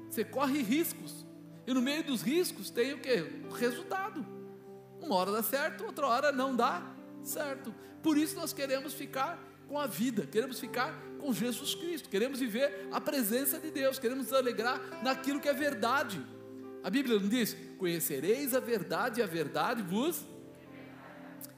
Você 0.07 0.23
corre 0.23 0.61
riscos. 0.61 1.25
E 1.65 1.73
no 1.73 1.81
meio 1.81 2.03
dos 2.03 2.21
riscos 2.21 2.69
tem 2.69 2.93
o 2.93 2.99
que? 2.99 3.43
O 3.49 3.53
resultado. 3.53 4.36
Uma 5.07 5.15
hora 5.15 5.31
dá 5.31 5.41
certo, 5.41 5.85
outra 5.85 6.05
hora 6.05 6.31
não 6.33 6.53
dá 6.53 6.83
certo. 7.23 7.73
Por 8.03 8.17
isso 8.17 8.35
nós 8.35 8.51
queremos 8.51 8.93
ficar 8.93 9.41
com 9.69 9.79
a 9.79 9.87
vida, 9.87 10.27
queremos 10.27 10.59
ficar 10.59 10.93
com 11.17 11.33
Jesus 11.33 11.73
Cristo, 11.75 12.09
queremos 12.09 12.39
viver 12.39 12.89
a 12.91 12.99
presença 12.99 13.57
de 13.57 13.71
Deus, 13.71 13.97
queremos 13.97 14.25
nos 14.25 14.33
alegrar 14.33 14.81
naquilo 15.01 15.39
que 15.39 15.47
é 15.47 15.53
verdade. 15.53 16.21
A 16.83 16.89
Bíblia 16.89 17.17
não 17.17 17.29
diz: 17.29 17.55
Conhecereis 17.77 18.53
a 18.53 18.59
verdade 18.59 19.21
e 19.21 19.23
a 19.23 19.25
verdade 19.25 19.81
vos. 19.81 20.25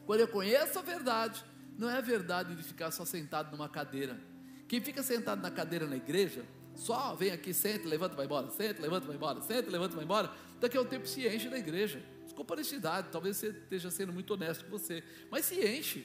Quando 0.06 0.22
eu 0.22 0.28
conheço 0.28 0.78
a 0.78 0.82
verdade, 0.84 1.44
não 1.76 1.90
é 1.90 1.98
a 1.98 2.02
verdade 2.02 2.56
de 2.56 2.62
ficar 2.62 2.92
só 2.92 3.04
sentado 3.04 3.52
numa 3.52 3.68
cadeira. 3.68 4.20
Quem 4.68 4.80
fica 4.80 5.02
sentado 5.02 5.42
na 5.42 5.50
cadeira 5.50 5.88
na 5.88 5.96
igreja, 5.96 6.46
só 6.76 7.16
vem 7.16 7.32
aqui, 7.32 7.52
senta, 7.52 7.88
levanta, 7.88 8.16
vai 8.16 8.26
embora, 8.26 8.52
senta, 8.52 8.80
levanta, 8.80 9.08
vai 9.08 9.16
embora, 9.16 9.42
senta, 9.42 9.72
levanta, 9.72 9.96
vai 9.96 10.06
embora. 10.06 10.32
Daqui 10.60 10.78
a 10.78 10.82
um 10.82 10.86
tempo 10.86 11.08
se 11.08 11.28
enche 11.28 11.50
na 11.50 11.58
igreja. 11.58 12.00
Honestidade, 12.48 13.10
talvez 13.12 13.38
você 13.38 13.50
esteja 13.50 13.92
sendo 13.92 14.14
muito 14.14 14.34
honesto 14.34 14.66
com 14.66 14.72
você, 14.72 15.04
mas 15.30 15.46
se 15.46 15.56
enche. 15.60 16.02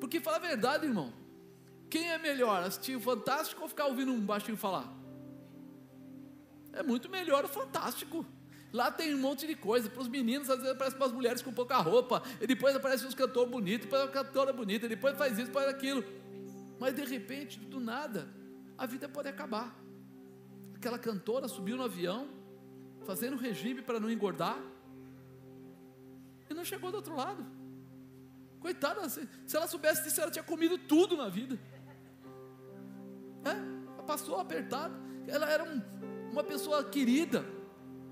Porque 0.00 0.20
fala 0.20 0.36
a 0.36 0.40
verdade, 0.40 0.86
irmão. 0.86 1.12
Quem 1.88 2.10
é 2.10 2.18
melhor, 2.18 2.62
assistir 2.62 2.96
o 2.96 3.00
Fantástico 3.00 3.62
ou 3.62 3.68
ficar 3.68 3.86
ouvindo 3.86 4.12
um 4.12 4.20
baixinho 4.20 4.56
falar? 4.56 4.92
É 6.72 6.82
muito 6.82 7.08
melhor 7.10 7.44
o 7.44 7.48
Fantástico. 7.48 8.26
Lá 8.72 8.90
tem 8.90 9.14
um 9.14 9.18
monte 9.18 9.46
de 9.46 9.54
coisa. 9.54 9.90
Para 9.90 10.00
os 10.00 10.08
meninos, 10.08 10.48
às 10.48 10.56
vezes 10.56 10.72
aparece 10.72 10.96
para 10.96 11.06
as 11.06 11.12
mulheres 11.12 11.42
com 11.42 11.52
pouca 11.52 11.76
roupa. 11.78 12.22
E 12.40 12.46
depois 12.46 12.74
aparece 12.74 13.06
uns 13.06 13.14
cantores 13.14 13.50
bonitos, 13.50 13.84
depois 13.84 14.02
uma 14.02 14.08
cantora 14.08 14.52
bonita, 14.52 14.88
depois 14.88 15.16
faz 15.16 15.38
isso, 15.38 15.50
faz 15.50 15.68
aquilo. 15.68 16.02
Mas 16.80 16.94
de 16.94 17.04
repente, 17.04 17.58
do 17.58 17.78
nada, 17.78 18.28
a 18.78 18.86
vida 18.86 19.08
pode 19.08 19.28
acabar. 19.28 19.76
Aquela 20.74 20.98
cantora 20.98 21.46
subiu 21.46 21.76
no 21.76 21.84
avião, 21.84 22.28
fazendo 23.04 23.36
regime 23.36 23.82
para 23.82 24.00
não 24.00 24.10
engordar, 24.10 24.58
não 26.62 26.66
chegou 26.66 26.90
do 26.90 26.96
outro 26.96 27.16
lado. 27.16 27.44
Coitada, 28.60 29.08
se, 29.08 29.28
se 29.44 29.56
ela 29.56 29.66
soubesse 29.66 30.04
disso, 30.04 30.20
ela 30.20 30.30
tinha 30.30 30.44
comido 30.44 30.78
tudo 30.78 31.16
na 31.16 31.28
vida. 31.28 31.58
É, 33.44 33.50
ela 33.50 34.04
passou 34.04 34.38
apertada. 34.38 34.94
Ela 35.26 35.50
era 35.50 35.64
um, 35.64 35.82
uma 36.30 36.44
pessoa 36.44 36.84
querida, 36.84 37.44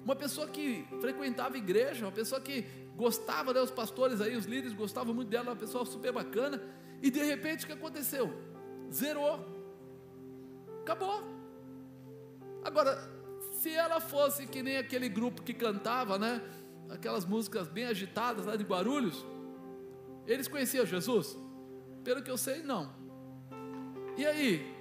uma 0.05 0.16
pessoa 0.16 0.48
que 0.48 0.84
frequentava 1.01 1.57
igreja, 1.57 2.05
uma 2.05 2.12
pessoa 2.12 2.40
que 2.40 2.62
gostava, 2.96 3.55
né, 3.55 3.61
os 3.61 3.70
pastores 3.70 4.20
aí, 4.20 4.36
os 4.36 4.44
líderes 4.44 4.74
gostavam 4.74 5.14
muito 5.14 5.28
dela, 5.28 5.51
uma 5.51 5.57
pessoa 5.57 5.86
super 5.86 6.12
bacana, 6.12 6.61
e 7.01 7.11
de 7.11 7.22
repente 7.22 7.64
o 7.64 7.66
que 7.66 7.72
aconteceu? 7.72 8.30
Zerou, 8.92 9.40
acabou. 10.82 11.22
Agora, 12.62 12.98
se 13.53 13.72
ela 13.72 14.01
fosse 14.01 14.46
que 14.46 14.62
nem 14.62 14.76
aquele 14.76 15.09
grupo 15.09 15.42
que 15.42 15.55
cantava, 15.55 16.18
né, 16.18 16.42
aquelas 16.91 17.24
músicas 17.24 17.68
bem 17.68 17.84
agitadas 17.84 18.47
lá 18.47 18.57
de 18.57 18.64
Guarulhos, 18.64 19.24
eles 20.26 20.49
conheciam 20.49 20.84
Jesus? 20.84 21.36
Pelo 22.05 22.22
que 22.22 22.30
eu 22.30 22.36
sei, 22.36 22.62
não. 22.62 22.93
E 24.16 24.26
aí, 24.26 24.74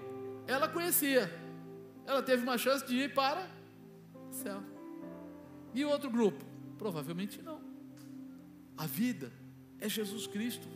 ela 0.47 0.67
conhecia, 0.67 1.31
ela 2.05 2.21
teve 2.21 2.43
uma 2.43 2.57
chance 2.57 2.85
de 2.85 2.95
ir 2.95 3.13
para 3.13 3.47
o 4.29 4.33
céu. 4.33 4.61
E 5.73 5.85
outro 5.85 6.09
grupo? 6.09 6.43
Provavelmente 6.77 7.41
não. 7.41 7.61
A 8.77 8.85
vida 8.85 9.31
é 9.79 9.87
Jesus 9.87 10.25
Cristo. 10.25 10.67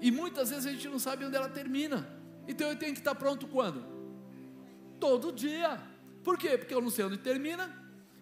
E 0.00 0.10
muitas 0.10 0.50
vezes 0.50 0.66
a 0.66 0.72
gente 0.72 0.88
não 0.88 0.98
sabe 0.98 1.24
onde 1.24 1.36
ela 1.36 1.48
termina. 1.48 2.06
Então 2.48 2.68
eu 2.68 2.76
tenho 2.76 2.92
que 2.92 3.00
estar 3.00 3.14
pronto 3.14 3.46
quando? 3.46 3.84
Todo 4.98 5.32
dia. 5.32 5.80
Por 6.24 6.36
quê? 6.36 6.58
Porque 6.58 6.74
eu 6.74 6.80
não 6.80 6.90
sei 6.90 7.04
onde 7.04 7.18
termina. 7.18 7.70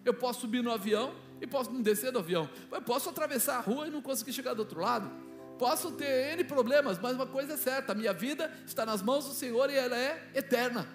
Eu 0.03 0.13
posso 0.13 0.41
subir 0.41 0.61
no 0.61 0.71
avião 0.71 1.15
e 1.41 1.47
posso 1.47 1.71
não 1.71 1.81
descer 1.81 2.11
do 2.11 2.19
avião. 2.19 2.49
Eu 2.71 2.81
posso 2.81 3.09
atravessar 3.09 3.57
a 3.57 3.61
rua 3.61 3.87
e 3.87 3.91
não 3.91 4.01
conseguir 4.01 4.33
chegar 4.33 4.53
do 4.53 4.59
outro 4.59 4.79
lado. 4.79 5.09
Posso 5.57 5.91
ter 5.91 6.33
N 6.33 6.43
problemas, 6.43 6.99
mas 6.99 7.15
uma 7.15 7.27
coisa 7.27 7.53
é 7.53 7.57
certa: 7.57 7.91
a 7.91 7.95
minha 7.95 8.13
vida 8.13 8.51
está 8.65 8.85
nas 8.85 9.01
mãos 9.01 9.25
do 9.25 9.33
Senhor 9.33 9.69
e 9.69 9.75
ela 9.75 9.97
é 9.97 10.31
eterna. 10.33 10.87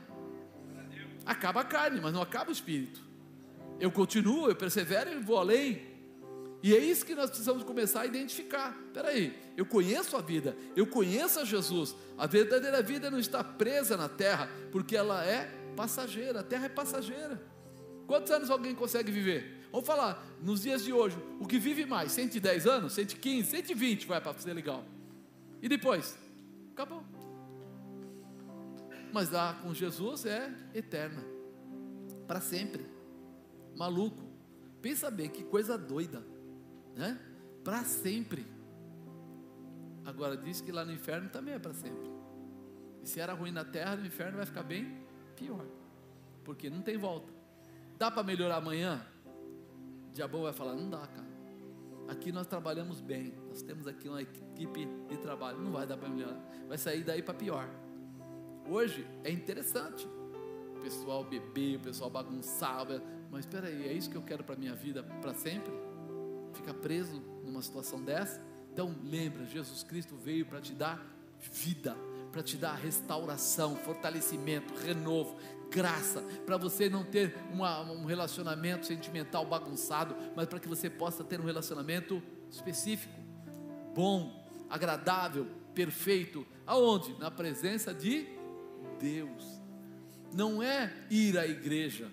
Acaba 1.25 1.61
a 1.61 1.65
carne, 1.65 2.01
mas 2.01 2.13
não 2.13 2.23
acaba 2.23 2.51
o 2.51 2.53
espírito 2.53 3.11
eu 3.81 3.91
continuo, 3.91 4.49
eu 4.49 4.55
persevero 4.55 5.11
e 5.11 5.17
vou 5.17 5.39
além. 5.39 5.89
E 6.63 6.75
é 6.75 6.79
isso 6.79 7.07
que 7.07 7.15
nós 7.15 7.31
precisamos 7.31 7.65
começar 7.65 8.03
a 8.03 8.07
identificar. 8.07 8.79
Espera 8.87 9.09
aí, 9.09 9.37
eu 9.57 9.65
conheço 9.65 10.15
a 10.15 10.21
vida, 10.21 10.55
eu 10.77 10.87
conheço 10.87 11.41
a 11.41 11.45
Jesus. 11.45 11.97
A 12.19 12.27
verdadeira 12.27 12.83
vida 12.83 13.11
não 13.11 13.19
está 13.19 13.43
presa 13.43 13.97
na 13.97 14.11
terra, 14.11 14.51
porque 14.71 14.95
ela 14.95 15.25
é 15.25 15.51
passageira. 15.75 16.41
A 16.41 16.43
terra 16.43 16.67
é 16.67 16.69
passageira. 16.69 17.43
Quantos 18.07 18.31
anos 18.31 18.51
alguém 18.51 18.75
consegue 18.75 19.11
viver? 19.11 19.60
Vamos 19.71 19.87
falar, 19.87 20.25
nos 20.43 20.63
dias 20.63 20.85
de 20.85 20.93
hoje, 20.93 21.17
o 21.39 21.47
que 21.47 21.59
vive 21.59 21.87
mais? 21.87 22.13
110 22.13 22.67
anos, 22.67 22.93
115, 22.93 23.49
120 23.49 24.07
vai 24.07 24.21
para 24.21 24.39
ser 24.39 24.53
legal. 24.53 24.85
E 25.63 25.69
depois? 25.69 26.19
Acabou. 26.73 27.05
Mas 29.13 29.31
lá 29.31 29.55
com 29.63 29.73
Jesus 29.75 30.27
é 30.27 30.53
eterna, 30.75 31.23
para 32.27 32.41
sempre 32.41 33.01
maluco. 33.81 34.23
Pensa 34.83 35.11
bem, 35.11 35.29
que 35.29 35.43
coisa 35.43 35.79
doida, 35.79 36.23
né? 36.95 37.19
Para 37.65 37.83
sempre. 37.85 38.47
Agora 40.05 40.37
diz 40.37 40.61
que 40.61 40.71
lá 40.71 40.85
no 40.85 40.93
inferno 40.93 41.31
também 41.31 41.55
é 41.55 41.59
para 41.59 41.73
sempre. 41.73 42.11
E 43.03 43.09
se 43.09 43.21
era 43.21 43.33
ruim 43.33 43.51
na 43.51 43.65
terra, 43.65 43.97
no 43.97 44.07
inferno 44.07 44.37
vai 44.37 44.45
ficar 44.45 44.63
bem 44.63 45.03
pior. 45.35 45.65
Porque 46.45 46.69
não 46.69 46.83
tem 46.83 46.99
volta. 46.99 47.33
Dá 47.99 48.11
para 48.11 48.23
melhorar 48.23 48.57
amanhã? 48.57 49.05
Diabo 50.13 50.43
vai 50.43 50.53
falar: 50.53 50.75
não 50.75 50.89
dá, 50.89 51.07
cara. 51.07 51.31
Aqui 52.09 52.33
nós 52.33 52.47
trabalhamos 52.47 53.01
bem. 53.01 53.33
Nós 53.49 53.63
temos 53.63 53.87
aqui 53.87 54.09
uma 54.09 54.21
equipe 54.21 54.87
de 55.09 55.17
trabalho. 55.19 55.61
Não 55.61 55.71
vai 55.71 55.87
dar 55.87 55.97
para 55.97 56.09
melhorar. 56.09 56.41
Vai 56.67 56.77
sair 56.77 57.05
daí 57.05 57.23
para 57.23 57.35
pior. 57.35 57.69
Hoje 58.69 59.07
é 59.23 59.31
interessante. 59.31 60.07
O 60.77 60.81
pessoal 60.83 61.23
beber, 61.23 61.77
o 61.77 61.81
pessoal 61.81 62.09
bagunçava, 62.09 63.03
mas 63.31 63.45
espera 63.45 63.69
aí, 63.69 63.87
é 63.87 63.93
isso 63.93 64.09
que 64.09 64.17
eu 64.17 64.23
quero 64.23 64.43
para 64.43 64.57
minha 64.57 64.75
vida 64.75 65.03
para 65.21 65.35
sempre? 65.35 65.73
Ficar 66.55 66.75
preso 66.75 67.21
numa 67.45 67.61
situação 67.61 68.03
dessa? 68.03 68.43
Então 68.73 68.97
lembra, 69.05 69.45
Jesus 69.45 69.83
Cristo 69.83 70.17
veio 70.17 70.47
para 70.47 70.61
te 70.61 70.73
dar 70.73 71.05
vida, 71.39 71.97
para 72.31 72.43
te 72.43 72.57
dar 72.57 72.75
restauração, 72.75 73.77
fortalecimento, 73.77 74.73
renovo, 74.75 75.37
graça, 75.71 76.23
para 76.45 76.57
você 76.57 76.89
não 76.89 77.05
ter 77.05 77.35
uma, 77.53 77.81
um 77.83 78.05
relacionamento 78.05 78.87
sentimental 78.87 79.47
bagunçado, 79.47 80.17
mas 80.35 80.47
para 80.47 80.59
que 80.59 80.69
você 80.69 80.91
possa 80.91 81.23
ter 81.23 81.41
um 81.41 81.45
relacionamento 81.45 82.23
específico, 82.51 83.15
bom, 83.95 84.45
agradável, 84.69 85.47
perfeito. 85.75 86.47
Aonde? 86.67 87.17
Na 87.19 87.31
presença 87.31 87.95
de 87.95 88.27
Deus. 89.01 89.61
Não 90.33 90.63
é 90.63 90.93
ir 91.11 91.39
à 91.39 91.47
igreja, 91.47 92.09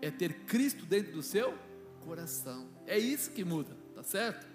é 0.00 0.10
ter 0.10 0.44
Cristo 0.44 0.84
dentro 0.84 1.12
do 1.12 1.22
seu 1.22 1.56
coração. 2.00 2.68
É 2.86 2.98
isso 2.98 3.30
que 3.30 3.44
muda, 3.44 3.76
tá 3.94 4.02
certo? 4.02 4.46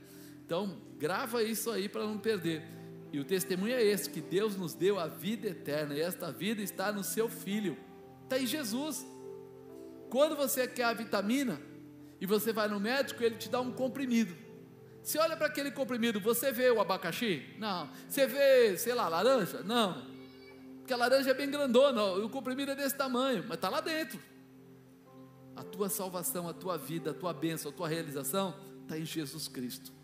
Então, 0.46 0.82
grava 0.98 1.44
isso 1.44 1.72
aí 1.72 1.88
para 1.88 2.06
não 2.06 2.18
perder. 2.18 2.64
E 3.12 3.20
o 3.20 3.26
testemunho 3.26 3.74
é 3.74 3.84
esse: 3.84 4.10
que 4.10 4.22
Deus 4.22 4.56
nos 4.56 4.74
deu 4.74 5.00
a 5.00 5.08
vida 5.08 5.48
eterna, 5.48 5.96
e 5.96 6.02
esta 6.02 6.32
vida 6.32 6.62
está 6.62 6.92
no 6.92 7.04
seu 7.04 7.30
Filho, 7.30 7.78
está 8.24 8.40
em 8.40 8.46
Jesus. 8.46 9.06
Quando 10.10 10.36
você 10.36 10.68
quer 10.68 10.86
a 10.86 10.94
vitamina 10.94 11.62
e 12.20 12.26
você 12.26 12.54
vai 12.54 12.68
no 12.68 12.80
médico, 12.80 13.24
ele 13.24 13.36
te 13.36 13.50
dá 13.50 13.60
um 13.60 13.72
comprimido. 13.72 14.36
Você 15.02 15.18
olha 15.20 15.38
para 15.38 15.48
aquele 15.48 15.72
comprimido, 15.72 16.20
você 16.20 16.52
vê 16.52 16.70
o 16.70 16.82
abacaxi? 16.82 17.46
Não. 17.58 17.90
Você 18.10 18.28
vê, 18.28 18.78
sei 18.78 18.94
lá, 18.94 19.08
laranja? 19.08 19.64
Não. 19.64 20.06
Porque 20.80 20.94
a 20.94 20.98
laranja 20.98 21.32
é 21.32 21.34
bem 21.34 21.50
grandona, 21.50 22.04
o 22.04 22.30
comprimido 22.30 22.72
é 22.72 22.76
desse 22.76 22.96
tamanho, 22.96 23.44
mas 23.48 23.56
está 23.56 23.70
lá 23.70 23.82
dentro. 23.82 24.20
A 25.56 25.64
tua 25.64 25.90
salvação, 25.90 26.48
a 26.48 26.54
tua 26.54 26.78
vida, 26.78 27.12
a 27.12 27.14
tua 27.14 27.34
bênção, 27.34 27.72
a 27.72 27.74
tua 27.74 27.88
realização 27.88 28.54
está 28.84 28.98
em 28.98 29.06
Jesus 29.06 29.48
Cristo. 29.48 29.97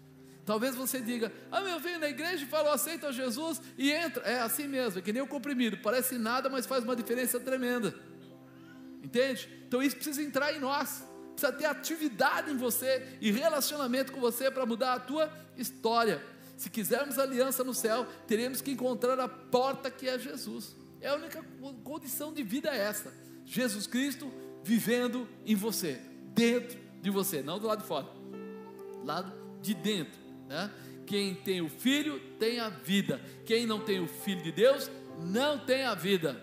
Talvez 0.45 0.75
você 0.75 0.99
diga: 0.99 1.31
Ah, 1.51 1.61
eu 1.61 1.79
venho 1.79 1.99
na 1.99 2.09
igreja 2.09 2.43
e 2.43 2.47
falo, 2.47 2.69
aceita 2.69 3.11
Jesus 3.11 3.61
e 3.77 3.91
entra. 3.91 4.23
É 4.23 4.39
assim 4.39 4.67
mesmo, 4.67 4.99
é 4.99 5.01
que 5.01 5.13
nem 5.13 5.21
o 5.21 5.27
comprimido, 5.27 5.77
parece 5.77 6.17
nada, 6.17 6.49
mas 6.49 6.65
faz 6.65 6.83
uma 6.83 6.95
diferença 6.95 7.39
tremenda. 7.39 7.93
Entende? 9.01 9.49
Então 9.67 9.81
isso 9.81 9.95
precisa 9.95 10.21
entrar 10.21 10.53
em 10.53 10.59
nós, 10.59 11.03
precisa 11.31 11.51
ter 11.51 11.65
atividade 11.65 12.51
em 12.51 12.57
você 12.57 13.17
e 13.19 13.31
relacionamento 13.31 14.11
com 14.11 14.19
você 14.19 14.49
para 14.51 14.65
mudar 14.65 14.93
a 14.93 14.99
tua 14.99 15.31
história. 15.57 16.23
Se 16.55 16.69
quisermos 16.69 17.17
aliança 17.17 17.63
no 17.63 17.73
céu, 17.73 18.05
teremos 18.27 18.61
que 18.61 18.71
encontrar 18.71 19.19
a 19.19 19.27
porta 19.27 19.89
que 19.89 20.07
é 20.07 20.17
Jesus. 20.17 20.75
É 21.01 21.09
a 21.09 21.15
única 21.15 21.43
condição 21.83 22.33
de 22.33 22.43
vida 22.43 22.69
é 22.69 22.77
essa. 22.77 23.13
Jesus 23.45 23.87
Cristo 23.87 24.31
vivendo 24.63 25.27
em 25.45 25.55
você, 25.55 25.99
dentro 26.33 26.79
de 27.01 27.09
você, 27.09 27.41
não 27.41 27.59
do 27.59 27.67
lado 27.67 27.81
de 27.81 27.87
fora, 27.87 28.07
lado 29.03 29.33
de 29.61 29.73
dentro. 29.73 30.22
Né? 30.53 30.71
Quem 31.07 31.33
tem 31.33 31.61
o 31.61 31.67
filho 31.67 32.19
tem 32.37 32.59
a 32.59 32.69
vida. 32.69 33.19
Quem 33.43 33.65
não 33.65 33.83
tem 33.83 33.99
o 33.99 34.07
filho 34.07 34.43
de 34.43 34.51
Deus 34.51 34.89
não 35.19 35.57
tem 35.57 35.83
a 35.83 35.95
vida. 35.95 36.39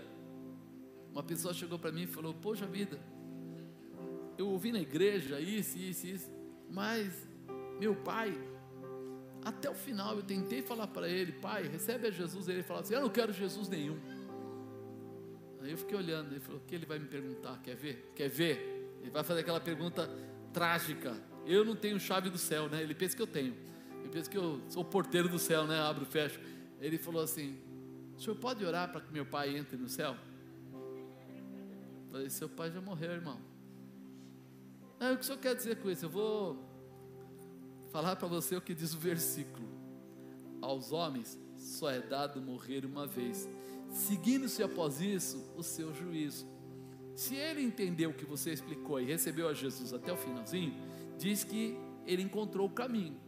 Uma 1.13 1.23
pessoa 1.23 1.55
chegou 1.55 1.79
para 1.79 1.93
mim 1.93 2.03
e 2.03 2.07
falou: 2.09 2.35
Poxa 2.35 2.67
vida, 2.67 2.99
eu 4.37 4.49
ouvi 4.49 4.73
na 4.73 4.81
igreja 4.81 5.39
isso, 5.41 5.79
isso, 5.79 6.07
isso, 6.09 6.31
mas 6.69 7.13
meu 7.79 7.95
pai, 7.95 8.37
até 9.45 9.71
o 9.71 9.75
final 9.75 10.17
eu 10.17 10.25
tentei 10.25 10.61
falar 10.61 10.89
para 10.89 11.09
ele: 11.09 11.31
Pai, 11.31 11.69
recebe 11.69 12.09
a 12.09 12.11
Jesus. 12.11 12.49
Ele 12.49 12.65
falou 12.65 12.83
assim: 12.83 12.95
Eu 12.95 13.03
não 13.03 13.11
quero 13.11 13.33
Jesus 13.33 13.69
nenhum. 13.69 13.99
Aí 15.61 15.71
eu 15.71 15.79
fiquei 15.79 15.97
olhando, 15.97 16.33
ele 16.33 16.41
falou: 16.41 16.61
O 16.61 16.65
que 16.65 16.75
ele 16.75 16.85
vai 16.85 16.99
me 16.99 17.07
perguntar? 17.07 17.61
Quer 17.63 17.77
ver? 17.77 18.11
Quer 18.17 18.29
ver? 18.29 18.99
Ele 19.01 19.11
vai 19.11 19.23
fazer 19.23 19.43
aquela 19.43 19.61
pergunta 19.61 20.11
trágica. 20.53 21.17
Eu 21.47 21.65
não 21.65 21.77
tenho 21.77 21.99
chave 22.01 22.29
do 22.29 22.39
céu, 22.39 22.69
né? 22.69 22.83
Ele 22.83 22.95
pensa 22.95 23.15
que 23.15 23.23
eu 23.23 23.27
tenho. 23.27 23.70
Ele 24.01 24.09
pensa 24.09 24.31
que 24.31 24.37
eu 24.37 24.61
sou 24.69 24.83
o 24.83 24.85
porteiro 24.85 25.29
do 25.29 25.39
céu, 25.39 25.67
né? 25.67 25.79
Abro 25.81 26.05
fecho. 26.05 26.41
Ele 26.81 26.99
falou 26.99 27.23
assim: 27.23 27.57
O 28.17 28.21
senhor 28.21 28.37
pode 28.37 28.65
orar 28.65 28.91
para 28.91 29.01
que 29.01 29.13
meu 29.13 29.27
pai 29.27 29.57
entre 29.57 29.77
no 29.77 29.89
céu? 29.89 30.17
Eu 30.73 32.11
falei: 32.11 32.31
Seu 32.31 32.49
pai 32.49 32.71
já 32.71 32.81
morreu, 32.81 33.13
irmão. 33.13 33.39
É, 34.99 35.13
o 35.13 35.17
que 35.17 35.23
o 35.23 35.25
senhor 35.25 35.39
quer 35.39 35.55
dizer 35.55 35.77
com 35.77 35.91
isso? 35.91 36.05
Eu 36.05 36.11
vou 36.11 36.59
falar 37.91 38.17
para 38.17 38.29
você 38.29 38.57
o 38.57 38.61
que 38.61 38.75
diz 38.75 38.95
o 38.95 38.99
versículo: 38.99 39.69
Aos 40.61 40.93
homens 40.93 41.39
só 41.57 41.91
é 41.91 42.01
dado 42.01 42.41
morrer 42.41 42.85
uma 42.85 43.07
vez, 43.07 43.49
seguindo-se 43.91 44.63
após 44.63 45.01
isso 45.01 45.53
o 45.57 45.63
seu 45.63 45.95
juízo. 45.95 46.47
Se 47.15 47.35
ele 47.35 47.63
entendeu 47.63 48.11
o 48.11 48.15
que 48.15 48.25
você 48.25 48.51
explicou 48.51 49.01
e 49.01 49.05
recebeu 49.05 49.49
a 49.49 49.53
Jesus 49.53 49.93
até 49.93 50.13
o 50.13 50.17
finalzinho, 50.17 50.75
diz 51.19 51.45
que 51.45 51.77
ele 52.07 52.23
encontrou 52.23 52.67
o 52.67 52.71
caminho. 52.71 53.21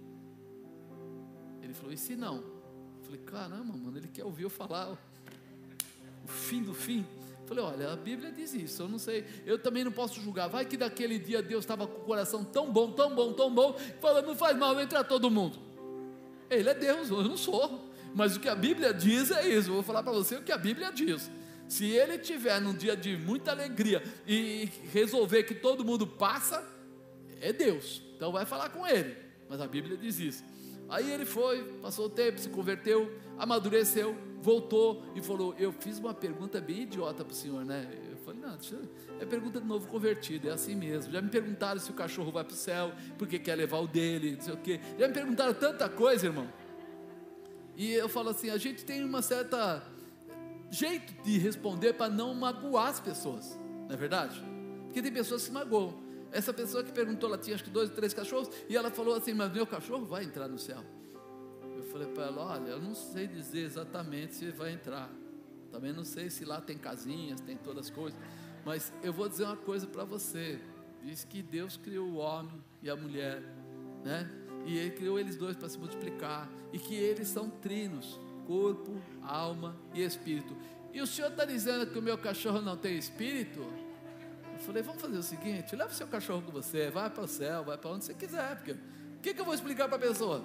Ele 1.73 1.75
falou: 1.75 1.93
e 1.93 1.97
se 1.97 2.15
não? 2.15 2.37
Eu 2.37 3.03
falei: 3.05 3.21
caramba, 3.25 3.75
mano, 3.77 3.97
ele 3.97 4.09
quer 4.09 4.25
ouvir 4.25 4.43
eu 4.43 4.51
falar 4.51 4.93
o 4.93 6.29
fim 6.29 6.63
do 6.63 6.75
fim. 6.75 7.07
Eu 7.41 7.47
falei: 7.49 7.65
olha, 7.65 7.93
a 7.93 7.97
Bíblia 7.97 8.31
diz 8.31 8.53
isso, 8.53 8.83
eu 8.83 8.89
não 8.89 8.99
sei, 8.99 9.25
eu 9.47 9.59
também 9.59 9.83
não 9.83 9.91
posso 9.91 10.21
julgar. 10.21 10.49
Vai 10.49 10.67
que 10.67 10.77
daquele 10.77 11.19
dia 11.19 11.43
Deus 11.43 11.65
estava 11.65 11.87
com 11.87 12.03
o 12.03 12.05
coração 12.05 12.45
tão 12.45 12.71
bom, 12.71 12.93
tão 12.93 13.15
bom, 13.15 13.33
tão 13.33 13.53
bom, 13.53 13.75
falando: 14.01 14.27
não 14.27 14.37
faz 14.37 14.57
mal 14.57 14.79
entrar 14.79 15.03
todo 15.05 15.31
mundo. 15.31 15.59
Ele 16.51 16.69
é 16.69 16.75
Deus, 16.75 17.09
eu 17.09 17.23
não 17.23 17.39
sou. 17.39 17.91
Mas 18.15 18.37
o 18.37 18.41
que 18.41 18.49
a 18.51 18.55
Bíblia 18.55 18.93
diz 18.93 19.31
é 19.31 19.49
isso. 19.49 19.71
Eu 19.71 19.75
vou 19.75 19.83
falar 19.83 20.03
para 20.03 20.13
você 20.13 20.37
o 20.37 20.43
que 20.43 20.53
a 20.53 20.59
Bíblia 20.59 20.93
diz. 20.93 21.31
Se 21.67 21.87
ele 21.87 22.19
tiver 22.19 22.61
num 22.61 22.75
dia 22.75 22.95
de 22.95 23.17
muita 23.17 23.53
alegria 23.53 24.03
e 24.27 24.69
resolver 24.93 25.45
que 25.45 25.55
todo 25.55 25.83
mundo 25.83 26.07
passa, 26.07 26.63
é 27.41 27.51
Deus. 27.51 28.03
Então 28.15 28.31
vai 28.31 28.45
falar 28.45 28.69
com 28.69 28.87
ele. 28.87 29.17
Mas 29.49 29.59
a 29.63 29.67
Bíblia 29.67 29.97
diz 29.97 30.19
isso. 30.21 30.52
Aí 30.93 31.11
ele 31.11 31.25
foi, 31.25 31.65
passou 31.81 32.05
o 32.05 32.11
tempo, 32.11 32.39
se 32.39 32.51
converteu, 32.51 33.11
amadureceu, 33.39 34.15
voltou 34.43 35.03
e 35.15 35.23
falou: 35.23 35.55
Eu 35.59 35.73
fiz 35.73 35.99
uma 35.99 36.13
pergunta 36.13 36.61
bem 36.61 36.83
idiota 36.83 37.25
para 37.25 37.33
o 37.33 37.35
senhor, 37.35 37.65
né? 37.65 37.89
Eu 38.11 38.19
falei: 38.19 38.43
Não, 38.43 38.59
é 39.19 39.25
pergunta 39.25 39.59
de 39.59 39.67
novo 39.67 39.89
convertido, 39.89 40.51
é 40.51 40.53
assim 40.53 40.75
mesmo. 40.75 41.11
Já 41.11 41.23
me 41.23 41.31
perguntaram 41.31 41.81
se 41.81 41.91
o 41.91 41.95
cachorro 41.95 42.31
vai 42.31 42.45
para 42.45 42.53
o 42.53 42.57
céu, 42.57 42.93
porque 43.17 43.39
quer 43.39 43.55
levar 43.55 43.79
o 43.79 43.89
dele, 43.89 44.33
não 44.33 44.43
sei 44.43 44.53
o 44.53 44.59
quê. 44.59 44.81
Já 44.99 45.09
me 45.09 45.15
perguntaram 45.15 45.55
tanta 45.55 45.89
coisa, 45.89 46.27
irmão. 46.27 46.47
E 47.75 47.91
eu 47.95 48.07
falo 48.07 48.29
assim: 48.29 48.51
a 48.51 48.59
gente 48.59 48.85
tem 48.85 49.03
uma 49.03 49.23
certa 49.23 49.83
jeito 50.71 51.15
de 51.23 51.39
responder 51.39 51.95
para 51.95 52.13
não 52.13 52.35
magoar 52.35 52.89
as 52.89 53.01
pessoas, 53.01 53.59
não 53.89 53.95
é 53.95 53.97
verdade? 53.97 54.43
Porque 54.85 55.01
tem 55.01 55.11
pessoas 55.11 55.41
que 55.41 55.49
se 55.49 55.55
magoam. 55.55 56.02
Essa 56.33 56.53
pessoa 56.53 56.83
que 56.83 56.91
perguntou, 56.91 57.29
ela 57.29 57.39
tinha 57.39 57.55
acho 57.55 57.65
que 57.65 57.71
dois 57.71 57.91
ou 57.91 57.95
três 57.95 58.15
cachorros, 58.15 58.51
e 58.69 58.77
ela 58.77 58.91
falou 58.91 59.15
assim: 59.15 59.35
Mas 59.35 59.53
meu 59.53 59.67
cachorro 59.67 60.05
vai 60.05 60.25
entrar 60.25 60.49
no 60.49 60.59
céu. 60.59 60.83
Eu 61.77 61.85
falei 61.85 62.09
para 62.09 62.25
ela: 62.25 62.43
Olha, 62.43 62.71
eu 62.71 62.81
não 62.81 62.95
sei 62.95 63.27
dizer 63.27 63.61
exatamente 63.61 64.35
se 64.35 64.51
vai 64.51 64.73
entrar. 64.73 65.11
Também 65.71 65.93
não 65.93 66.05
sei 66.05 66.31
se 66.31 66.45
lá 66.45 66.61
tem 66.61 66.77
casinhas, 66.77 67.41
tem 67.41 67.57
todas 67.57 67.87
as 67.87 67.91
coisas. 67.91 68.19
Mas 68.65 68.93
eu 69.03 69.13
vou 69.13 69.29
dizer 69.29 69.45
uma 69.45 69.57
coisa 69.57 69.87
para 69.87 70.05
você: 70.05 70.59
Diz 71.03 71.25
que 71.25 71.43
Deus 71.43 71.77
criou 71.77 72.09
o 72.09 72.17
homem 72.17 72.63
e 72.83 72.89
a 72.89 72.97
mulher, 72.97 73.43
né? 74.03 74.31
E 74.65 74.79
Ele 74.79 74.91
criou 74.91 75.19
eles 75.19 75.37
dois 75.37 75.57
para 75.57 75.69
se 75.69 75.79
multiplicar, 75.79 76.49
e 76.73 76.79
que 76.79 76.95
eles 76.95 77.29
são 77.29 77.51
trinos 77.51 78.19
corpo, 78.47 79.01
alma 79.23 79.77
e 79.95 80.03
espírito. 80.03 80.57
E 80.93 81.01
o 81.01 81.07
senhor 81.07 81.31
está 81.31 81.45
dizendo 81.45 81.87
que 81.87 81.99
o 81.99 82.03
meu 82.03 82.19
cachorro 82.19 82.61
não 82.61 82.77
tem 82.77 82.99
espírito? 82.99 83.65
Falei, 84.63 84.83
vamos 84.83 85.03
fazer 85.03 85.19
o 85.19 85.23
seguinte: 85.23 85.75
leva 85.75 85.91
o 85.91 85.95
seu 85.95 86.07
cachorro 86.07 86.43
com 86.43 86.53
você, 86.53 86.91
vai 86.91 87.11
para 87.11 87.25
o 87.25 87.29
céu, 87.29 87.65
vai 87.65 87.77
para 87.77 87.91
onde 87.91 88.05
você 88.05 88.15
quiser, 88.15 88.57
porque 88.57 88.73
o 88.73 89.21
que, 89.21 89.35
que 89.35 89.41
eu 89.41 89.45
vou 89.45 89.55
explicar 89.55 89.89
para 89.89 89.97
a 89.97 90.01
pessoa? 90.01 90.43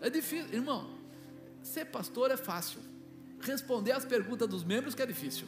É 0.00 0.10
difícil, 0.10 0.52
irmão. 0.52 0.98
Ser 1.62 1.86
pastor 1.86 2.30
é 2.30 2.36
fácil. 2.36 2.80
Responder 3.40 3.92
as 3.92 4.04
perguntas 4.04 4.48
dos 4.48 4.64
membros 4.64 4.94
que 4.94 5.02
é 5.02 5.06
difícil. 5.06 5.46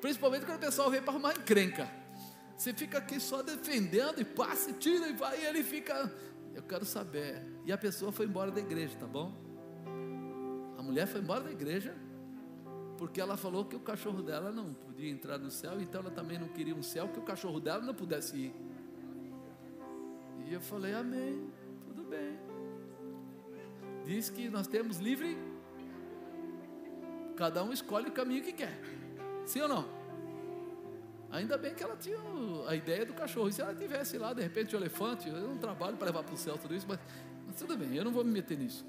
Principalmente 0.00 0.46
quando 0.46 0.58
o 0.58 0.60
pessoal 0.60 0.90
vem 0.90 1.02
para 1.02 1.12
arrumar 1.12 1.32
encrenca. 1.32 1.90
Você 2.56 2.72
fica 2.72 2.98
aqui 2.98 3.18
só 3.18 3.42
defendendo 3.42 4.20
e 4.20 4.24
passa 4.24 4.70
e 4.70 4.74
tira 4.74 5.08
e 5.08 5.12
vai, 5.12 5.40
e 5.40 5.46
ele 5.46 5.62
fica. 5.62 6.12
Eu 6.54 6.62
quero 6.62 6.84
saber. 6.84 7.42
E 7.64 7.72
a 7.72 7.78
pessoa 7.78 8.12
foi 8.12 8.26
embora 8.26 8.50
da 8.50 8.60
igreja, 8.60 8.96
tá 8.98 9.06
bom? 9.06 9.34
A 10.78 10.82
mulher 10.82 11.06
foi 11.06 11.20
embora 11.20 11.44
da 11.44 11.50
igreja 11.50 11.94
porque 13.00 13.18
ela 13.18 13.34
falou 13.34 13.64
que 13.64 13.74
o 13.74 13.80
cachorro 13.80 14.22
dela 14.22 14.52
não 14.52 14.74
podia 14.74 15.08
entrar 15.08 15.38
no 15.38 15.50
céu, 15.50 15.80
então 15.80 16.02
ela 16.02 16.10
também 16.10 16.38
não 16.38 16.48
queria 16.48 16.74
um 16.74 16.82
céu 16.82 17.08
que 17.08 17.18
o 17.18 17.22
cachorro 17.22 17.58
dela 17.58 17.82
não 17.82 17.94
pudesse 17.94 18.36
ir. 18.36 18.54
E 20.46 20.52
eu 20.52 20.60
falei: 20.60 20.92
Amém, 20.92 21.50
tudo 21.86 22.02
bem. 22.02 22.38
Diz 24.04 24.28
que 24.28 24.50
nós 24.50 24.66
temos 24.66 24.98
livre, 24.98 25.34
cada 27.36 27.64
um 27.64 27.72
escolhe 27.72 28.10
o 28.10 28.12
caminho 28.12 28.44
que 28.44 28.52
quer, 28.52 28.78
sim 29.46 29.62
ou 29.62 29.68
não? 29.68 29.88
Ainda 31.30 31.56
bem 31.56 31.74
que 31.74 31.82
ela 31.82 31.96
tinha 31.96 32.18
a 32.68 32.76
ideia 32.76 33.06
do 33.06 33.14
cachorro. 33.14 33.48
E 33.48 33.52
se 33.54 33.62
ela 33.62 33.74
tivesse 33.74 34.18
lá, 34.18 34.34
de 34.34 34.42
repente, 34.42 34.76
o 34.76 34.78
elefante, 34.78 35.26
eu 35.26 35.48
não 35.48 35.56
trabalho 35.56 35.96
para 35.96 36.08
levar 36.08 36.22
para 36.22 36.34
o 36.34 36.36
céu 36.36 36.58
tudo 36.58 36.74
isso, 36.74 36.84
mas, 36.86 37.00
mas 37.46 37.56
tudo 37.56 37.78
bem, 37.78 37.94
eu 37.94 38.04
não 38.04 38.12
vou 38.12 38.22
me 38.22 38.30
meter 38.30 38.58
nisso. 38.58 38.84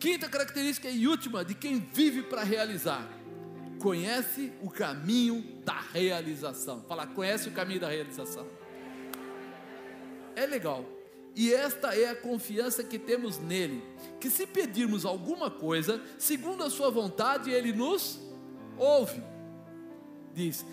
Quinta 0.00 0.28
característica 0.28 0.90
e 0.90 1.06
última 1.06 1.44
de 1.44 1.54
quem 1.54 1.78
vive 1.78 2.24
para 2.24 2.42
realizar: 2.42 3.08
conhece 3.86 4.52
o 4.60 4.68
caminho 4.68 5.44
da 5.64 5.78
realização. 5.78 6.82
Fala, 6.88 7.06
conhece 7.06 7.48
o 7.48 7.52
caminho 7.52 7.78
da 7.78 7.88
realização. 7.88 8.44
É 10.34 10.44
legal. 10.44 10.84
E 11.36 11.54
esta 11.54 11.94
é 11.96 12.08
a 12.08 12.16
confiança 12.16 12.82
que 12.82 12.98
temos 12.98 13.38
nele, 13.38 13.80
que 14.18 14.28
se 14.28 14.44
pedirmos 14.44 15.06
alguma 15.06 15.52
coisa, 15.52 16.02
segundo 16.18 16.64
a 16.64 16.70
sua 16.70 16.90
vontade, 16.90 17.52
ele 17.52 17.72
nos 17.72 18.18
ouve. 18.76 19.22
Diz, 20.34 20.66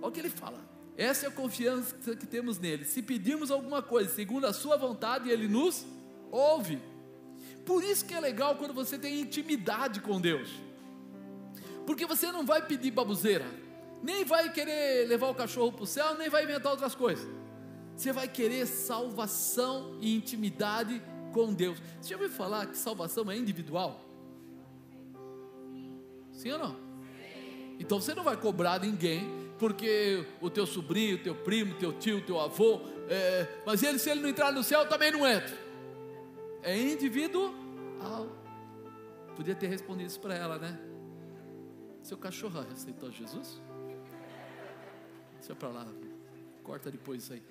olha 0.00 0.08
o 0.08 0.12
que 0.12 0.20
ele 0.20 0.30
fala. 0.30 0.64
Essa 0.96 1.26
é 1.26 1.28
a 1.28 1.32
confiança 1.32 1.96
que 2.14 2.26
temos 2.26 2.56
nele. 2.60 2.84
Se 2.84 3.02
pedirmos 3.02 3.50
alguma 3.50 3.82
coisa, 3.82 4.14
segundo 4.14 4.46
a 4.46 4.52
sua 4.52 4.76
vontade, 4.76 5.28
ele 5.28 5.48
nos 5.48 5.84
ouve. 6.30 6.78
Por 7.66 7.82
isso 7.82 8.04
que 8.04 8.14
é 8.14 8.20
legal 8.20 8.54
quando 8.54 8.72
você 8.72 8.96
tem 8.96 9.20
intimidade 9.20 9.98
com 9.98 10.20
Deus. 10.20 10.69
Porque 11.86 12.06
você 12.06 12.30
não 12.30 12.44
vai 12.44 12.64
pedir 12.66 12.90
babuzeira, 12.90 13.46
nem 14.02 14.24
vai 14.24 14.52
querer 14.52 15.08
levar 15.08 15.28
o 15.28 15.34
cachorro 15.34 15.72
para 15.72 15.84
o 15.84 15.86
céu, 15.86 16.14
nem 16.14 16.28
vai 16.28 16.44
inventar 16.44 16.72
outras 16.72 16.94
coisas. 16.94 17.28
Você 17.96 18.12
vai 18.12 18.28
querer 18.28 18.66
salvação 18.66 19.96
e 20.00 20.14
intimidade 20.14 21.02
com 21.32 21.52
Deus. 21.52 21.80
Você 22.00 22.10
já 22.10 22.16
ouviu 22.16 22.30
falar 22.30 22.66
que 22.66 22.76
salvação 22.76 23.30
é 23.30 23.36
individual? 23.36 24.00
Sim 26.32 26.52
ou 26.52 26.58
não? 26.58 26.76
Então 27.78 28.00
você 28.00 28.14
não 28.14 28.22
vai 28.22 28.36
cobrar 28.36 28.80
ninguém, 28.80 29.28
porque 29.58 30.24
o 30.40 30.48
teu 30.48 30.66
sobrinho, 30.66 31.22
teu 31.22 31.34
primo, 31.34 31.74
teu 31.74 31.92
tio, 31.92 32.24
teu 32.24 32.40
avô, 32.40 32.80
é, 33.08 33.46
mas 33.66 33.82
ele, 33.82 33.98
se 33.98 34.08
ele 34.08 34.20
não 34.20 34.28
entrar 34.28 34.52
no 34.52 34.62
céu, 34.62 34.86
também 34.86 35.10
não 35.10 35.26
entra 35.26 35.70
é 36.62 36.76
individual. 36.78 37.52
Podia 39.36 39.54
ter 39.54 39.68
respondido 39.68 40.08
isso 40.08 40.20
para 40.20 40.34
ela, 40.34 40.58
né? 40.58 40.78
Seu 42.02 42.16
cachorro 42.16 42.60
aceitou 42.60 43.10
Jesus? 43.10 43.60
Deixa 45.38 45.54
para 45.54 45.68
lá, 45.68 45.86
corta 46.62 46.90
depois 46.90 47.22
isso 47.22 47.32
aí. 47.32 47.42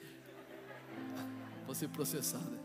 Ser 1.74 1.88
processada. 1.90 2.60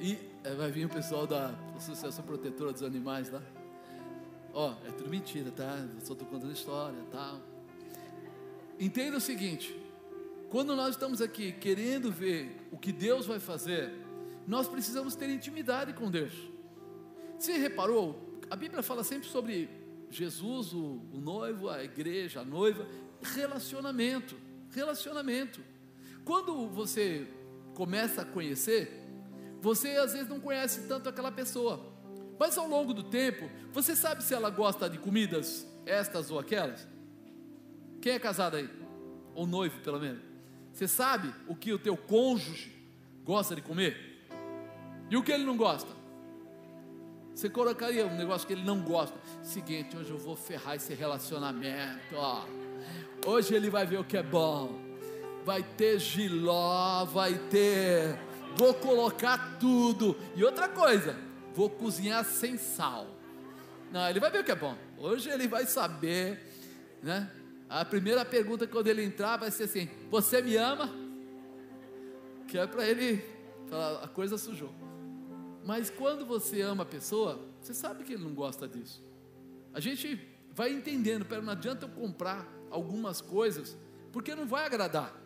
E 0.00 0.16
é, 0.44 0.54
vai 0.54 0.70
vir 0.70 0.86
o 0.86 0.88
pessoal 0.88 1.26
da 1.26 1.48
Associação 1.76 2.24
Protetora 2.24 2.72
dos 2.72 2.82
Animais 2.82 3.30
lá. 3.30 3.42
Ó, 4.52 4.74
é 4.86 4.92
tudo 4.92 5.10
mentira, 5.10 5.50
tá? 5.50 5.84
Eu 5.94 6.00
só 6.00 6.12
estou 6.12 6.28
contando 6.28 6.52
história 6.52 6.98
tal. 7.10 7.40
Entenda 8.78 9.16
o 9.16 9.20
seguinte: 9.20 9.76
quando 10.48 10.76
nós 10.76 10.90
estamos 10.90 11.20
aqui 11.20 11.50
querendo 11.52 12.12
ver 12.12 12.56
o 12.70 12.78
que 12.78 12.92
Deus 12.92 13.26
vai 13.26 13.40
fazer, 13.40 13.92
nós 14.46 14.68
precisamos 14.68 15.16
ter 15.16 15.28
intimidade 15.28 15.92
com 15.92 16.08
Deus. 16.08 16.32
Você 17.38 17.56
reparou? 17.56 18.38
A 18.48 18.54
Bíblia 18.54 18.82
fala 18.82 19.02
sempre 19.02 19.28
sobre 19.28 19.68
Jesus, 20.16 20.72
o, 20.72 21.00
o 21.12 21.20
noivo, 21.20 21.68
a 21.68 21.82
igreja, 21.82 22.40
a 22.40 22.44
noiva, 22.44 22.86
relacionamento, 23.22 24.36
relacionamento. 24.70 25.60
Quando 26.24 26.68
você 26.68 27.26
começa 27.74 28.22
a 28.22 28.24
conhecer, 28.24 29.02
você 29.60 29.96
às 29.96 30.12
vezes 30.12 30.28
não 30.28 30.40
conhece 30.40 30.86
tanto 30.86 31.08
aquela 31.08 31.32
pessoa, 31.32 31.80
mas 32.38 32.56
ao 32.58 32.68
longo 32.68 32.92
do 32.92 33.02
tempo, 33.02 33.48
você 33.72 33.94
sabe 33.94 34.22
se 34.22 34.34
ela 34.34 34.50
gosta 34.50 34.88
de 34.88 34.98
comidas 34.98 35.66
estas 35.86 36.30
ou 36.30 36.38
aquelas? 36.38 36.86
Quem 38.00 38.12
é 38.12 38.18
casado 38.18 38.56
aí? 38.56 38.68
Ou 39.34 39.46
noivo, 39.46 39.80
pelo 39.80 39.98
menos? 39.98 40.22
Você 40.72 40.88
sabe 40.88 41.32
o 41.46 41.54
que 41.54 41.72
o 41.72 41.78
teu 41.78 41.96
cônjuge 41.96 42.72
gosta 43.24 43.54
de 43.54 43.62
comer? 43.62 44.26
E 45.10 45.16
o 45.16 45.22
que 45.22 45.32
ele 45.32 45.44
não 45.44 45.56
gosta? 45.56 45.90
Você 47.34 47.50
colocaria 47.50 48.06
um 48.06 48.16
negócio 48.16 48.46
que 48.46 48.52
ele 48.52 48.62
não 48.62 48.80
gosta. 48.80 49.18
Seguinte, 49.42 49.96
hoje 49.96 50.10
eu 50.10 50.18
vou 50.18 50.36
ferrar 50.36 50.76
esse 50.76 50.94
relacionamento. 50.94 52.14
Ó. 52.14 52.44
Hoje 53.26 53.54
ele 53.54 53.68
vai 53.68 53.84
ver 53.84 53.98
o 53.98 54.04
que 54.04 54.16
é 54.16 54.22
bom. 54.22 54.80
Vai 55.44 55.62
ter 55.62 55.98
giló, 55.98 57.04
vai 57.04 57.34
ter. 57.50 58.16
Vou 58.56 58.72
colocar 58.72 59.58
tudo. 59.58 60.16
E 60.36 60.44
outra 60.44 60.68
coisa, 60.68 61.16
vou 61.52 61.68
cozinhar 61.68 62.24
sem 62.24 62.56
sal. 62.56 63.06
Não, 63.90 64.08
ele 64.08 64.20
vai 64.20 64.30
ver 64.30 64.40
o 64.40 64.44
que 64.44 64.52
é 64.52 64.56
bom. 64.56 64.76
Hoje 64.96 65.28
ele 65.28 65.48
vai 65.48 65.66
saber, 65.66 66.40
né? 67.02 67.30
A 67.68 67.84
primeira 67.84 68.24
pergunta 68.24 68.66
quando 68.66 68.86
ele 68.86 69.02
entrar 69.02 69.36
vai 69.36 69.50
ser 69.50 69.64
assim: 69.64 69.88
Você 70.08 70.40
me 70.40 70.56
ama? 70.56 70.88
Que 72.46 72.58
é 72.58 72.66
para 72.66 72.86
ele 72.86 73.24
falar, 73.68 74.04
a 74.04 74.08
coisa 74.08 74.38
sujou. 74.38 74.72
Mas 75.64 75.88
quando 75.88 76.26
você 76.26 76.60
ama 76.60 76.82
a 76.82 76.86
pessoa, 76.86 77.40
você 77.60 77.72
sabe 77.72 78.04
que 78.04 78.12
ele 78.12 78.24
não 78.24 78.34
gosta 78.34 78.68
disso. 78.68 79.02
A 79.72 79.80
gente 79.80 80.20
vai 80.52 80.72
entendendo, 80.72 81.24
pera, 81.24 81.40
não 81.40 81.52
adianta 81.52 81.86
eu 81.86 81.88
comprar 81.88 82.46
algumas 82.70 83.20
coisas, 83.20 83.76
porque 84.12 84.34
não 84.34 84.46
vai 84.46 84.66
agradar. 84.66 85.20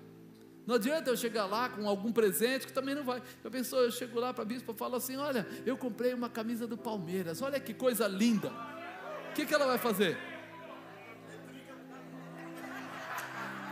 Não 0.65 0.77
adianta 0.77 1.11
eu 1.11 1.17
chegar 1.17 1.47
lá 1.47 1.69
com 1.69 1.89
algum 1.89 2.13
presente 2.13 2.67
que 2.67 2.73
também 2.73 2.95
não 2.95 3.03
vai. 3.03 3.23
Eu 3.43 3.51
penso, 3.51 3.75
eu 3.77 3.91
chego 3.91 4.21
lá 4.21 4.33
para 4.33 4.43
a 4.43 4.47
bispa 4.47 4.73
e 4.73 4.77
falo 4.77 4.97
assim: 4.97 5.17
olha, 5.17 5.47
eu 5.67 5.77
comprei 5.77 6.15
uma 6.15 6.29
camisa 6.29 6.67
do 6.67 6.77
Palmeiras, 6.77 7.43
olha 7.43 7.59
que 7.59 7.75
coisa 7.75 8.07
linda. 8.07 8.53
O 9.31 9.35
que, 9.35 9.45
que 9.45 9.55
ela 9.55 9.67
vai 9.67 9.79
fazer? 9.79 10.17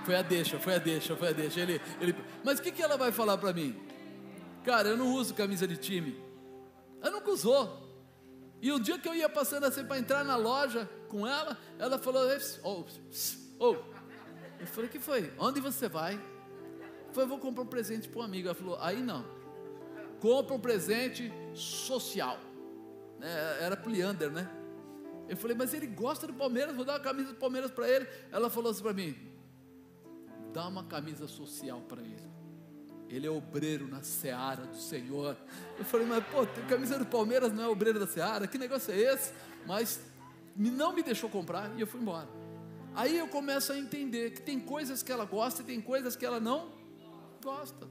Foi 0.04 0.14
a 0.14 0.22
deixa, 0.22 0.58
foi 0.58 0.74
a 0.74 0.78
deixa, 0.78 1.16
foi 1.16 1.28
a 1.28 1.32
deixa. 1.32 1.60
Ele, 1.60 1.80
ele, 2.00 2.14
mas 2.42 2.58
o 2.58 2.62
que, 2.62 2.72
que 2.72 2.82
ela 2.82 2.96
vai 2.96 3.12
falar 3.12 3.36
para 3.38 3.52
mim? 3.52 3.76
Cara, 4.64 4.88
eu 4.88 4.96
não 4.96 5.12
uso 5.12 5.34
camisa 5.34 5.66
de 5.66 5.76
time. 5.76 6.25
Ela 7.00 7.10
nunca 7.10 7.30
usou. 7.30 7.86
E 8.60 8.72
um 8.72 8.80
dia 8.80 8.98
que 8.98 9.08
eu 9.08 9.14
ia 9.14 9.28
passando 9.28 9.64
assim 9.64 9.84
para 9.84 9.98
entrar 9.98 10.24
na 10.24 10.36
loja 10.36 10.88
com 11.08 11.26
ela, 11.26 11.56
ela 11.78 11.98
falou: 11.98 12.22
oh, 12.62 12.84
oh. 13.58 13.76
Eu 14.58 14.66
falei: 14.66 14.88
que 14.88 14.98
foi? 14.98 15.32
Onde 15.38 15.60
você 15.60 15.88
vai? 15.88 16.14
Eu 16.14 17.12
falei: 17.12 17.28
vou 17.28 17.38
comprar 17.38 17.62
um 17.62 17.66
presente 17.66 18.08
para 18.08 18.20
um 18.20 18.24
amigo. 18.24 18.48
Ela 18.48 18.54
falou: 18.54 18.78
aí 18.80 19.02
não. 19.02 19.24
Compra 20.20 20.54
um 20.54 20.60
presente 20.60 21.30
social. 21.54 22.38
É, 23.20 23.64
era 23.64 23.76
para 23.76 23.90
Leander, 23.90 24.30
né? 24.30 24.50
Eu 25.28 25.36
falei: 25.36 25.56
mas 25.56 25.74
ele 25.74 25.86
gosta 25.86 26.26
do 26.26 26.32
Palmeiras, 26.32 26.74
vou 26.74 26.84
dar 26.84 26.94
uma 26.94 27.00
camisa 27.00 27.32
do 27.32 27.38
Palmeiras 27.38 27.70
para 27.70 27.88
ele. 27.88 28.08
Ela 28.30 28.48
falou 28.48 28.70
assim 28.70 28.82
para 28.82 28.92
mim: 28.92 29.14
dá 30.52 30.66
uma 30.66 30.84
camisa 30.84 31.28
social 31.28 31.82
para 31.82 32.00
ele. 32.00 32.35
Ele 33.08 33.26
é 33.26 33.30
obreiro 33.30 33.86
na 33.86 34.02
seara 34.02 34.66
do 34.66 34.76
Senhor. 34.76 35.36
Eu 35.78 35.84
falei, 35.84 36.06
mas 36.06 36.24
pô, 36.26 36.46
camisa 36.68 36.98
do 36.98 37.06
Palmeiras 37.06 37.52
não 37.52 37.64
é 37.64 37.68
obreiro 37.68 38.00
da 38.00 38.06
seara? 38.06 38.46
Que 38.46 38.58
negócio 38.58 38.92
é 38.92 38.98
esse? 38.98 39.32
Mas 39.66 40.00
não 40.56 40.92
me 40.92 41.02
deixou 41.02 41.30
comprar 41.30 41.70
e 41.76 41.80
eu 41.80 41.86
fui 41.86 42.00
embora. 42.00 42.28
Aí 42.94 43.16
eu 43.16 43.28
começo 43.28 43.72
a 43.72 43.78
entender 43.78 44.30
que 44.30 44.40
tem 44.40 44.58
coisas 44.58 45.02
que 45.02 45.12
ela 45.12 45.24
gosta 45.24 45.62
e 45.62 45.64
tem 45.64 45.80
coisas 45.80 46.16
que 46.16 46.24
ela 46.24 46.40
não 46.40 46.72
gosta. 47.42 47.86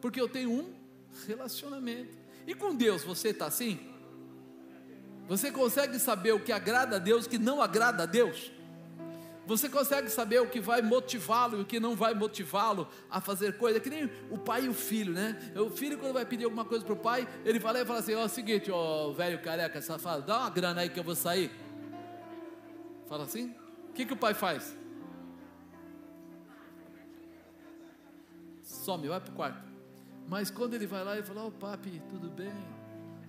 Porque 0.00 0.20
eu 0.20 0.28
tenho 0.28 0.50
um 0.50 0.74
relacionamento. 1.26 2.18
E 2.46 2.54
com 2.54 2.74
Deus 2.74 3.04
você 3.04 3.28
está 3.28 3.46
assim? 3.46 3.78
Você 5.28 5.52
consegue 5.52 5.98
saber 6.00 6.32
o 6.32 6.40
que 6.40 6.50
agrada 6.50 6.96
a 6.96 6.98
Deus, 6.98 7.26
o 7.26 7.28
que 7.28 7.38
não 7.38 7.62
agrada 7.62 8.02
a 8.02 8.06
Deus? 8.06 8.50
Você 9.46 9.68
consegue 9.68 10.08
saber 10.08 10.40
o 10.40 10.46
que 10.46 10.60
vai 10.60 10.82
motivá-lo 10.82 11.58
e 11.58 11.62
o 11.62 11.64
que 11.64 11.80
não 11.80 11.96
vai 11.96 12.14
motivá-lo 12.14 12.88
a 13.10 13.20
fazer 13.20 13.56
coisa? 13.56 13.80
Que 13.80 13.90
nem 13.90 14.10
o 14.30 14.38
pai 14.38 14.66
e 14.66 14.68
o 14.68 14.74
filho, 14.74 15.12
né? 15.12 15.36
O 15.56 15.70
filho, 15.70 15.98
quando 15.98 16.12
vai 16.12 16.24
pedir 16.24 16.44
alguma 16.44 16.64
coisa 16.64 16.84
para 16.84 16.92
o 16.92 16.96
pai, 16.96 17.26
ele 17.44 17.58
vai 17.58 17.72
lá 17.72 17.80
e 17.80 17.84
fala 17.84 17.98
assim: 17.98 18.14
Ó, 18.14 18.24
oh, 18.24 18.28
seguinte, 18.28 18.70
ó, 18.70 19.08
oh, 19.08 19.14
velho 19.14 19.42
careca, 19.42 19.80
safado, 19.80 20.22
dá 20.22 20.40
uma 20.40 20.50
grana 20.50 20.82
aí 20.82 20.88
que 20.88 21.00
eu 21.00 21.04
vou 21.04 21.16
sair. 21.16 21.50
Fala 23.08 23.24
assim? 23.24 23.54
O 23.88 23.92
que, 23.92 24.06
que 24.06 24.12
o 24.12 24.16
pai 24.16 24.34
faz? 24.34 24.76
Some, 28.62 29.08
vai 29.08 29.20
para 29.20 29.32
o 29.32 29.34
quarto. 29.34 29.68
Mas 30.28 30.50
quando 30.50 30.74
ele 30.74 30.86
vai 30.86 31.02
lá 31.02 31.18
e 31.18 31.22
fala: 31.22 31.42
Ó, 31.42 31.48
oh, 31.48 31.50
papi, 31.50 32.00
tudo 32.08 32.30
bem? 32.30 32.79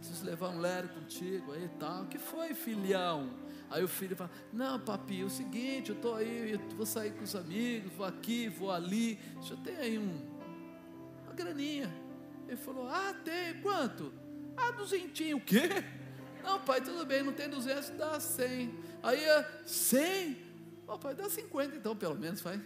Preciso 0.02 0.26
levar 0.26 0.49
um 0.49 0.60
lero 0.60 0.89
contigo 0.89 1.52
aí 1.52 1.66
e 1.66 1.70
tal. 1.80 2.02
O 2.02 2.08
que 2.08 2.18
foi, 2.18 2.56
filhão? 2.56 3.30
Aí 3.70 3.84
o 3.84 3.88
filho 3.88 4.16
fala: 4.16 4.32
Não, 4.52 4.80
papi, 4.80 5.22
é 5.22 5.24
o 5.24 5.30
seguinte, 5.30 5.91
eu 5.91 5.95
estou 5.95 6.16
aí, 6.16 6.54
eu 6.54 6.60
vou 6.76 6.88
sair 6.88 7.12
com 7.12 7.24
os 7.24 7.36
amigos, 7.36 7.93
vou 7.93 8.08
aqui, 8.08 8.49
vou 8.49 8.72
ali. 8.72 9.20
Deixa 9.36 9.54
eu 9.54 9.58
ter 9.58 9.76
aí 9.78 9.99
um, 9.99 10.20
uma 11.24 11.34
graninha. 11.34 11.93
Ele 12.47 12.58
falou: 12.58 12.88
Ah, 12.89 13.14
tem, 13.24 13.62
quanto? 13.62 14.12
Ah, 14.58 14.72
duzentinho, 14.72 15.38
o 15.38 15.41
quê? 15.41 15.70
Não, 16.43 16.60
pai, 16.60 16.82
tudo 16.82 17.06
bem, 17.06 17.22
não 17.22 17.34
tem 17.34 17.47
duzentos, 17.47 17.91
dá 17.91 18.20
cem. 18.20 18.74
Aí, 19.04 19.20
cem? 19.68 20.36
Ó, 20.88 20.95
oh, 20.95 20.97
pai, 20.97 21.14
dá 21.14 21.30
cinquenta 21.30 21.76
então, 21.76 21.95
pelo 21.95 22.16
menos, 22.16 22.41
vai. 22.41 22.60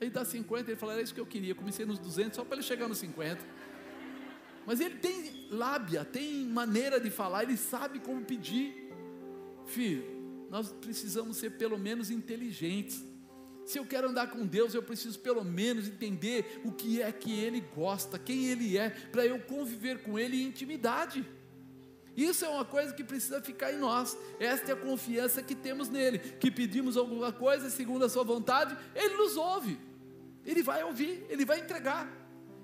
Aí 0.00 0.08
dá 0.08 0.24
cinquenta, 0.24 0.70
ele 0.70 0.78
falou: 0.78 0.92
Era 0.92 1.02
isso 1.02 1.12
que 1.12 1.20
eu 1.20 1.26
queria, 1.26 1.52
comecei 1.52 1.84
nos 1.84 1.98
duzentos 1.98 2.36
só 2.36 2.44
para 2.44 2.54
ele 2.54 2.62
chegar 2.62 2.86
nos 2.86 2.98
cinquenta. 2.98 3.44
Mas 4.70 4.78
ele 4.78 4.94
tem 4.98 5.48
lábia, 5.50 6.04
tem 6.04 6.46
maneira 6.46 7.00
de 7.00 7.10
falar, 7.10 7.42
ele 7.42 7.56
sabe 7.56 7.98
como 7.98 8.24
pedir. 8.24 8.88
Filho, 9.66 10.04
nós 10.48 10.70
precisamos 10.70 11.38
ser 11.38 11.58
pelo 11.58 11.76
menos 11.76 12.08
inteligentes. 12.08 13.04
Se 13.66 13.80
eu 13.80 13.84
quero 13.84 14.10
andar 14.10 14.30
com 14.30 14.46
Deus, 14.46 14.72
eu 14.72 14.80
preciso 14.80 15.18
pelo 15.18 15.42
menos 15.42 15.88
entender 15.88 16.60
o 16.64 16.70
que 16.70 17.02
é 17.02 17.10
que 17.10 17.36
Ele 17.36 17.60
gosta, 17.74 18.16
quem 18.16 18.46
Ele 18.46 18.78
é, 18.78 18.90
para 18.90 19.26
eu 19.26 19.40
conviver 19.40 20.04
com 20.04 20.16
Ele 20.16 20.40
em 20.40 20.46
intimidade. 20.46 21.28
Isso 22.16 22.44
é 22.44 22.48
uma 22.48 22.64
coisa 22.64 22.94
que 22.94 23.02
precisa 23.02 23.42
ficar 23.42 23.72
em 23.72 23.76
nós. 23.76 24.16
Esta 24.38 24.70
é 24.70 24.74
a 24.74 24.76
confiança 24.76 25.42
que 25.42 25.56
temos 25.56 25.88
nele. 25.88 26.20
Que 26.20 26.48
pedimos 26.48 26.96
alguma 26.96 27.32
coisa 27.32 27.70
segundo 27.70 28.04
a 28.04 28.08
Sua 28.08 28.22
vontade, 28.22 28.78
Ele 28.94 29.16
nos 29.16 29.36
ouve. 29.36 29.76
Ele 30.46 30.62
vai 30.62 30.84
ouvir, 30.84 31.26
Ele 31.28 31.44
vai 31.44 31.58
entregar. 31.58 32.19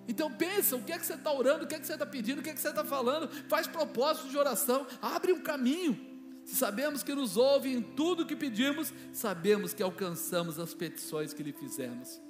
Então 0.09 0.31
pensa, 0.31 0.77
o 0.77 0.83
que 0.83 0.93
é 0.93 0.99
que 0.99 1.07
você 1.07 1.15
está 1.15 1.33
orando, 1.33 1.65
o 1.65 1.67
que 1.67 1.75
é 1.75 1.79
que 1.79 1.87
você 1.87 1.95
está 1.95 2.07
pedindo, 2.07 2.39
o 2.39 2.43
que 2.43 2.51
é 2.51 2.55
que 2.55 2.61
você 2.61 2.69
está 2.69 2.85
falando, 2.85 3.29
faz 3.49 3.67
propósito 3.67 4.29
de 4.29 4.39
oração, 4.39 4.87
abre 5.03 5.33
um 5.33 5.43
caminho. 5.43 5.99
Se 6.45 6.55
sabemos 6.55 7.03
que 7.03 7.13
nos 7.13 7.37
ouve 7.37 7.73
em 7.73 7.83
tudo 7.83 8.25
que 8.25 8.37
pedimos, 8.37 8.93
sabemos 9.13 9.75
que 9.75 9.83
alcançamos 9.83 10.61
as 10.61 10.73
petições 10.73 11.33
que 11.33 11.43
lhe 11.43 11.53
fizemos. 11.53 12.21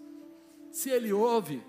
Se 0.72 0.89
ele 0.89 1.12
ouve, 1.12 1.62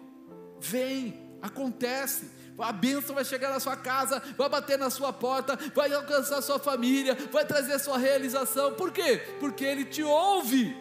vem, 0.60 1.14
acontece. 1.42 2.32
A 2.58 2.72
bênção 2.72 3.14
vai 3.14 3.24
chegar 3.24 3.52
na 3.52 3.60
sua 3.60 3.76
casa, 3.76 4.20
vai 4.36 4.50
bater 4.50 4.80
na 4.80 4.90
sua 4.90 5.14
porta, 5.14 5.60
vai 5.76 5.92
alcançar 5.94 6.38
a 6.38 6.42
sua 6.42 6.58
família, 6.58 7.16
vai 7.32 7.46
trazer 7.46 7.74
a 7.74 7.80
sua 7.80 7.98
realização. 7.98 8.74
Por 8.74 8.92
quê? 8.92 9.22
Porque 9.40 9.64
ele 9.64 9.86
te 9.86 10.02
ouve. 10.02 10.76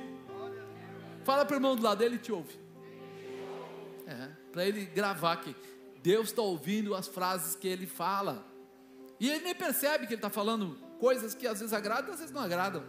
Fala 1.24 1.44
para 1.44 1.54
o 1.54 1.56
irmão 1.56 1.74
do 1.74 1.82
lado, 1.82 2.02
ele 2.02 2.16
te 2.16 2.32
ouve. 2.32 2.58
É, 4.06 4.28
para 4.56 4.64
ele 4.64 4.86
gravar 4.86 5.34
aqui. 5.34 5.54
Deus 6.02 6.28
está 6.28 6.40
ouvindo 6.40 6.94
as 6.94 7.06
frases 7.06 7.54
que 7.54 7.68
ele 7.68 7.86
fala. 7.86 8.42
E 9.20 9.28
ele 9.28 9.44
nem 9.44 9.54
percebe 9.54 10.06
que 10.06 10.14
ele 10.14 10.18
está 10.18 10.30
falando 10.30 10.78
coisas 10.98 11.34
que 11.34 11.46
às 11.46 11.60
vezes 11.60 11.74
agradam, 11.74 12.14
às 12.14 12.20
vezes 12.20 12.34
não 12.34 12.40
agradam. 12.40 12.82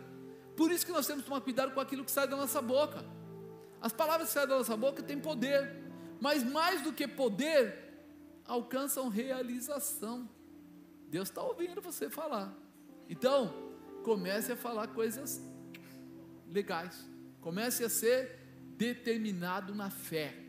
Por 0.55 0.71
isso 0.71 0.85
que 0.85 0.93
nós 0.93 1.05
temos 1.05 1.23
que 1.23 1.29
tomar 1.29 1.41
cuidado 1.41 1.73
com 1.73 1.81
aquilo 1.81 2.05
que 2.05 2.11
sai 2.11 2.25
da 2.25 2.37
nossa 2.37 2.61
boca. 2.61 3.03
As 3.81 3.91
palavras 3.91 4.29
que 4.29 4.33
saem 4.33 4.47
da 4.47 4.57
nossa 4.57 4.77
boca 4.77 5.03
têm 5.03 5.19
poder, 5.19 5.75
mas 6.21 6.41
mais 6.41 6.81
do 6.83 6.93
que 6.93 7.05
poder, 7.05 7.77
alcançam 8.45 9.09
realização. 9.09 10.29
Deus 11.09 11.27
está 11.27 11.43
ouvindo 11.43 11.81
você 11.81 12.09
falar. 12.09 12.55
Então, 13.09 13.53
comece 14.05 14.53
a 14.53 14.55
falar 14.55 14.87
coisas 14.87 15.41
legais. 16.47 17.05
Comece 17.41 17.83
a 17.83 17.89
ser 17.89 18.39
determinado 18.77 19.75
na 19.75 19.89
fé. 19.89 20.46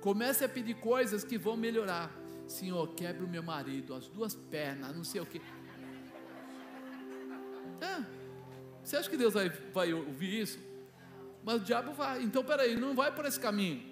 Comece 0.00 0.44
a 0.44 0.48
pedir 0.48 0.74
coisas 0.74 1.22
que 1.22 1.36
vão 1.36 1.56
melhorar. 1.56 2.10
Senhor, 2.46 2.88
quebre 2.94 3.24
o 3.24 3.28
meu 3.28 3.42
marido, 3.42 3.94
as 3.94 4.08
duas 4.08 4.34
pernas, 4.34 4.96
não 4.96 5.04
sei 5.04 5.20
o 5.20 5.26
que. 5.26 5.40
É. 7.80 8.04
Você 8.82 8.96
acha 8.96 9.08
que 9.08 9.16
Deus 9.16 9.34
vai, 9.34 9.48
vai 9.48 9.92
ouvir 9.92 10.40
isso? 10.40 10.58
Mas 11.44 11.62
o 11.62 11.64
diabo 11.64 11.92
vai. 11.92 12.22
Então, 12.22 12.42
peraí, 12.44 12.76
não 12.76 12.94
vai 12.94 13.14
por 13.14 13.24
esse 13.24 13.38
caminho. 13.38 13.82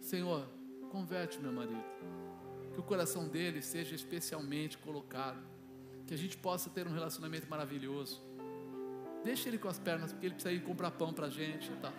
Senhor, 0.00 0.46
converte 0.90 1.38
meu 1.40 1.52
marido. 1.52 1.82
Que 2.72 2.80
o 2.80 2.82
coração 2.82 3.28
dele 3.28 3.62
seja 3.62 3.94
especialmente 3.94 4.78
colocado. 4.78 5.42
Que 6.06 6.14
a 6.14 6.18
gente 6.18 6.36
possa 6.36 6.70
ter 6.70 6.86
um 6.86 6.92
relacionamento 6.92 7.48
maravilhoso. 7.48 8.22
Deixa 9.24 9.48
ele 9.48 9.58
com 9.58 9.68
as 9.68 9.78
pernas, 9.78 10.12
porque 10.12 10.26
ele 10.26 10.34
precisa 10.34 10.54
ir 10.54 10.62
comprar 10.62 10.90
pão 10.90 11.12
para 11.12 11.26
a 11.26 11.30
gente. 11.30 11.70
Tá? 11.80 11.92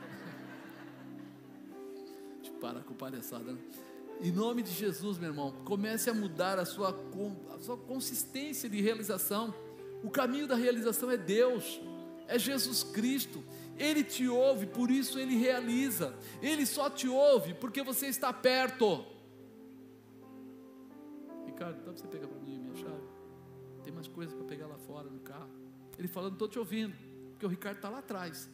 Para 2.65 2.79
com 2.79 2.95
palhaçada. 2.95 3.53
Né? 3.53 3.59
Em 4.19 4.31
nome 4.31 4.63
de 4.63 4.71
Jesus, 4.71 5.19
meu 5.19 5.29
irmão, 5.29 5.51
comece 5.63 6.09
a 6.09 6.13
mudar 6.15 6.57
a 6.57 6.65
sua, 6.65 6.99
a 7.53 7.59
sua 7.59 7.77
consistência 7.77 8.67
de 8.67 8.81
realização. 8.81 9.53
O 10.03 10.09
caminho 10.09 10.47
da 10.47 10.55
realização 10.55 11.11
é 11.11 11.15
Deus, 11.15 11.79
é 12.27 12.39
Jesus 12.39 12.81
Cristo. 12.81 13.43
Ele 13.77 14.03
te 14.03 14.27
ouve, 14.27 14.65
por 14.65 14.89
isso 14.89 15.19
ele 15.19 15.37
realiza. 15.37 16.15
Ele 16.41 16.65
só 16.65 16.89
te 16.89 17.07
ouve 17.07 17.53
porque 17.53 17.83
você 17.83 18.07
está 18.07 18.33
perto. 18.33 19.05
Ricardo, 21.45 21.77
dá 21.77 21.83
para 21.83 22.01
você 22.01 22.07
pegar 22.07 22.27
para 22.27 22.39
mim 22.39 22.57
a 22.57 22.61
minha 22.61 22.75
chave? 22.77 23.03
Tem 23.83 23.93
mais 23.93 24.07
coisas 24.07 24.33
para 24.33 24.43
pegar 24.45 24.65
lá 24.65 24.77
fora 24.79 25.07
no 25.07 25.19
carro. 25.19 25.51
Ele 25.99 26.07
falando, 26.07 26.33
estou 26.33 26.47
te 26.47 26.57
ouvindo, 26.57 26.95
porque 27.29 27.45
o 27.45 27.49
Ricardo 27.49 27.75
está 27.75 27.89
lá 27.89 27.99
atrás. 27.99 28.49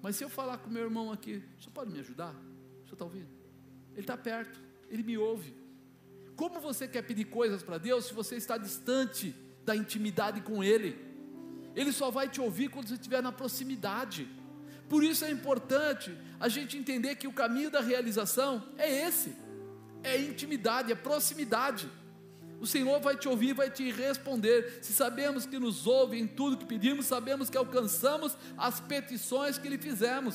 Mas 0.00 0.14
se 0.14 0.22
eu 0.22 0.28
falar 0.28 0.58
com 0.58 0.70
meu 0.70 0.84
irmão 0.84 1.10
aqui, 1.10 1.42
você 1.58 1.68
pode 1.70 1.90
me 1.90 1.98
ajudar? 1.98 2.49
Você 2.90 2.96
está 2.96 3.04
ouvindo? 3.04 3.28
Ele 3.92 4.00
está 4.00 4.16
perto, 4.16 4.60
ele 4.88 5.04
me 5.04 5.16
ouve. 5.16 5.54
Como 6.34 6.58
você 6.58 6.88
quer 6.88 7.02
pedir 7.02 7.26
coisas 7.26 7.62
para 7.62 7.78
Deus 7.78 8.06
se 8.06 8.12
você 8.12 8.34
está 8.34 8.58
distante 8.58 9.32
da 9.64 9.76
intimidade 9.76 10.40
com 10.40 10.64
Ele? 10.64 10.98
Ele 11.76 11.92
só 11.92 12.10
vai 12.10 12.28
te 12.28 12.40
ouvir 12.40 12.68
quando 12.68 12.88
você 12.88 12.94
estiver 12.94 13.22
na 13.22 13.30
proximidade. 13.30 14.28
Por 14.88 15.04
isso 15.04 15.24
é 15.24 15.30
importante 15.30 16.12
a 16.40 16.48
gente 16.48 16.76
entender 16.76 17.14
que 17.14 17.28
o 17.28 17.32
caminho 17.32 17.70
da 17.70 17.80
realização 17.80 18.66
é 18.76 19.06
esse: 19.06 19.36
é 20.02 20.20
intimidade, 20.20 20.90
é 20.90 20.96
proximidade. 20.96 21.88
O 22.58 22.66
Senhor 22.66 23.00
vai 23.00 23.16
te 23.16 23.28
ouvir, 23.28 23.52
vai 23.52 23.70
te 23.70 23.88
responder. 23.92 24.80
Se 24.82 24.92
sabemos 24.92 25.46
que 25.46 25.60
nos 25.60 25.86
ouve 25.86 26.18
em 26.18 26.26
tudo 26.26 26.56
que 26.56 26.66
pedimos, 26.66 27.06
sabemos 27.06 27.48
que 27.48 27.56
alcançamos 27.56 28.36
as 28.58 28.80
petições 28.80 29.58
que 29.58 29.68
lhe 29.68 29.78
fizemos. 29.78 30.34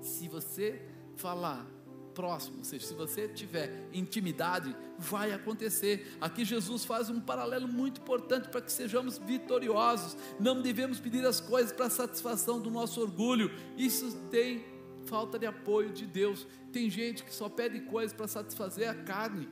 Se 0.00 0.26
você 0.26 0.89
falar 1.20 1.66
próximo, 2.14 2.58
ou 2.58 2.64
seja, 2.64 2.86
se 2.86 2.94
você 2.94 3.28
tiver 3.28 3.88
intimidade, 3.92 4.74
vai 4.98 5.32
acontecer. 5.32 6.16
Aqui 6.20 6.44
Jesus 6.44 6.84
faz 6.84 7.08
um 7.08 7.20
paralelo 7.20 7.68
muito 7.68 8.00
importante 8.00 8.48
para 8.48 8.60
que 8.60 8.72
sejamos 8.72 9.18
vitoriosos. 9.18 10.16
Não 10.38 10.60
devemos 10.60 10.98
pedir 10.98 11.24
as 11.24 11.40
coisas 11.40 11.72
para 11.72 11.88
satisfação 11.88 12.60
do 12.60 12.70
nosso 12.70 13.00
orgulho. 13.00 13.50
Isso 13.76 14.16
tem 14.30 14.64
falta 15.06 15.38
de 15.38 15.46
apoio 15.46 15.92
de 15.92 16.06
Deus. 16.06 16.46
Tem 16.72 16.90
gente 16.90 17.24
que 17.24 17.34
só 17.34 17.48
pede 17.48 17.80
coisas 17.80 18.12
para 18.12 18.28
satisfazer 18.28 18.88
a 18.88 18.94
carne. 18.94 19.48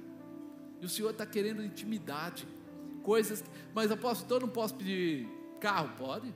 E 0.80 0.84
o 0.84 0.88
Senhor 0.88 1.10
está 1.10 1.24
querendo 1.24 1.64
intimidade. 1.64 2.46
Coisas, 3.02 3.42
mas 3.74 3.90
apóstolo, 3.90 4.26
então 4.26 4.36
eu 4.38 4.40
não 4.42 4.52
posso 4.52 4.74
pedir 4.74 5.26
carro? 5.60 5.90
Pode. 5.96 6.34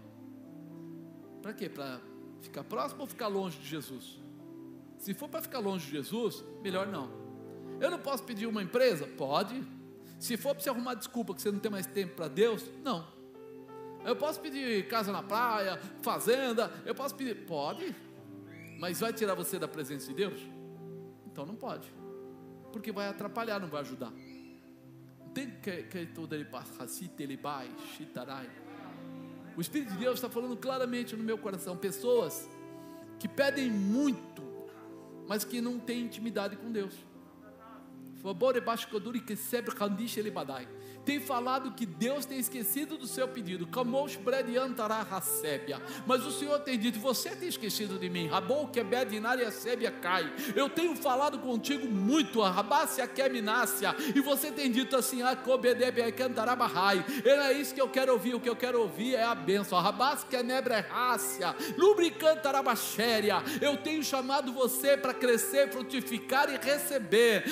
Para 1.43 1.53
quê? 1.53 1.69
Para 1.69 2.01
ficar 2.41 2.65
próximo 2.65 3.03
ou 3.03 3.07
ficar 3.07 3.29
longe 3.29 3.59
de 3.59 3.69
Jesus? 3.69 4.22
Se 5.03 5.13
for 5.15 5.29
para 5.29 5.43
ficar 5.43 5.59
longe 5.59 5.87
de 5.87 5.91
Jesus, 5.91 6.45
melhor 6.63 6.87
não. 6.87 7.11
Eu 7.81 7.91
não 7.91 7.99
posso 7.99 8.23
pedir 8.23 8.47
uma 8.47 8.63
empresa? 8.63 9.05
Pode. 9.05 9.61
Se 10.21 10.37
for 10.37 10.55
para 10.55 10.63
você 10.63 10.71
arrumar 10.71 10.95
desculpa 10.95 11.35
que 11.35 11.43
você 11.43 11.51
não 11.51 11.59
tem 11.59 11.73
mais 11.73 11.89
tempo 11.89 12.15
para 12.15 12.29
Deus, 12.29 12.71
não. 12.85 13.05
Eu 14.05 14.15
posso 14.15 14.41
pedir 14.41 14.87
casa 14.87 15.11
na 15.11 15.21
praia, 15.21 15.77
fazenda, 16.03 16.71
eu 16.87 16.95
posso 16.95 17.17
pedir, 17.17 17.35
pode. 17.47 17.93
Mas 18.79 19.01
vai 19.01 19.13
tirar 19.13 19.35
você 19.35 19.59
da 19.59 19.67
presença 19.67 20.07
de 20.07 20.15
Deus? 20.15 20.41
Então 21.27 21.45
não 21.45 21.57
pode. 21.57 21.93
Porque 22.73 22.93
vai 22.93 23.09
atrapalhar, 23.09 23.59
não 23.59 23.67
vai 23.67 23.81
ajudar. 23.81 24.13
Tem 25.35 25.51
que 25.51 26.07
todo 26.15 26.33
ele 26.33 26.45
O 29.57 29.61
Espírito 29.61 29.95
de 29.95 29.99
Deus 29.99 30.15
está 30.15 30.31
falando 30.31 30.57
claramente 30.57 31.17
no 31.17 31.25
meu 31.25 31.39
coração, 31.39 31.77
pessoas 31.77 32.49
que 33.19 33.27
pedem 33.27 33.69
muito 33.69 34.32
mas 35.33 35.45
que 35.45 35.63
não 35.63 35.79
tem 35.79 36.03
intimidade 36.03 36.57
com 36.57 36.71
Deus. 36.71 36.93
Tem 41.05 41.19
falado 41.19 41.73
que 41.73 41.85
Deus 41.85 42.25
tem 42.25 42.39
esquecido 42.39 42.97
do 42.97 43.07
seu 43.07 43.27
pedido. 43.27 43.69
Mas 46.07 46.25
o 46.25 46.31
Senhor 46.31 46.61
tem 46.61 46.79
dito: 46.79 47.01
Você 47.01 47.31
tem 47.31 47.49
esquecido 47.49 47.99
de 47.99 48.09
mim. 48.09 48.29
cai. 50.01 50.33
Eu 50.55 50.69
tenho 50.69 50.95
falado 50.95 51.39
contigo 51.41 51.89
muito. 51.89 52.41
E 54.15 54.21
você 54.21 54.53
tem 54.53 54.71
dito 54.71 54.97
assim: 54.97 55.23
Era 55.23 55.43
é 57.49 57.53
isso 57.53 57.75
que 57.75 57.81
eu 57.81 57.89
quero 57.89 58.13
ouvir. 58.13 58.35
O 58.35 58.41
que 58.41 58.49
eu 58.49 58.57
quero 58.57 58.81
ouvir 58.81 59.17
é 59.17 59.25
a 59.25 59.35
bênção. 59.35 59.83
Eu 63.61 63.77
tenho 63.77 64.05
chamado 64.05 64.53
você 64.53 64.97
para 64.97 65.15
crescer, 65.15 65.71
frutificar 65.73 66.49
e 66.49 66.57
receber. 66.57 67.45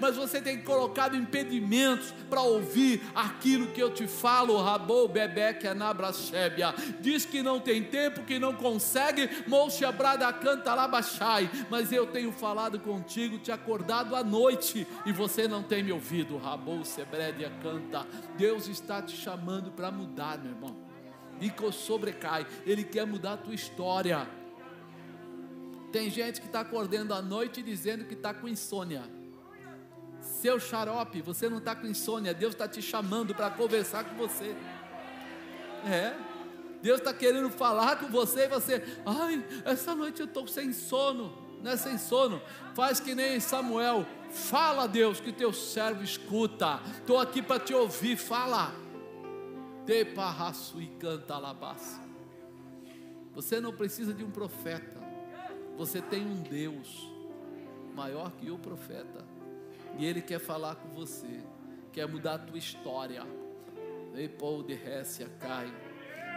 Mas 0.00 0.16
você 0.16 0.40
tem 0.40 0.62
colocado 0.62 1.25
impedimentos 1.26 2.14
para 2.30 2.40
ouvir 2.42 3.02
aquilo 3.14 3.66
que 3.68 3.82
eu 3.82 3.92
te 3.92 4.06
falo. 4.06 4.62
Rabou 4.62 5.08
bebeque 5.08 5.66
anabrachébia. 5.66 6.74
Diz 7.00 7.24
que 7.24 7.42
não 7.42 7.60
tem 7.60 7.82
tempo, 7.82 8.22
que 8.22 8.38
não 8.38 8.54
consegue. 8.54 9.28
Mouxabrada 9.46 10.32
canta 10.32 10.74
labachai. 10.74 11.50
Mas 11.68 11.92
eu 11.92 12.06
tenho 12.06 12.32
falado 12.32 12.78
contigo, 12.78 13.38
te 13.38 13.50
acordado 13.50 14.14
à 14.14 14.22
noite 14.22 14.86
e 15.04 15.12
você 15.12 15.48
não 15.48 15.62
tem 15.62 15.82
me 15.82 15.92
ouvido. 15.92 16.38
Rabou 16.38 16.84
sebredia 16.84 17.52
canta. 17.62 18.06
Deus 18.36 18.68
está 18.68 19.02
te 19.02 19.16
chamando 19.16 19.70
para 19.70 19.90
mudar, 19.90 20.38
meu 20.38 20.52
irmão. 20.52 20.76
Nico 21.40 21.70
sobrecai. 21.72 22.46
Ele 22.64 22.84
quer 22.84 23.06
mudar 23.06 23.34
a 23.34 23.36
tua 23.36 23.54
história. 23.54 24.26
Tem 25.92 26.10
gente 26.10 26.40
que 26.40 26.46
está 26.46 26.60
acordando 26.60 27.14
à 27.14 27.22
noite 27.22 27.62
dizendo 27.62 28.04
que 28.04 28.14
está 28.14 28.32
com 28.34 28.48
insônia. 28.48 29.15
Seu 30.26 30.58
xarope, 30.58 31.22
você 31.22 31.48
não 31.48 31.58
está 31.58 31.74
com 31.74 31.86
insônia, 31.86 32.34
Deus 32.34 32.52
está 32.52 32.68
te 32.68 32.82
chamando 32.82 33.34
para 33.34 33.50
conversar 33.50 34.04
com 34.04 34.16
você. 34.16 34.54
É, 35.84 36.14
Deus 36.82 36.98
está 36.98 37.14
querendo 37.14 37.48
falar 37.48 37.96
com 37.96 38.08
você 38.08 38.44
e 38.44 38.48
você, 38.48 38.82
ai, 39.06 39.44
essa 39.64 39.94
noite 39.94 40.20
eu 40.20 40.26
estou 40.26 40.46
sem 40.46 40.72
sono, 40.72 41.32
não 41.62 41.70
é 41.70 41.76
sem 41.76 41.96
sono, 41.96 42.42
faz 42.74 43.00
que 43.00 43.14
nem 43.14 43.40
Samuel, 43.40 44.04
fala 44.30 44.86
Deus 44.86 45.20
que 45.20 45.32
teu 45.32 45.52
servo 45.52 46.02
escuta, 46.02 46.80
estou 46.98 47.18
aqui 47.18 47.40
para 47.40 47.60
te 47.60 47.72
ouvir, 47.72 48.16
fala. 48.16 48.72
De 49.84 50.04
parraço 50.04 50.82
e 50.82 50.88
canta 50.88 51.34
alabaço. 51.34 52.00
Você 53.34 53.60
não 53.60 53.72
precisa 53.72 54.12
de 54.12 54.24
um 54.24 54.30
profeta, 54.32 55.00
você 55.76 56.02
tem 56.02 56.26
um 56.26 56.42
Deus 56.42 57.08
maior 57.94 58.32
que 58.32 58.50
o 58.50 58.58
profeta, 58.58 59.24
e 59.98 60.04
Ele 60.04 60.20
quer 60.20 60.38
falar 60.38 60.76
com 60.76 60.88
você, 60.90 61.40
quer 61.92 62.06
mudar 62.08 62.34
a 62.34 62.38
tua 62.38 62.58
história. 62.58 63.22
Ei, 64.14 64.28
Paul 64.28 64.62
de 64.62 64.74
Récia 64.74 65.28
cai. 65.40 65.72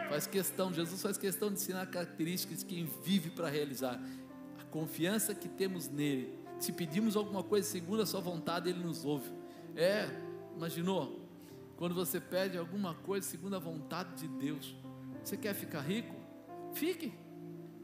Faz 0.09 0.25
questão, 0.25 0.73
Jesus 0.73 1.01
faz 1.01 1.17
questão 1.17 1.49
de 1.49 1.55
ensinar 1.55 1.85
características 1.87 2.59
de 2.59 2.65
quem 2.65 2.85
vive 3.03 3.29
para 3.29 3.47
realizar. 3.47 4.01
A 4.59 4.63
confiança 4.65 5.35
que 5.35 5.47
temos 5.47 5.87
nele. 5.87 6.37
Se 6.59 6.73
pedimos 6.73 7.15
alguma 7.15 7.43
coisa 7.43 7.67
segundo 7.67 8.01
a 8.01 8.05
sua 8.05 8.19
vontade, 8.19 8.69
ele 8.69 8.83
nos 8.83 9.05
ouve. 9.05 9.31
É, 9.75 10.09
imaginou? 10.55 11.21
Quando 11.77 11.95
você 11.95 12.19
pede 12.19 12.57
alguma 12.57 12.93
coisa 12.93 13.25
segundo 13.25 13.55
a 13.55 13.59
vontade 13.59 14.15
de 14.15 14.27
Deus, 14.27 14.75
você 15.23 15.37
quer 15.37 15.53
ficar 15.53 15.81
rico? 15.81 16.13
Fique, 16.73 17.13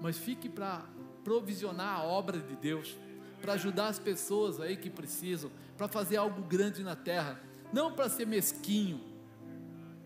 mas 0.02 0.18
fique 0.18 0.50
para 0.50 0.86
provisionar 1.24 2.00
a 2.00 2.04
obra 2.04 2.38
de 2.40 2.56
Deus, 2.58 2.98
para 3.42 3.54
ajudar 3.54 3.88
as 3.88 4.00
pessoas 4.00 4.60
aí 4.60 4.76
que 4.78 4.90
precisam, 4.90 5.52
para 5.78 5.88
fazer 5.88 6.18
algo 6.18 6.42
grande 6.44 6.84
na 6.84 6.96
terra, 6.96 7.40
não 7.72 7.92
para 7.92 8.10
ser 8.10 8.26
mesquinho. 8.26 9.02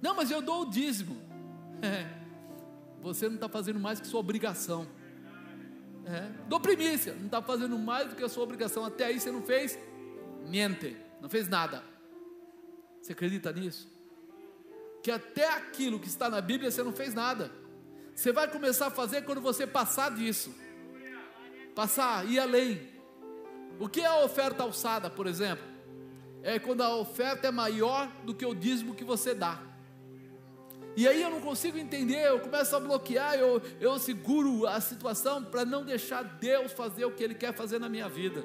Não, 0.02 0.16
mas 0.16 0.32
eu 0.32 0.42
dou 0.42 0.64
o 0.64 0.70
dízimo. 0.70 1.18
É, 1.82 2.08
você 3.02 3.28
não 3.28 3.36
está 3.36 3.48
fazendo 3.48 3.80
mais 3.80 4.00
que 4.00 4.08
sua 4.08 4.20
obrigação. 4.20 4.88
É, 6.06 6.30
dou 6.48 6.60
primícia, 6.60 7.14
não 7.14 7.26
está 7.26 7.42
fazendo 7.42 7.78
mais 7.78 8.10
do 8.10 8.16
que 8.16 8.24
a 8.24 8.30
sua 8.30 8.44
obrigação. 8.44 8.84
Até 8.84 9.06
aí 9.06 9.20
você 9.20 9.32
não 9.32 9.42
fez 9.42 9.78
niente, 10.48 10.98
não 11.22 11.30
fez 11.30 11.48
nada. 11.48 11.84
Você 13.02 13.14
acredita 13.14 13.52
nisso? 13.52 13.88
Que 15.04 15.12
até 15.12 15.54
aquilo 15.54 16.00
que 16.00 16.08
está 16.08 16.30
na 16.30 16.42
Bíblia 16.42 16.72
você 16.72 16.84
não 16.84 16.92
fez 16.92 17.14
nada. 17.14 17.52
Você 18.14 18.32
vai 18.32 18.50
começar 18.50 18.88
a 18.88 18.92
fazer 18.92 19.24
quando 19.24 19.40
você 19.40 19.66
passar 19.66 20.14
disso 20.14 20.54
passar, 21.80 22.30
ir 22.30 22.38
além. 22.38 22.82
O 23.80 23.88
que 23.88 24.02
é 24.02 24.06
a 24.06 24.24
oferta 24.24 24.64
alçada, 24.64 25.10
por 25.10 25.26
exemplo? 25.26 25.64
É 26.44 26.60
quando 26.60 26.82
a 26.82 26.96
oferta 26.96 27.48
é 27.48 27.52
maior 27.52 28.12
do 28.26 28.36
que 28.36 28.46
o 28.46 28.54
dízimo 28.54 28.94
que 28.94 29.04
você 29.04 29.34
dá. 29.34 29.62
E 30.98 31.08
aí 31.08 31.22
eu 31.22 31.30
não 31.30 31.40
consigo 31.40 31.78
entender, 31.78 32.28
eu 32.28 32.40
começo 32.42 32.76
a 32.76 32.80
bloquear, 32.80 33.36
eu, 33.36 33.62
eu 33.80 33.98
seguro 33.98 34.68
a 34.68 34.82
situação 34.82 35.42
para 35.44 35.64
não 35.64 35.86
deixar 35.86 36.24
Deus 36.24 36.74
fazer 36.74 37.06
o 37.06 37.12
que 37.12 37.24
Ele 37.24 37.36
quer 37.36 37.54
fazer 37.54 37.80
na 37.80 37.88
minha 37.88 38.10
vida. 38.10 38.44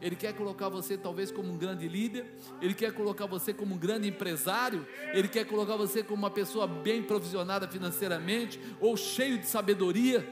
Ele 0.00 0.14
quer 0.14 0.32
colocar 0.32 0.68
você 0.68 0.96
talvez 0.96 1.30
como 1.30 1.52
um 1.52 1.56
grande 1.56 1.88
líder, 1.88 2.26
Ele 2.60 2.74
quer 2.74 2.92
colocar 2.92 3.26
você 3.26 3.52
como 3.52 3.74
um 3.74 3.78
grande 3.78 4.08
empresário, 4.08 4.86
Ele 5.12 5.28
quer 5.28 5.44
colocar 5.44 5.76
você 5.76 6.04
como 6.04 6.22
uma 6.22 6.30
pessoa 6.30 6.68
bem 6.68 7.02
provisionada 7.02 7.66
financeiramente 7.66 8.60
ou 8.80 8.96
cheio 8.96 9.38
de 9.38 9.46
sabedoria, 9.46 10.28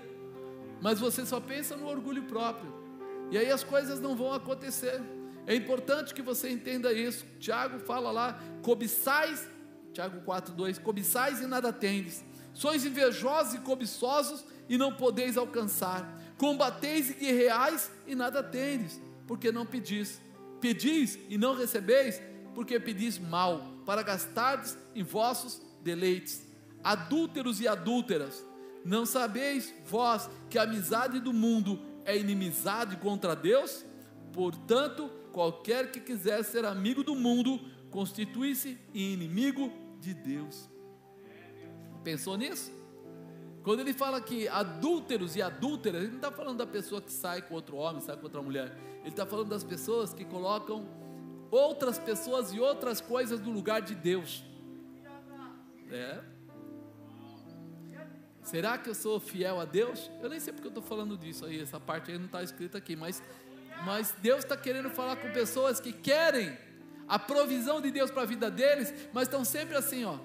mas 0.81 1.01
você 1.01 1.27
só 1.27 1.41
pensa 1.41 1.77
no 1.77 1.89
orgulho 1.89 2.25
próprio, 2.25 2.73
e 3.31 3.39
aí 3.39 3.51
as 3.51 3.63
coisas 3.63 4.01
não 4.01 4.17
vão 4.17 4.33
acontecer. 4.33 5.01
É 5.47 5.55
importante 5.55 6.15
que 6.15 6.23
você 6.23 6.51
entenda 6.51 6.93
isso. 6.93 7.25
Tiago 7.39 7.79
fala 7.81 8.11
lá: 8.11 8.39
cobiçais, 8.63 9.49
Tiago 9.93 10.21
4,2: 10.21 10.81
cobiçais 10.81 11.41
e 11.41 11.47
nada 11.47 11.73
tendes, 11.73 12.25
sois 12.53 12.85
invejosos 12.85 13.55
e 13.55 13.59
cobiçosos 13.59 14.45
e 14.69 14.77
não 14.77 14.93
podeis 14.93 15.37
alcançar, 15.37 16.21
combateis 16.37 17.11
e 17.11 17.15
guerreais 17.15 17.91
e 18.07 18.15
nada 18.15 18.43
tendes 18.43 19.01
porque 19.31 19.53
não 19.53 19.65
pedis. 19.65 20.21
Pedis 20.61 21.17
e 21.29 21.39
não 21.39 21.55
recebeis, 21.55 22.21
porque 22.53 22.81
pedis 22.81 23.17
mal, 23.17 23.65
para 23.87 24.03
gastardes 24.03 24.77
em 24.93 25.05
vossos 25.05 25.63
deleites. 25.85 26.45
Adúlteros 26.83 27.61
e 27.61 27.69
adúlteras, 27.69 28.45
não 28.85 29.07
sabeis 29.07 29.73
vós 29.87 30.29
que 30.51 30.59
a 30.59 30.65
amizade 30.65 31.21
do 31.21 31.33
mundo 31.33 31.79
é 32.05 32.17
inimizade 32.17 32.97
contra 32.97 33.35
Deus? 33.35 33.85
Portanto, 34.33 35.11
qualquer 35.33 35.91
que 35.91 36.01
quiser 36.01 36.43
ser 36.45 36.65
amigo 36.65 37.03
do 37.03 37.15
mundo, 37.15 37.61
constitui-se 37.91 38.79
inimigo 38.95 39.73
de 40.01 40.15
Deus. 40.15 40.69
Pensou 42.03 42.37
nisso? 42.37 42.73
Quando 43.63 43.81
ele 43.81 43.93
fala 43.93 44.21
que 44.21 44.49
adúlteros 44.49 45.37
e 45.37 45.43
adúlteras, 45.43 46.03
ele 46.03 46.11
não 46.13 46.17
está 46.17 46.33
falando 46.33 46.59
da 46.59 46.67
pessoa 46.67 47.03
que 47.03 47.13
sai 47.13 47.43
com 47.43 47.55
outro 47.55 47.77
homem, 47.77 48.01
sai 48.01 48.17
com 48.17 48.25
outra 48.25 48.41
mulher. 48.41 48.75
Ele 49.01 49.09
está 49.09 49.27
falando 49.27 49.49
das 49.49 49.63
pessoas 49.63 50.15
que 50.15 50.25
colocam 50.25 50.89
outras 51.51 51.99
pessoas 51.99 52.53
e 52.53 52.61
outras 52.61 53.01
coisas 53.01 53.41
no 53.41 53.51
lugar 53.51 53.83
de 53.83 53.95
Deus. 53.95 54.45
É. 55.91 56.21
Será 58.51 58.77
que 58.77 58.89
eu 58.91 58.95
sou 58.95 59.21
fiel 59.21 59.61
a 59.61 59.65
Deus? 59.65 60.11
Eu 60.23 60.29
nem 60.29 60.41
sei 60.41 60.53
porque 60.53 60.67
eu 60.67 60.71
estou 60.71 60.83
falando 60.83 61.17
disso 61.17 61.45
aí, 61.47 61.61
essa 61.61 61.79
parte 61.79 62.11
aí 62.11 62.19
não 62.19 62.27
está 62.27 62.43
escrita 62.43 62.79
aqui, 62.79 62.97
mas, 62.97 63.23
mas 63.85 64.15
Deus 64.21 64.41
está 64.45 64.57
querendo 64.57 64.91
falar 64.91 65.17
com 65.17 65.31
pessoas 65.33 65.79
que 65.79 65.93
querem 65.93 66.57
a 67.07 67.19
provisão 67.19 67.81
de 67.81 67.91
Deus 67.91 68.11
para 68.11 68.23
a 68.23 68.27
vida 68.27 68.51
deles, 68.51 68.93
mas 69.13 69.29
estão 69.29 69.45
sempre 69.45 69.77
assim, 69.77 70.05
ó, 70.05 70.19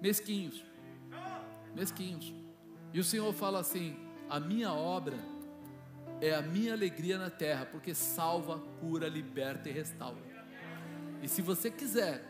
mesquinhos 0.00 0.64
mesquinhos. 1.74 2.32
E 2.92 3.00
o 3.00 3.04
Senhor 3.04 3.32
fala 3.34 3.58
assim: 3.58 3.96
a 4.30 4.38
minha 4.38 4.72
obra 4.72 5.16
é 6.20 6.34
a 6.34 6.40
minha 6.40 6.72
alegria 6.72 7.18
na 7.18 7.28
terra, 7.28 7.66
porque 7.66 7.94
salva, 7.94 8.58
cura, 8.80 9.08
liberta 9.08 9.68
e 9.68 9.72
restaura. 9.72 10.22
E 11.22 11.28
se 11.28 11.42
você 11.42 11.70
quiser 11.70 12.24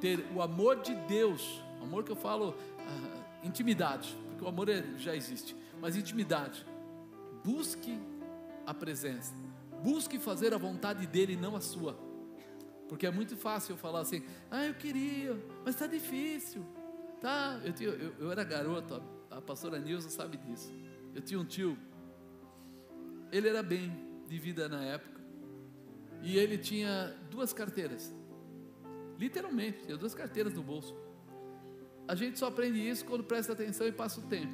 ter 0.00 0.24
o 0.34 0.40
amor 0.40 0.82
de 0.82 0.94
Deus, 0.94 1.60
amor 1.82 2.04
que 2.04 2.12
eu 2.12 2.16
falo, 2.16 2.56
ah, 2.78 3.42
intimidade, 3.42 4.16
o 4.44 4.48
amor 4.48 4.68
é, 4.68 4.84
já 4.98 5.16
existe, 5.16 5.56
mas 5.80 5.96
intimidade, 5.96 6.64
busque 7.42 7.98
a 8.66 8.74
presença, 8.74 9.34
busque 9.82 10.18
fazer 10.18 10.52
a 10.52 10.58
vontade 10.58 11.06
dele, 11.06 11.34
não 11.36 11.56
a 11.56 11.60
sua. 11.60 11.98
Porque 12.88 13.06
é 13.06 13.10
muito 13.10 13.36
fácil 13.36 13.72
eu 13.72 13.76
falar 13.78 14.00
assim, 14.00 14.22
ah, 14.50 14.66
eu 14.66 14.74
queria, 14.74 15.34
mas 15.64 15.74
está 15.74 15.86
difícil. 15.86 16.64
Tá, 17.20 17.58
eu, 17.64 17.72
tinha, 17.72 17.88
eu, 17.88 18.14
eu 18.18 18.30
era 18.30 18.44
garoto, 18.44 19.02
a, 19.30 19.38
a 19.38 19.40
pastora 19.40 19.78
Nilza 19.78 20.10
sabe 20.10 20.36
disso. 20.36 20.70
Eu 21.14 21.22
tinha 21.22 21.40
um 21.40 21.44
tio, 21.44 21.78
ele 23.32 23.48
era 23.48 23.62
bem 23.62 23.90
de 24.28 24.38
vida 24.38 24.68
na 24.68 24.84
época, 24.84 25.20
e 26.22 26.36
ele 26.36 26.58
tinha 26.58 27.14
duas 27.30 27.52
carteiras, 27.52 28.14
literalmente, 29.18 29.84
tinha 29.84 29.96
duas 29.96 30.14
carteiras 30.14 30.52
no 30.52 30.62
bolso. 30.62 30.94
A 32.06 32.14
gente 32.14 32.38
só 32.38 32.46
aprende 32.48 32.78
isso 32.78 33.04
quando 33.04 33.24
presta 33.24 33.52
atenção 33.52 33.86
e 33.86 33.92
passa 33.92 34.20
o 34.20 34.22
tempo. 34.24 34.52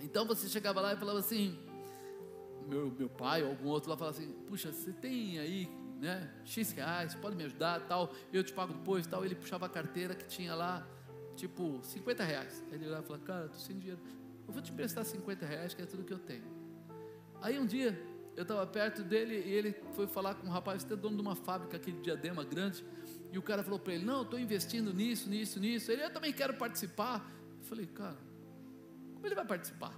Então 0.00 0.26
você 0.26 0.48
chegava 0.48 0.80
lá 0.80 0.92
e 0.92 0.96
falava 0.96 1.18
assim, 1.18 1.58
meu, 2.68 2.90
meu 2.90 3.08
pai 3.08 3.42
ou 3.42 3.50
algum 3.50 3.68
outro 3.68 3.90
lá 3.90 3.96
falava 3.96 4.16
assim, 4.16 4.32
puxa, 4.46 4.72
você 4.72 4.92
tem 4.92 5.38
aí, 5.38 5.68
né, 6.00 6.30
X 6.44 6.72
reais, 6.72 7.14
pode 7.14 7.36
me 7.36 7.44
ajudar, 7.44 7.80
tal, 7.86 8.12
eu 8.32 8.42
te 8.42 8.52
pago 8.52 8.72
depois, 8.72 9.06
tal. 9.06 9.24
Ele 9.24 9.34
puxava 9.34 9.66
a 9.66 9.68
carteira 9.68 10.14
que 10.14 10.26
tinha 10.26 10.54
lá 10.54 10.86
tipo 11.36 11.80
50 11.82 12.24
reais. 12.24 12.64
Ele 12.72 12.86
lá 12.86 13.00
e 13.00 13.02
falou, 13.02 13.22
cara, 13.22 13.46
estou 13.46 13.60
sem 13.60 13.78
dinheiro. 13.78 14.00
Eu 14.46 14.52
vou 14.52 14.62
te 14.62 14.72
prestar 14.72 15.04
50 15.04 15.46
reais, 15.46 15.74
que 15.74 15.82
é 15.82 15.86
tudo 15.86 16.04
que 16.04 16.12
eu 16.12 16.18
tenho. 16.18 16.44
Aí 17.40 17.58
um 17.58 17.66
dia, 17.66 18.00
eu 18.36 18.42
estava 18.42 18.66
perto 18.66 19.02
dele 19.02 19.34
e 19.46 19.52
ele 19.52 19.72
foi 19.92 20.06
falar 20.06 20.34
com 20.34 20.46
um 20.46 20.50
rapaz, 20.50 20.84
que 20.84 20.92
é 20.92 20.96
dono 20.96 21.16
de 21.16 21.22
uma 21.22 21.36
fábrica 21.36 21.76
aqui 21.76 21.92
de 21.92 22.00
diadema 22.00 22.44
grande. 22.44 22.84
E 23.30 23.38
o 23.38 23.42
cara 23.42 23.62
falou 23.62 23.78
para 23.78 23.94
ele: 23.94 24.04
Não, 24.04 24.22
estou 24.22 24.38
investindo 24.38 24.92
nisso, 24.92 25.28
nisso, 25.28 25.60
nisso. 25.60 25.90
Ele: 25.90 26.04
Eu 26.04 26.10
também 26.10 26.32
quero 26.32 26.54
participar. 26.54 27.30
Eu 27.58 27.64
falei: 27.64 27.86
Cara, 27.86 28.18
como 29.14 29.26
ele 29.26 29.34
vai 29.34 29.44
participar? 29.44 29.94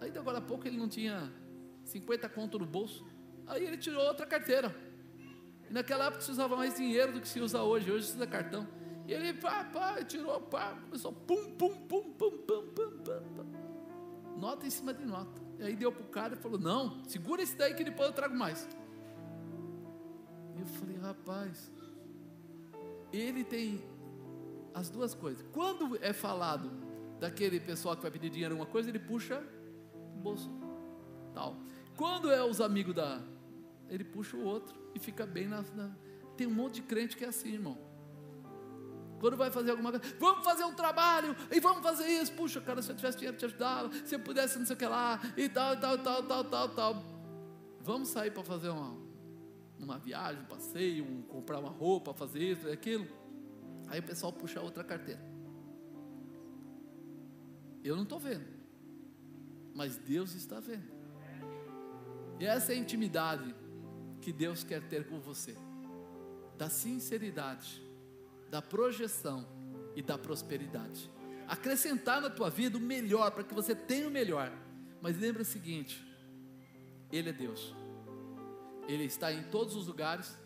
Aí, 0.00 0.16
agora 0.16 0.38
há 0.38 0.42
pouco, 0.42 0.66
ele 0.66 0.76
não 0.76 0.88
tinha 0.88 1.32
50 1.84 2.28
conto 2.28 2.58
no 2.58 2.66
bolso. 2.66 3.04
Aí, 3.46 3.64
ele 3.64 3.76
tirou 3.76 4.04
outra 4.04 4.26
carteira. 4.26 4.74
E 5.68 5.72
naquela 5.72 6.06
época 6.06 6.22
se 6.22 6.30
usava 6.30 6.56
mais 6.56 6.76
dinheiro 6.76 7.12
do 7.12 7.20
que 7.20 7.28
se 7.28 7.40
usa 7.40 7.62
hoje. 7.62 7.90
Hoje 7.90 8.06
se 8.06 8.16
usa 8.16 8.26
cartão. 8.26 8.66
E 9.06 9.12
ele, 9.12 9.32
pá, 9.34 9.64
pá, 9.64 10.04
tirou, 10.04 10.40
pá, 10.40 10.74
começou 10.84 11.12
pum, 11.12 11.50
pum, 11.56 11.74
pum, 11.86 12.12
pum, 12.12 12.30
pum, 12.42 12.62
pum, 12.72 13.02
pum, 13.02 13.32
pum. 13.34 14.38
Nota 14.38 14.66
em 14.66 14.70
cima 14.70 14.94
de 14.94 15.04
nota. 15.04 15.40
E 15.58 15.62
aí 15.64 15.74
deu 15.74 15.90
para 15.90 16.02
o 16.02 16.08
cara 16.08 16.34
e 16.34 16.36
falou: 16.36 16.58
Não, 16.58 17.02
segura 17.04 17.42
esse 17.42 17.56
daí 17.56 17.74
que 17.74 17.82
depois 17.82 18.08
eu 18.08 18.14
trago 18.14 18.36
mais. 18.36 18.68
Eu 20.58 20.66
falei: 20.66 20.96
Rapaz, 20.96 21.70
ele 23.12 23.44
tem 23.44 23.82
as 24.74 24.88
duas 24.90 25.14
coisas. 25.14 25.44
Quando 25.52 25.98
é 26.02 26.12
falado 26.12 26.70
daquele 27.18 27.58
pessoal 27.58 27.96
que 27.96 28.02
vai 28.02 28.10
pedir 28.10 28.30
dinheiro 28.30 28.54
uma 28.54 28.66
coisa, 28.66 28.88
ele 28.88 28.98
puxa 28.98 29.42
o 30.16 30.20
bolso, 30.20 30.50
tal. 31.34 31.56
Quando 31.96 32.30
é 32.30 32.44
os 32.44 32.60
amigos 32.60 32.94
da, 32.94 33.20
ele 33.88 34.04
puxa 34.04 34.36
o 34.36 34.44
outro 34.44 34.78
e 34.94 34.98
fica 34.98 35.26
bem 35.26 35.48
na, 35.48 35.62
na. 35.74 35.90
Tem 36.36 36.46
um 36.46 36.54
monte 36.54 36.76
de 36.76 36.82
crente 36.82 37.16
que 37.16 37.24
é 37.24 37.28
assim, 37.28 37.54
irmão. 37.54 37.76
Quando 39.18 39.36
vai 39.36 39.50
fazer 39.50 39.72
alguma 39.72 39.90
coisa, 39.90 40.14
vamos 40.20 40.44
fazer 40.44 40.64
um 40.64 40.74
trabalho 40.74 41.34
e 41.50 41.58
vamos 41.58 41.82
fazer 41.82 42.06
isso. 42.06 42.32
Puxa, 42.32 42.60
cara, 42.60 42.80
se 42.80 42.92
eu 42.92 42.96
tivesse 42.96 43.18
dinheiro, 43.18 43.34
eu 43.34 43.38
te 43.38 43.44
ajudava. 43.46 43.90
Se 44.06 44.14
eu 44.14 44.20
pudesse, 44.20 44.58
não 44.58 44.66
sei 44.66 44.76
o 44.76 44.78
que 44.78 44.86
lá, 44.86 45.20
e 45.36 45.48
tal, 45.48 45.74
e 45.74 45.76
tal, 45.78 45.94
e 45.96 45.98
tal, 45.98 46.22
tal, 46.22 46.44
tal, 46.44 46.68
tal. 46.68 47.04
Vamos 47.80 48.10
sair 48.10 48.30
para 48.30 48.44
fazer 48.44 48.68
uma, 48.68 48.96
uma 49.78 49.98
viagem, 49.98 50.42
um 50.42 50.46
passeio, 50.46 51.04
um, 51.04 51.22
comprar 51.22 51.58
uma 51.58 51.70
roupa, 51.70 52.12
fazer 52.12 52.40
isso 52.40 52.68
aquilo. 52.68 53.06
Aí 53.88 54.00
o 54.00 54.02
pessoal 54.02 54.32
puxa 54.32 54.60
outra 54.60 54.84
carteira. 54.84 55.20
Eu 57.82 57.96
não 57.96 58.02
estou 58.02 58.18
vendo, 58.18 58.46
mas 59.74 59.96
Deus 59.96 60.34
está 60.34 60.60
vendo. 60.60 60.98
E 62.38 62.44
essa 62.44 62.72
é 62.72 62.76
a 62.76 62.78
intimidade 62.78 63.54
que 64.20 64.32
Deus 64.32 64.62
quer 64.62 64.82
ter 64.88 65.08
com 65.08 65.20
você, 65.20 65.56
da 66.56 66.68
sinceridade 66.68 67.88
da 68.50 68.62
projeção 68.62 69.46
e 69.94 70.02
da 70.02 70.16
prosperidade. 70.18 71.10
Acrescentar 71.46 72.20
na 72.20 72.30
tua 72.30 72.50
vida 72.50 72.76
o 72.76 72.80
melhor, 72.80 73.30
para 73.30 73.44
que 73.44 73.54
você 73.54 73.74
tenha 73.74 74.06
o 74.06 74.10
melhor. 74.10 74.52
Mas 75.00 75.18
lembra 75.18 75.42
o 75.42 75.44
seguinte: 75.44 76.04
Ele 77.10 77.30
é 77.30 77.32
Deus. 77.32 77.74
Ele 78.88 79.04
está 79.04 79.32
em 79.32 79.44
todos 79.44 79.76
os 79.76 79.86
lugares, 79.86 80.36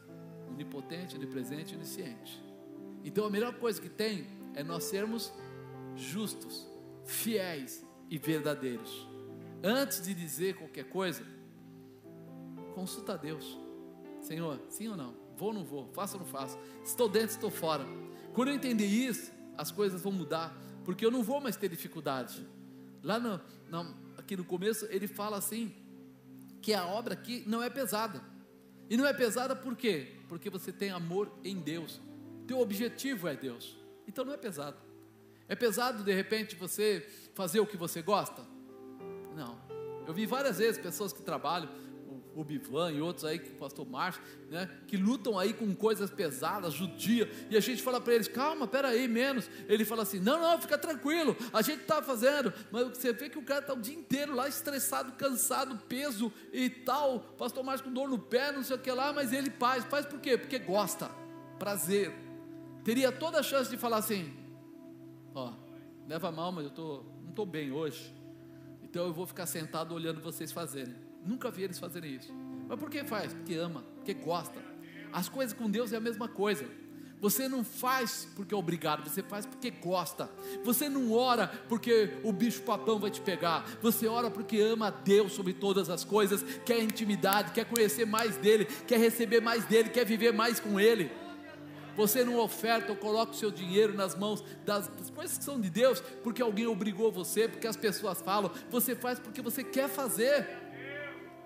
onipotente, 0.50 1.16
onipresente 1.16 1.74
onisciente. 1.74 2.42
Então 3.04 3.24
a 3.24 3.30
melhor 3.30 3.54
coisa 3.54 3.80
que 3.80 3.88
tem 3.88 4.26
é 4.54 4.62
nós 4.62 4.84
sermos 4.84 5.32
justos, 5.96 6.66
fiéis 7.04 7.86
e 8.10 8.18
verdadeiros. 8.18 9.08
Antes 9.62 10.02
de 10.02 10.12
dizer 10.12 10.56
qualquer 10.56 10.88
coisa, 10.88 11.24
consulta 12.74 13.14
a 13.14 13.16
Deus. 13.16 13.58
Senhor, 14.20 14.60
sim 14.68 14.88
ou 14.88 14.96
não? 14.96 15.14
Vou 15.36 15.48
ou 15.48 15.54
não 15.54 15.64
vou? 15.64 15.88
Faço 15.92 16.16
ou 16.16 16.20
não 16.20 16.26
faço? 16.26 16.58
Estou 16.84 17.08
dentro, 17.08 17.30
estou 17.30 17.50
fora. 17.50 17.86
Quando 18.34 18.48
eu 18.48 18.54
entender 18.54 18.86
isso, 18.86 19.32
as 19.56 19.70
coisas 19.70 20.02
vão 20.02 20.12
mudar, 20.12 20.56
porque 20.84 21.04
eu 21.04 21.10
não 21.10 21.22
vou 21.22 21.40
mais 21.40 21.56
ter 21.56 21.68
dificuldade. 21.68 22.46
Lá 23.02 23.18
no, 23.18 23.40
no, 23.68 23.94
aqui 24.16 24.36
no 24.36 24.44
começo 24.44 24.86
ele 24.86 25.06
fala 25.06 25.36
assim 25.36 25.74
que 26.60 26.72
a 26.72 26.86
obra 26.86 27.14
aqui 27.14 27.44
não 27.46 27.62
é 27.62 27.68
pesada. 27.68 28.22
E 28.88 28.96
não 28.96 29.06
é 29.06 29.12
pesada 29.12 29.54
por 29.56 29.76
quê? 29.76 30.08
Porque 30.28 30.50
você 30.50 30.72
tem 30.72 30.90
amor 30.90 31.30
em 31.42 31.58
Deus. 31.58 32.00
Teu 32.46 32.60
objetivo 32.60 33.28
é 33.28 33.34
Deus. 33.34 33.76
Então 34.06 34.24
não 34.24 34.32
é 34.32 34.36
pesado. 34.36 34.76
É 35.48 35.54
pesado 35.54 36.02
de 36.02 36.12
repente 36.12 36.56
você 36.56 37.06
fazer 37.34 37.60
o 37.60 37.66
que 37.66 37.76
você 37.76 38.02
gosta? 38.02 38.42
Não. 39.34 39.58
Eu 40.06 40.12
vi 40.12 40.26
várias 40.26 40.58
vezes 40.58 40.80
pessoas 40.80 41.12
que 41.12 41.22
trabalham, 41.22 41.70
o 42.34 42.44
Bivan 42.44 42.92
e 42.92 43.00
outros 43.00 43.24
aí, 43.24 43.38
o 43.38 43.54
pastor 43.56 43.88
Márcio, 43.88 44.22
né, 44.50 44.68
que 44.86 44.96
lutam 44.96 45.38
aí 45.38 45.52
com 45.52 45.74
coisas 45.74 46.10
pesadas, 46.10 46.74
judia, 46.74 47.30
e 47.50 47.56
a 47.56 47.60
gente 47.60 47.82
fala 47.82 48.00
para 48.00 48.14
eles, 48.14 48.28
calma, 48.28 48.66
peraí, 48.66 49.06
menos. 49.08 49.48
Ele 49.68 49.84
fala 49.84 50.02
assim, 50.02 50.18
não, 50.18 50.40
não, 50.40 50.60
fica 50.60 50.78
tranquilo, 50.78 51.36
a 51.52 51.62
gente 51.62 51.82
está 51.82 52.02
fazendo, 52.02 52.52
mas 52.70 52.88
você 52.88 53.12
vê 53.12 53.28
que 53.28 53.38
o 53.38 53.42
cara 53.42 53.60
está 53.60 53.74
o 53.74 53.80
dia 53.80 53.94
inteiro 53.94 54.34
lá 54.34 54.48
estressado, 54.48 55.12
cansado, 55.12 55.76
peso 55.88 56.32
e 56.52 56.68
tal, 56.68 57.20
pastor 57.38 57.64
Márcio 57.64 57.86
com 57.86 57.92
dor 57.92 58.08
no 58.08 58.18
pé, 58.18 58.52
não 58.52 58.62
sei 58.62 58.76
o 58.76 58.78
que 58.78 58.90
lá, 58.90 59.12
mas 59.12 59.32
ele 59.32 59.50
faz, 59.50 59.84
faz 59.84 60.06
por 60.06 60.20
quê? 60.20 60.36
Porque 60.38 60.58
gosta, 60.58 61.10
prazer. 61.58 62.12
Teria 62.84 63.12
toda 63.12 63.38
a 63.38 63.42
chance 63.42 63.70
de 63.70 63.76
falar 63.76 63.98
assim, 63.98 64.32
ó, 65.34 65.52
leva 66.08 66.32
mal, 66.32 66.50
mas 66.50 66.64
eu 66.64 66.70
tô, 66.70 67.04
não 67.22 67.30
estou 67.30 67.46
bem 67.46 67.70
hoje 67.70 68.22
então 68.92 69.06
eu 69.06 69.12
vou 69.14 69.26
ficar 69.26 69.46
sentado 69.46 69.94
olhando 69.94 70.20
vocês 70.20 70.52
fazerem. 70.52 70.94
Nunca 71.24 71.50
vi 71.50 71.62
eles 71.62 71.78
fazerem 71.78 72.14
isso. 72.14 72.32
Mas 72.68 72.78
por 72.78 72.90
que 72.90 73.04
faz? 73.04 73.32
Porque 73.32 73.54
ama, 73.54 73.84
porque 73.96 74.14
gosta. 74.14 74.60
As 75.12 75.28
coisas 75.28 75.52
com 75.52 75.70
Deus 75.70 75.92
é 75.92 75.96
a 75.96 76.00
mesma 76.00 76.28
coisa. 76.28 76.66
Você 77.22 77.48
não 77.48 77.62
faz 77.62 78.26
porque 78.34 78.52
é 78.52 78.56
obrigado, 78.56 79.08
você 79.08 79.22
faz 79.22 79.46
porque 79.46 79.70
gosta. 79.70 80.28
Você 80.64 80.88
não 80.88 81.12
ora 81.12 81.46
porque 81.68 82.18
o 82.24 82.32
bicho 82.32 82.62
papão 82.62 82.98
vai 82.98 83.12
te 83.12 83.20
pegar. 83.20 83.64
Você 83.80 84.08
ora 84.08 84.28
porque 84.28 84.58
ama 84.58 84.88
a 84.88 84.90
Deus 84.90 85.32
sobre 85.32 85.52
todas 85.52 85.88
as 85.88 86.02
coisas, 86.02 86.42
quer 86.66 86.82
intimidade, 86.82 87.52
quer 87.52 87.64
conhecer 87.64 88.04
mais 88.04 88.36
dele, 88.36 88.64
quer 88.64 88.98
receber 88.98 89.40
mais 89.40 89.64
dele, 89.64 89.90
quer 89.90 90.04
viver 90.04 90.32
mais 90.32 90.58
com 90.58 90.80
ele. 90.80 91.12
Você 91.96 92.24
não 92.24 92.38
oferta 92.38 92.90
ou 92.90 92.96
coloca 92.96 93.32
o 93.32 93.36
seu 93.36 93.52
dinheiro 93.52 93.94
nas 93.94 94.16
mãos 94.16 94.42
das, 94.64 94.88
das, 94.88 95.10
coisas 95.10 95.38
que 95.38 95.44
são 95.44 95.60
de 95.60 95.70
Deus, 95.70 96.00
porque 96.24 96.42
alguém 96.42 96.66
obrigou 96.66 97.12
você, 97.12 97.46
porque 97.46 97.66
as 97.66 97.76
pessoas 97.76 98.20
falam. 98.20 98.50
Você 98.70 98.96
faz 98.96 99.20
porque 99.20 99.42
você 99.42 99.62
quer 99.62 99.88
fazer. 99.88 100.48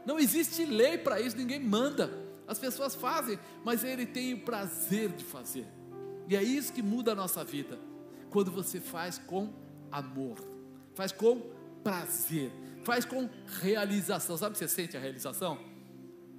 Não 0.07 0.19
existe 0.19 0.65
lei 0.65 0.97
para 0.97 1.21
isso, 1.21 1.37
ninguém 1.37 1.61
manda. 1.61 2.11
As 2.47 2.59
pessoas 2.59 2.95
fazem, 2.95 3.39
mas 3.65 3.83
ele 3.83 4.07
tem 4.07 4.35
o 4.35 4.41
prazer 4.41 5.11
de 5.11 5.25
fazer. 5.25 5.67
E 6.29 6.37
é 6.37 6.43
isso 6.43 6.73
que 6.73 6.83
muda 6.83 7.13
a 7.13 7.15
nossa 7.15 7.45
vida. 7.45 7.79
Quando 8.31 8.51
você 8.51 8.81
faz 8.81 9.19
com 9.19 9.53
amor, 9.91 10.39
faz 10.95 11.11
com 11.11 11.43
prazer, 11.83 12.51
faz 12.85 13.05
com 13.05 13.29
realização. 13.61 14.37
Sabe 14.37 14.57
você 14.57 14.69
sente 14.69 14.97
a 14.97 15.01
realização? 15.01 15.59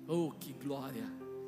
Oh, 0.07 0.31
que 0.31 0.53
glória, 0.53 1.03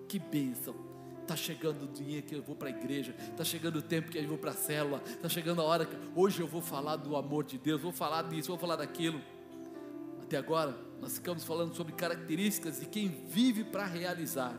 que 0.08 0.20
bênção 0.20 0.90
Está 1.30 1.38
chegando 1.38 1.84
o 1.84 1.88
dia 1.88 2.24
que 2.24 2.34
eu 2.34 2.42
vou 2.42 2.56
para 2.56 2.70
a 2.70 2.72
igreja, 2.72 3.14
está 3.20 3.44
chegando 3.44 3.76
o 3.76 3.82
tempo 3.84 4.10
que 4.10 4.18
eu 4.18 4.28
vou 4.28 4.36
para 4.40 4.50
a 4.50 4.56
célula, 4.56 5.00
está 5.06 5.30
chegando 5.30 5.62
a 5.62 5.64
hora 5.64 5.86
que 5.86 5.96
hoje 6.16 6.42
eu 6.42 6.48
vou 6.48 6.60
falar 6.60 6.96
do 6.96 7.16
amor 7.16 7.44
de 7.44 7.56
Deus, 7.56 7.80
vou 7.80 7.92
falar 7.92 8.24
disso, 8.24 8.48
vou 8.48 8.58
falar 8.58 8.78
daquilo. 8.78 9.22
Até 10.30 10.38
agora, 10.38 10.78
nós 11.02 11.16
ficamos 11.16 11.44
falando 11.44 11.74
sobre 11.74 11.92
características 11.94 12.80
de 12.80 12.86
quem 12.86 13.08
vive 13.08 13.64
para 13.64 13.84
realizar: 13.84 14.56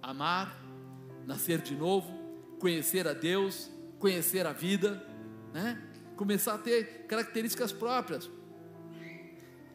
amar, 0.00 0.58
nascer 1.26 1.60
de 1.60 1.76
novo, 1.76 2.10
conhecer 2.58 3.06
a 3.06 3.12
Deus, 3.12 3.70
conhecer 3.98 4.46
a 4.46 4.54
vida, 4.54 5.06
né? 5.52 5.78
começar 6.16 6.54
a 6.54 6.58
ter 6.58 7.04
características 7.06 7.72
próprias. 7.72 8.30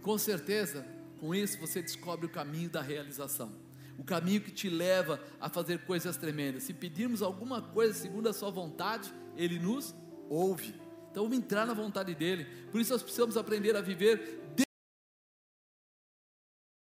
Com 0.01 0.17
certeza, 0.17 0.83
com 1.19 1.35
isso 1.35 1.59
você 1.59 1.83
descobre 1.83 2.25
o 2.25 2.29
caminho 2.29 2.71
da 2.71 2.81
realização 2.81 3.67
o 3.95 4.03
caminho 4.03 4.41
que 4.41 4.51
te 4.51 4.69
leva 4.69 5.19
a 5.41 5.49
fazer 5.49 5.79
coisas 5.85 6.17
tremendas. 6.17 6.61
Se 6.61 6.73
pedirmos 6.73 7.23
alguma 7.23 7.63
coisa 7.63 7.95
segundo 7.95 8.29
a 8.29 8.33
Sua 8.33 8.51
vontade, 8.51 9.11
Ele 9.35 9.57
nos 9.57 9.95
ouve. 10.29 10.75
Então 11.09 11.23
vamos 11.23 11.39
entrar 11.39 11.65
na 11.65 11.73
vontade 11.73 12.13
dEle. 12.13 12.45
Por 12.71 12.79
isso 12.79 12.91
nós 12.91 13.01
precisamos 13.01 13.35
aprender 13.38 13.75
a 13.75 13.81
viver 13.81 14.53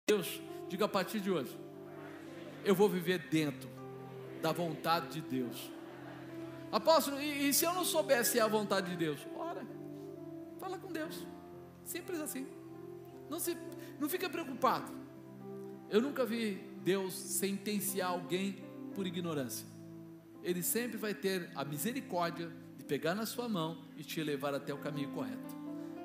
Deus. 0.08 0.40
Diga 0.70 0.86
a 0.86 0.88
partir 0.88 1.20
de 1.20 1.30
hoje: 1.30 1.54
eu 2.64 2.74
vou 2.74 2.88
viver 2.88 3.28
dentro 3.28 3.68
da 4.40 4.52
vontade 4.52 5.20
de 5.20 5.20
Deus. 5.20 5.70
Apóstolo, 6.72 7.20
e, 7.20 7.48
e 7.48 7.54
se 7.54 7.64
eu 7.64 7.74
não 7.74 7.84
soubesse 7.84 8.40
a 8.40 8.46
vontade 8.46 8.90
de 8.90 8.96
Deus? 8.96 9.20
Ora, 9.36 9.62
fala 10.58 10.78
com 10.78 10.90
Deus. 10.90 11.26
Simples 11.84 12.20
assim. 12.20 12.46
Não, 13.28 13.38
se, 13.38 13.56
não 14.00 14.08
fica 14.08 14.28
preocupado. 14.28 14.92
Eu 15.90 16.00
nunca 16.00 16.24
vi 16.24 16.54
Deus 16.82 17.14
sentenciar 17.14 18.10
alguém 18.10 18.64
por 18.94 19.06
ignorância. 19.06 19.66
Ele 20.42 20.62
sempre 20.62 20.96
vai 20.96 21.14
ter 21.14 21.50
a 21.54 21.64
misericórdia 21.64 22.50
de 22.76 22.84
pegar 22.84 23.14
na 23.14 23.26
sua 23.26 23.48
mão 23.48 23.84
e 23.96 24.04
te 24.04 24.22
levar 24.22 24.54
até 24.54 24.72
o 24.72 24.78
caminho 24.78 25.10
correto. 25.10 25.57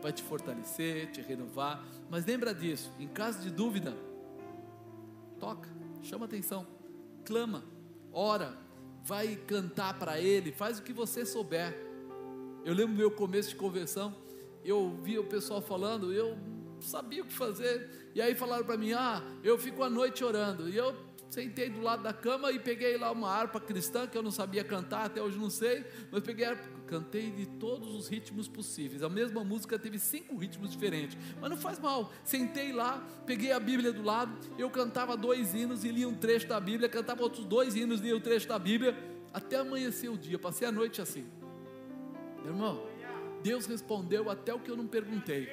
Vai 0.03 0.11
te 0.11 0.21
fortalecer, 0.21 1.09
te 1.11 1.21
renovar. 1.21 1.81
Mas 2.09 2.25
lembra 2.25 2.53
disso, 2.53 2.91
em 2.99 3.07
caso 3.07 3.39
de 3.39 3.49
dúvida, 3.49 3.97
toca, 5.39 5.69
chama 6.01 6.25
atenção, 6.25 6.67
clama, 7.23 7.63
ora, 8.11 8.57
vai 9.01 9.37
cantar 9.37 9.97
para 9.97 10.19
Ele, 10.19 10.51
faz 10.51 10.77
o 10.77 10.83
que 10.83 10.91
você 10.91 11.25
souber. 11.25 11.73
Eu 12.65 12.73
lembro 12.73 12.93
meu 12.93 13.11
começo 13.11 13.49
de 13.49 13.55
conversão, 13.55 14.13
eu 14.63 14.93
via 15.01 15.21
o 15.21 15.25
pessoal 15.25 15.61
falando, 15.61 16.11
eu 16.11 16.37
sabia 16.81 17.21
o 17.21 17.25
que 17.25 17.33
fazer. 17.33 18.11
E 18.13 18.21
aí 18.21 18.35
falaram 18.35 18.65
para 18.65 18.75
mim: 18.75 18.91
ah, 18.91 19.23
eu 19.41 19.57
fico 19.57 19.83
a 19.83 19.89
noite 19.89 20.21
orando. 20.21 20.69
E 20.69 20.75
eu 20.75 20.93
sentei 21.29 21.69
do 21.69 21.81
lado 21.81 22.03
da 22.03 22.13
cama 22.13 22.51
e 22.51 22.59
peguei 22.59 22.97
lá 22.97 23.09
uma 23.11 23.29
harpa 23.29 23.59
cristã 23.59 24.05
que 24.05 24.17
eu 24.17 24.21
não 24.21 24.31
sabia 24.31 24.63
cantar, 24.63 25.05
até 25.05 25.21
hoje 25.21 25.37
não 25.37 25.49
sei, 25.49 25.85
mas 26.11 26.21
peguei 26.23 26.45
a 26.45 26.55
cantei 26.93 27.31
de 27.31 27.47
todos 27.47 27.95
os 27.95 28.07
ritmos 28.07 28.47
possíveis. 28.47 29.01
A 29.01 29.09
mesma 29.09 29.43
música 29.43 29.79
teve 29.79 29.97
cinco 29.97 30.37
ritmos 30.37 30.69
diferentes, 30.69 31.17
mas 31.41 31.49
não 31.49 31.57
faz 31.57 31.79
mal. 31.79 32.13
Sentei 32.23 32.71
lá, 32.71 33.03
peguei 33.25 33.51
a 33.51 33.59
Bíblia 33.59 33.91
do 33.91 34.03
lado, 34.03 34.31
eu 34.59 34.69
cantava 34.69 35.17
dois 35.17 35.55
hinos 35.55 35.83
e 35.83 35.89
lia 35.89 36.07
um 36.07 36.13
trecho 36.13 36.47
da 36.47 36.59
Bíblia, 36.59 36.87
cantava 36.87 37.23
outros 37.23 37.45
dois 37.45 37.75
hinos 37.75 37.99
e 37.99 38.03
lia 38.03 38.15
um 38.15 38.19
trecho 38.19 38.47
da 38.47 38.59
Bíblia, 38.59 38.95
até 39.33 39.55
amanhecer 39.55 40.07
o 40.07 40.15
dia. 40.15 40.37
Passei 40.37 40.67
a 40.67 40.71
noite 40.71 41.01
assim. 41.01 41.25
Meu 42.43 42.53
irmão, 42.53 42.85
Deus 43.41 43.65
respondeu 43.65 44.29
até 44.29 44.53
o 44.53 44.59
que 44.59 44.69
eu 44.69 44.77
não 44.77 44.85
perguntei. 44.85 45.49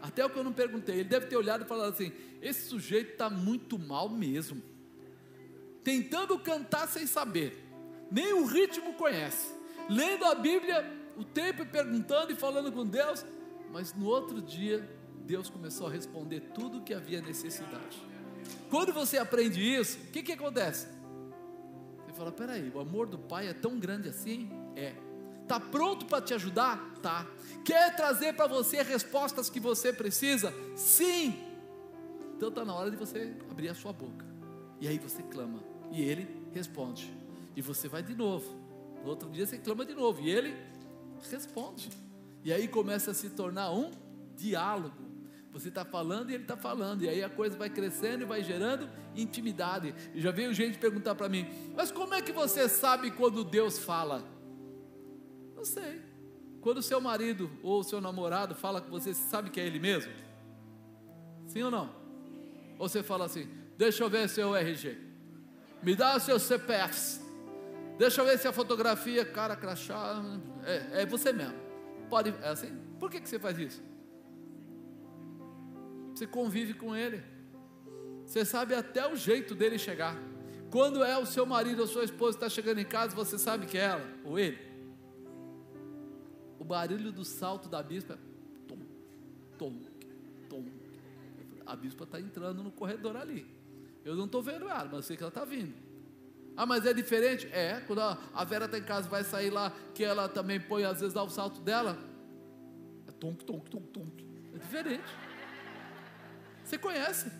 Até 0.00 0.24
o 0.24 0.30
que 0.30 0.38
eu 0.38 0.44
não 0.44 0.52
perguntei. 0.52 1.00
Ele 1.00 1.08
deve 1.08 1.26
ter 1.26 1.36
olhado 1.36 1.64
e 1.64 1.66
falado 1.66 1.92
assim: 1.92 2.12
esse 2.40 2.68
sujeito 2.68 3.14
está 3.14 3.28
muito 3.28 3.76
mal 3.80 4.08
mesmo. 4.08 4.62
Tentando 5.82 6.38
cantar 6.38 6.86
sem 6.86 7.04
saber, 7.04 7.64
nem 8.12 8.32
o 8.32 8.46
ritmo 8.46 8.94
conhece. 8.94 9.57
Lendo 9.88 10.24
a 10.24 10.34
Bíblia 10.34 10.84
o 11.16 11.24
tempo 11.24 11.66
perguntando 11.66 12.32
e 12.32 12.36
falando 12.36 12.70
com 12.70 12.86
Deus, 12.86 13.24
mas 13.72 13.92
no 13.94 14.06
outro 14.06 14.40
dia 14.40 14.88
Deus 15.24 15.50
começou 15.50 15.88
a 15.88 15.90
responder 15.90 16.40
tudo 16.54 16.78
o 16.78 16.82
que 16.82 16.94
havia 16.94 17.20
necessidade. 17.20 18.02
Quando 18.70 18.92
você 18.92 19.18
aprende 19.18 19.60
isso, 19.60 19.98
o 19.98 20.10
que, 20.10 20.22
que 20.22 20.32
acontece? 20.32 20.86
Você 22.06 22.12
fala: 22.14 22.32
peraí, 22.32 22.70
o 22.74 22.80
amor 22.80 23.06
do 23.06 23.18
Pai 23.18 23.48
é 23.48 23.52
tão 23.52 23.78
grande 23.78 24.08
assim? 24.08 24.48
É. 24.74 24.94
Está 25.42 25.58
pronto 25.58 26.04
para 26.06 26.20
te 26.20 26.34
ajudar? 26.34 26.94
Tá. 27.02 27.26
Quer 27.64 27.96
trazer 27.96 28.34
para 28.34 28.46
você 28.46 28.82
respostas 28.82 29.48
que 29.48 29.58
você 29.58 29.92
precisa? 29.92 30.52
Sim. 30.76 31.42
Então 32.36 32.50
está 32.50 32.64
na 32.64 32.74
hora 32.74 32.90
de 32.90 32.96
você 32.96 33.34
abrir 33.50 33.68
a 33.68 33.74
sua 33.74 33.92
boca. 33.92 34.26
E 34.80 34.86
aí 34.86 34.98
você 34.98 35.22
clama. 35.22 35.62
E 35.90 36.02
ele 36.02 36.46
responde. 36.52 37.12
E 37.56 37.62
você 37.62 37.88
vai 37.88 38.02
de 38.02 38.14
novo. 38.14 38.57
No 39.02 39.10
outro 39.10 39.30
dia 39.30 39.46
você 39.46 39.58
clama 39.58 39.84
de 39.84 39.94
novo. 39.94 40.20
E 40.20 40.30
ele 40.30 40.54
responde. 41.30 41.90
E 42.44 42.52
aí 42.52 42.68
começa 42.68 43.10
a 43.10 43.14
se 43.14 43.30
tornar 43.30 43.70
um 43.72 43.90
diálogo. 44.36 45.08
Você 45.52 45.68
está 45.68 45.84
falando 45.84 46.30
e 46.30 46.34
ele 46.34 46.44
está 46.44 46.56
falando, 46.56 47.02
e 47.02 47.08
aí 47.08 47.22
a 47.22 47.28
coisa 47.28 47.56
vai 47.56 47.70
crescendo 47.70 48.22
e 48.22 48.26
vai 48.26 48.44
gerando 48.44 48.88
intimidade. 49.16 49.94
E 50.14 50.20
já 50.20 50.30
veio 50.30 50.52
gente 50.54 50.78
perguntar 50.78 51.14
para 51.14 51.28
mim: 51.28 51.46
Mas 51.74 51.90
como 51.90 52.14
é 52.14 52.22
que 52.22 52.32
você 52.32 52.68
sabe 52.68 53.10
quando 53.10 53.42
Deus 53.42 53.78
fala? 53.78 54.22
Não 55.56 55.64
sei. 55.64 56.02
Quando 56.60 56.78
o 56.78 56.82
seu 56.82 57.00
marido 57.00 57.50
ou 57.62 57.80
o 57.80 57.84
seu 57.84 58.00
namorado 58.00 58.54
fala 58.54 58.80
com 58.80 58.90
você, 58.90 59.14
sabe 59.14 59.50
que 59.50 59.60
é 59.60 59.66
ele 59.66 59.78
mesmo? 59.78 60.12
Sim 61.46 61.62
ou 61.62 61.70
não? 61.70 61.90
Ou 62.78 62.88
você 62.88 63.02
fala 63.02 63.24
assim: 63.24 63.48
deixa 63.76 64.04
eu 64.04 64.10
ver 64.10 64.28
seu 64.28 64.54
RG, 64.54 64.98
me 65.82 65.94
dá 65.96 66.16
o 66.16 66.20
seu 66.20 66.38
CPF, 66.38 67.20
deixa 67.98 68.20
eu 68.20 68.24
ver 68.24 68.38
se 68.38 68.48
a 68.48 68.52
fotografia, 68.52 69.24
cara 69.24 69.56
crachá, 69.56 70.22
é, 70.64 71.02
é 71.02 71.06
você 71.06 71.32
mesmo. 71.32 71.54
Pode, 72.08 72.30
é 72.42 72.48
assim? 72.48 72.72
Por 72.98 73.10
que, 73.10 73.20
que 73.20 73.28
você 73.28 73.38
faz 73.38 73.58
isso? 73.58 73.82
Você 76.14 76.26
convive 76.26 76.74
com 76.74 76.96
ele, 76.96 77.22
você 78.24 78.44
sabe 78.44 78.74
até 78.74 79.06
o 79.06 79.14
jeito 79.14 79.54
dele 79.54 79.78
chegar. 79.78 80.16
Quando 80.70 81.02
é 81.02 81.16
o 81.16 81.26
seu 81.26 81.46
marido 81.46 81.80
ou 81.80 81.86
sua 81.86 82.04
esposa 82.04 82.36
está 82.36 82.48
chegando 82.48 82.78
em 82.78 82.84
casa, 82.84 83.14
você 83.14 83.38
sabe 83.38 83.66
que 83.66 83.78
é 83.78 83.82
ela 83.82 84.06
ou 84.24 84.38
ele 84.38 84.68
o 86.58 86.64
barulho 86.64 87.12
do 87.12 87.24
salto 87.24 87.68
da 87.68 87.82
bispa, 87.82 88.18
tom, 88.66 88.78
tom, 89.56 89.80
tom. 90.48 90.64
A 91.64 91.76
bispa 91.76 92.04
está 92.04 92.20
entrando 92.20 92.62
no 92.62 92.72
corredor 92.72 93.16
ali. 93.16 93.46
Eu 94.04 94.16
não 94.16 94.24
estou 94.24 94.42
vendo 94.42 94.68
ela, 94.68 94.84
mas 94.84 94.94
eu 94.94 95.02
sei 95.02 95.16
que 95.16 95.22
ela 95.22 95.28
está 95.28 95.44
vindo. 95.44 95.74
Ah, 96.58 96.66
mas 96.66 96.84
é 96.84 96.92
diferente? 96.92 97.46
É, 97.52 97.80
quando 97.86 98.00
a 98.00 98.44
Vera 98.44 98.64
está 98.64 98.76
em 98.76 98.82
casa, 98.82 99.08
vai 99.08 99.22
sair 99.22 99.48
lá, 99.48 99.72
que 99.94 100.02
ela 100.02 100.28
também 100.28 100.58
põe, 100.58 100.82
às 100.82 100.98
vezes 100.98 101.14
dá 101.14 101.22
o 101.22 101.30
salto 101.30 101.60
dela. 101.60 101.96
É 103.06 103.12
tom, 103.12 103.32
tom, 103.32 103.60
tom, 103.60 103.80
tom. 103.80 104.04
É 104.52 104.58
diferente. 104.58 105.04
Você 106.64 106.76
conhece. 106.76 107.30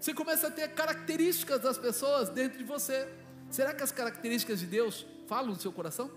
Você 0.00 0.12
começa 0.12 0.48
a 0.48 0.50
ter 0.50 0.66
características 0.74 1.60
das 1.60 1.78
pessoas 1.78 2.30
dentro 2.30 2.58
de 2.58 2.64
você. 2.64 3.08
Será 3.48 3.72
que 3.72 3.84
as 3.84 3.92
características 3.92 4.58
de 4.58 4.66
Deus 4.66 5.06
falam 5.28 5.50
no 5.50 5.56
seu 5.56 5.70
coração? 5.70 6.10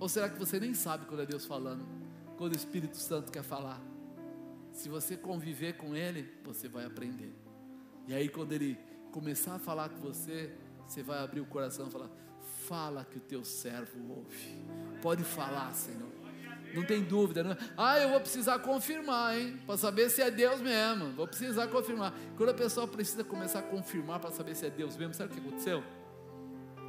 Ou 0.00 0.08
será 0.08 0.28
que 0.28 0.36
você 0.36 0.58
nem 0.58 0.74
sabe 0.74 1.06
quando 1.06 1.22
é 1.22 1.26
Deus 1.26 1.46
falando? 1.46 1.86
Quando 2.36 2.54
o 2.54 2.56
Espírito 2.56 2.96
Santo 2.96 3.30
quer 3.30 3.44
falar? 3.44 3.80
Se 4.72 4.88
você 4.88 5.16
conviver 5.16 5.76
com 5.76 5.94
Ele, 5.94 6.28
você 6.42 6.68
vai 6.68 6.84
aprender. 6.84 7.32
E 8.08 8.12
aí, 8.12 8.28
quando 8.28 8.50
Ele 8.50 8.76
começar 9.12 9.54
a 9.54 9.58
falar 9.60 9.90
com 9.90 10.00
você, 10.00 10.52
você 10.88 11.02
vai 11.02 11.18
abrir 11.18 11.40
o 11.40 11.46
coração 11.46 11.86
e 11.86 11.90
falar: 11.90 12.10
Fala 12.66 13.04
que 13.04 13.18
o 13.18 13.20
teu 13.20 13.44
servo 13.44 13.98
ouve. 14.10 14.58
Pode 15.02 15.22
falar, 15.22 15.72
Senhor. 15.74 16.08
Não 16.74 16.84
tem 16.84 17.02
dúvida, 17.02 17.42
não. 17.42 17.52
É? 17.52 17.58
Ah, 17.76 17.98
eu 17.98 18.10
vou 18.10 18.20
precisar 18.20 18.58
confirmar, 18.58 19.38
hein? 19.38 19.58
Para 19.66 19.76
saber 19.76 20.10
se 20.10 20.20
é 20.20 20.30
Deus 20.30 20.60
mesmo. 20.60 21.12
Vou 21.12 21.26
precisar 21.26 21.66
confirmar. 21.68 22.12
Quando 22.36 22.50
a 22.50 22.54
pessoa 22.54 22.86
precisa 22.86 23.22
começar 23.22 23.60
a 23.60 23.62
confirmar 23.62 24.18
para 24.18 24.30
saber 24.30 24.54
se 24.54 24.66
é 24.66 24.70
Deus 24.70 24.96
mesmo, 24.96 25.14
sabe 25.14 25.30
o 25.30 25.34
que 25.34 25.46
aconteceu? 25.46 25.82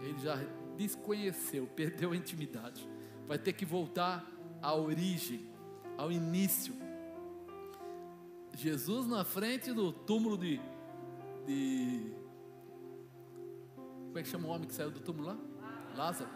Ele 0.01 0.19
já 0.19 0.37
desconheceu, 0.77 1.67
perdeu 1.67 2.11
a 2.11 2.15
intimidade. 2.15 2.87
Vai 3.27 3.37
ter 3.37 3.53
que 3.53 3.65
voltar 3.65 4.25
à 4.61 4.73
origem, 4.73 5.49
ao 5.97 6.11
início. 6.11 6.73
Jesus 8.55 9.07
na 9.07 9.23
frente 9.23 9.71
do 9.71 9.91
túmulo 9.93 10.37
de, 10.37 10.59
de 11.45 12.18
como 14.09 14.17
é 14.17 14.23
que 14.23 14.29
chama 14.29 14.47
o 14.47 14.51
homem 14.51 14.67
que 14.67 14.73
saiu 14.73 14.89
do 14.89 14.99
túmulo 14.99 15.27
lá? 15.27 15.37
Lázaro. 15.95 16.29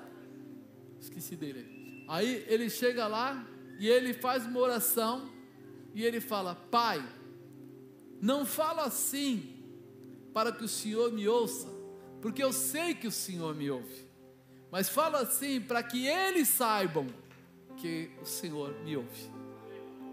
Esqueci 1.00 1.36
dele. 1.36 2.06
Aí 2.08 2.46
ele 2.48 2.70
chega 2.70 3.08
lá 3.08 3.46
e 3.80 3.88
ele 3.88 4.14
faz 4.14 4.46
uma 4.46 4.60
oração 4.60 5.28
e 5.96 6.06
ele 6.06 6.22
fala: 6.22 6.54
Pai, 6.54 7.04
não 8.22 8.46
fala 8.46 8.84
assim 8.84 9.66
para 10.32 10.52
que 10.52 10.64
o 10.64 10.68
Senhor 10.68 11.12
me 11.12 11.28
ouça, 11.28 11.68
porque 12.22 12.44
eu 12.44 12.54
sei 12.54 12.94
que 12.94 13.08
o 13.08 13.12
Senhor 13.12 13.56
me 13.56 13.72
ouve, 13.72 14.08
mas 14.72 14.88
fala 14.88 15.22
assim 15.22 15.60
para 15.60 15.82
que 15.82 16.06
eles 16.06 16.48
saibam 16.50 17.08
que 17.76 18.12
o 18.22 18.26
Senhor 18.26 18.72
me 18.84 18.96
ouve. 18.96 19.32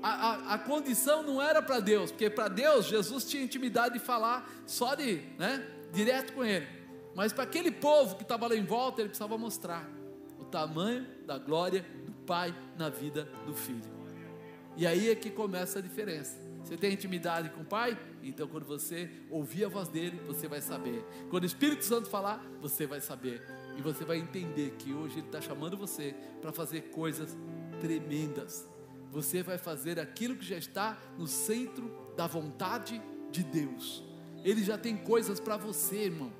A, 0.02 0.08
a, 0.08 0.54
a 0.54 0.58
condição 0.58 1.22
não 1.22 1.42
era 1.42 1.60
para 1.60 1.78
Deus, 1.78 2.10
porque 2.10 2.30
para 2.30 2.48
Deus 2.48 2.86
Jesus 2.86 3.24
tinha 3.24 3.42
intimidade 3.42 3.98
de 3.98 4.00
falar 4.00 4.50
só 4.66 4.94
de, 4.94 5.16
né, 5.38 5.62
direto 5.92 6.32
com 6.32 6.42
Ele. 6.42 6.79
Mas 7.14 7.32
para 7.32 7.44
aquele 7.44 7.70
povo 7.70 8.16
que 8.16 8.22
estava 8.22 8.46
lá 8.46 8.54
em 8.54 8.64
volta, 8.64 9.00
ele 9.00 9.08
precisava 9.08 9.36
mostrar 9.36 9.88
o 10.38 10.44
tamanho 10.44 11.06
da 11.26 11.38
glória 11.38 11.84
do 12.04 12.12
Pai 12.12 12.54
na 12.78 12.88
vida 12.88 13.28
do 13.46 13.54
Filho. 13.54 13.90
E 14.76 14.86
aí 14.86 15.10
é 15.10 15.14
que 15.14 15.30
começa 15.30 15.78
a 15.78 15.82
diferença. 15.82 16.38
Você 16.64 16.76
tem 16.76 16.92
intimidade 16.92 17.50
com 17.50 17.62
o 17.62 17.64
Pai? 17.64 17.98
Então, 18.22 18.46
quando 18.46 18.64
você 18.64 19.10
ouvir 19.30 19.64
a 19.64 19.68
voz 19.68 19.88
dele, 19.88 20.20
você 20.26 20.46
vai 20.46 20.60
saber. 20.60 21.04
Quando 21.28 21.42
o 21.42 21.46
Espírito 21.46 21.84
Santo 21.84 22.08
falar, 22.08 22.44
você 22.60 22.86
vai 22.86 23.00
saber. 23.00 23.42
E 23.76 23.82
você 23.82 24.04
vai 24.04 24.18
entender 24.18 24.72
que 24.78 24.92
hoje 24.92 25.18
ele 25.18 25.26
está 25.26 25.40
chamando 25.40 25.76
você 25.76 26.14
para 26.40 26.52
fazer 26.52 26.90
coisas 26.90 27.36
tremendas. 27.80 28.68
Você 29.10 29.42
vai 29.42 29.58
fazer 29.58 29.98
aquilo 29.98 30.36
que 30.36 30.44
já 30.44 30.56
está 30.56 30.96
no 31.18 31.26
centro 31.26 31.90
da 32.16 32.26
vontade 32.26 33.00
de 33.30 33.42
Deus. 33.42 34.04
Ele 34.44 34.62
já 34.62 34.78
tem 34.78 34.96
coisas 34.96 35.40
para 35.40 35.56
você, 35.56 36.04
irmão. 36.04 36.32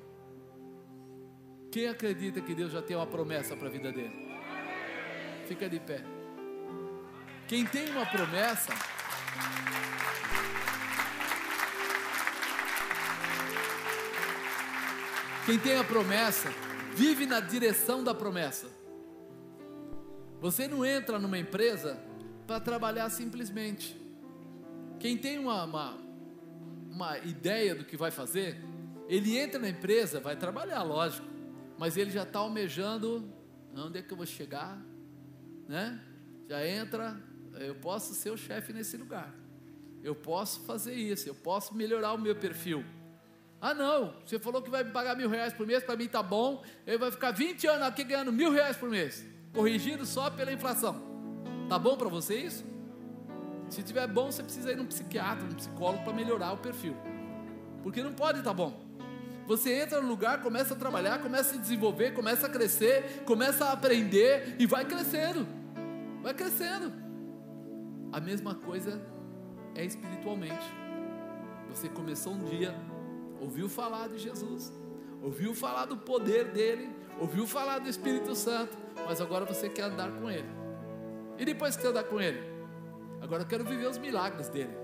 Quem 1.71 1.87
acredita 1.87 2.41
que 2.41 2.53
Deus 2.53 2.73
já 2.73 2.81
tem 2.81 2.97
uma 2.97 3.07
promessa 3.07 3.55
para 3.55 3.67
a 3.67 3.71
vida 3.71 3.93
dele? 3.93 4.29
Fica 5.47 5.69
de 5.69 5.79
pé. 5.79 6.03
Quem 7.47 7.65
tem 7.65 7.89
uma 7.91 8.05
promessa, 8.05 8.73
quem 15.45 15.57
tem 15.57 15.77
a 15.77 15.83
promessa, 15.85 16.53
vive 16.93 17.25
na 17.25 17.39
direção 17.39 18.03
da 18.03 18.13
promessa. 18.13 18.67
Você 20.41 20.67
não 20.67 20.85
entra 20.85 21.17
numa 21.19 21.37
empresa 21.37 21.97
para 22.45 22.59
trabalhar 22.59 23.09
simplesmente. 23.09 23.95
Quem 24.99 25.17
tem 25.17 25.39
uma, 25.39 25.63
uma, 25.63 25.97
uma 26.89 27.17
ideia 27.19 27.73
do 27.73 27.85
que 27.85 27.95
vai 27.95 28.11
fazer, 28.11 28.61
ele 29.07 29.37
entra 29.37 29.57
na 29.57 29.69
empresa, 29.69 30.19
vai 30.19 30.35
trabalhar, 30.35 30.83
lógico 30.83 31.30
mas 31.81 31.97
ele 31.97 32.11
já 32.11 32.21
está 32.21 32.37
almejando 32.37 33.27
onde 33.75 33.97
é 33.97 34.01
que 34.03 34.13
eu 34.13 34.15
vou 34.15 34.27
chegar, 34.27 34.79
né? 35.67 35.99
Já 36.47 36.63
entra, 36.67 37.19
eu 37.59 37.73
posso 37.73 38.13
ser 38.13 38.29
o 38.29 38.37
chefe 38.37 38.71
nesse 38.71 38.97
lugar, 38.97 39.33
eu 40.03 40.13
posso 40.13 40.61
fazer 40.61 40.93
isso, 40.93 41.27
eu 41.27 41.33
posso 41.33 41.73
melhorar 41.73 42.13
o 42.13 42.19
meu 42.19 42.35
perfil. 42.35 42.85
Ah, 43.59 43.73
não, 43.73 44.13
você 44.23 44.37
falou 44.37 44.61
que 44.61 44.69
vai 44.69 44.83
me 44.83 44.91
pagar 44.91 45.15
mil 45.15 45.27
reais 45.27 45.53
por 45.53 45.65
mês, 45.65 45.83
para 45.83 45.95
mim 45.95 46.07
tá 46.07 46.21
bom, 46.21 46.63
ele 46.85 46.99
vai 46.99 47.09
ficar 47.09 47.31
20 47.31 47.65
anos 47.65 47.87
aqui 47.87 48.03
ganhando 48.03 48.31
mil 48.31 48.51
reais 48.51 48.77
por 48.77 48.87
mês, 48.87 49.25
corrigido 49.51 50.05
só 50.05 50.29
pela 50.29 50.53
inflação. 50.53 51.01
Tá 51.67 51.79
bom 51.79 51.97
para 51.97 52.09
você 52.09 52.35
isso? 52.35 52.63
Se 53.69 53.81
tiver 53.81 54.05
bom, 54.05 54.31
você 54.31 54.43
precisa 54.43 54.71
ir 54.71 54.77
num 54.77 54.85
psiquiatra, 54.85 55.47
num 55.47 55.55
psicólogo 55.55 56.03
para 56.03 56.13
melhorar 56.13 56.51
o 56.51 56.57
perfil, 56.57 56.95
porque 57.81 58.03
não 58.03 58.13
pode 58.13 58.37
estar 58.37 58.51
tá 58.51 58.55
bom. 58.55 58.90
Você 59.47 59.73
entra 59.73 60.01
no 60.01 60.07
lugar, 60.07 60.41
começa 60.41 60.73
a 60.73 60.77
trabalhar, 60.77 61.19
começa 61.19 61.49
a 61.49 61.53
se 61.53 61.59
desenvolver, 61.59 62.13
começa 62.13 62.47
a 62.47 62.49
crescer, 62.49 63.23
começa 63.25 63.65
a 63.65 63.71
aprender 63.73 64.55
e 64.59 64.65
vai 64.65 64.85
crescendo. 64.85 65.45
Vai 66.21 66.33
crescendo. 66.33 66.93
A 68.11 68.19
mesma 68.19 68.55
coisa 68.55 69.01
é 69.75 69.83
espiritualmente. 69.83 70.65
Você 71.69 71.89
começou 71.89 72.33
um 72.33 72.43
dia, 72.43 72.75
ouviu 73.39 73.69
falar 73.69 74.09
de 74.09 74.17
Jesus, 74.17 74.71
ouviu 75.21 75.53
falar 75.53 75.85
do 75.85 75.97
poder 75.97 76.45
dele, 76.51 76.89
ouviu 77.19 77.47
falar 77.47 77.79
do 77.79 77.89
Espírito 77.89 78.35
Santo, 78.35 78.77
mas 79.05 79.21
agora 79.21 79.45
você 79.45 79.69
quer 79.69 79.83
andar 79.83 80.11
com 80.11 80.29
ele. 80.29 80.47
E 81.37 81.45
depois 81.45 81.75
que 81.75 81.87
andar 81.87 82.03
com 82.03 82.19
ele, 82.19 82.41
agora 83.21 83.43
eu 83.43 83.47
quero 83.47 83.63
viver 83.63 83.87
os 83.87 83.97
milagres 83.97 84.49
dele. 84.49 84.75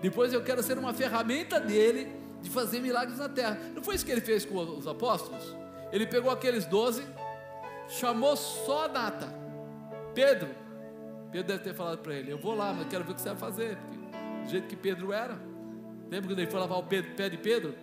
Depois 0.00 0.32
eu 0.32 0.42
quero 0.42 0.62
ser 0.62 0.78
uma 0.78 0.92
ferramenta 0.92 1.60
dele 1.60 2.21
de 2.42 2.50
fazer 2.50 2.80
milagres 2.80 3.18
na 3.18 3.28
terra. 3.28 3.58
Não 3.74 3.82
foi 3.82 3.94
isso 3.94 4.04
que 4.04 4.12
ele 4.12 4.20
fez 4.20 4.44
com 4.44 4.58
os 4.58 4.86
apóstolos? 4.86 5.56
Ele 5.92 6.06
pegou 6.06 6.30
aqueles 6.30 6.64
doze, 6.66 7.02
chamou 7.88 8.36
só 8.36 8.84
a 8.84 8.88
data. 8.88 9.28
Pedro, 10.14 10.48
Pedro 11.30 11.48
deve 11.48 11.64
ter 11.64 11.74
falado 11.74 11.98
para 11.98 12.14
ele: 12.14 12.30
Eu 12.30 12.38
vou 12.38 12.54
lá, 12.54 12.72
mas 12.72 12.88
quero 12.88 13.04
ver 13.04 13.12
o 13.12 13.14
que 13.14 13.20
você 13.20 13.30
vai 13.30 13.38
fazer. 13.38 13.78
Do 14.44 14.50
jeito 14.50 14.66
que 14.66 14.76
Pedro 14.76 15.12
era. 15.12 15.38
Lembra 16.10 16.30
quando 16.30 16.38
ele 16.40 16.50
foi 16.50 16.60
lavar 16.60 16.78
o 16.78 16.82
pé 16.82 17.28
de 17.28 17.38
Pedro? 17.38 17.74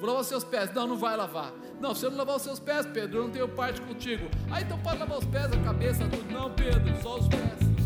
Vou 0.00 0.06
lavar 0.06 0.22
os 0.22 0.28
seus 0.28 0.44
pés. 0.44 0.72
Não, 0.72 0.86
não 0.86 0.96
vai 0.96 1.16
lavar. 1.16 1.52
Não, 1.80 1.94
se 1.94 2.06
eu 2.06 2.10
não 2.10 2.18
lavar 2.18 2.36
os 2.36 2.42
seus 2.42 2.60
pés, 2.60 2.86
Pedro, 2.86 3.18
eu 3.18 3.24
não 3.24 3.30
tenho 3.30 3.48
parte 3.48 3.80
contigo. 3.82 4.28
Ah, 4.50 4.60
então 4.60 4.78
pode 4.78 4.98
lavar 4.98 5.18
os 5.18 5.24
pés, 5.24 5.46
a 5.52 5.58
cabeça, 5.64 6.08
tudo. 6.08 6.32
Não, 6.32 6.50
Pedro, 6.52 7.02
só 7.02 7.18
os 7.18 7.28
pés. 7.28 7.77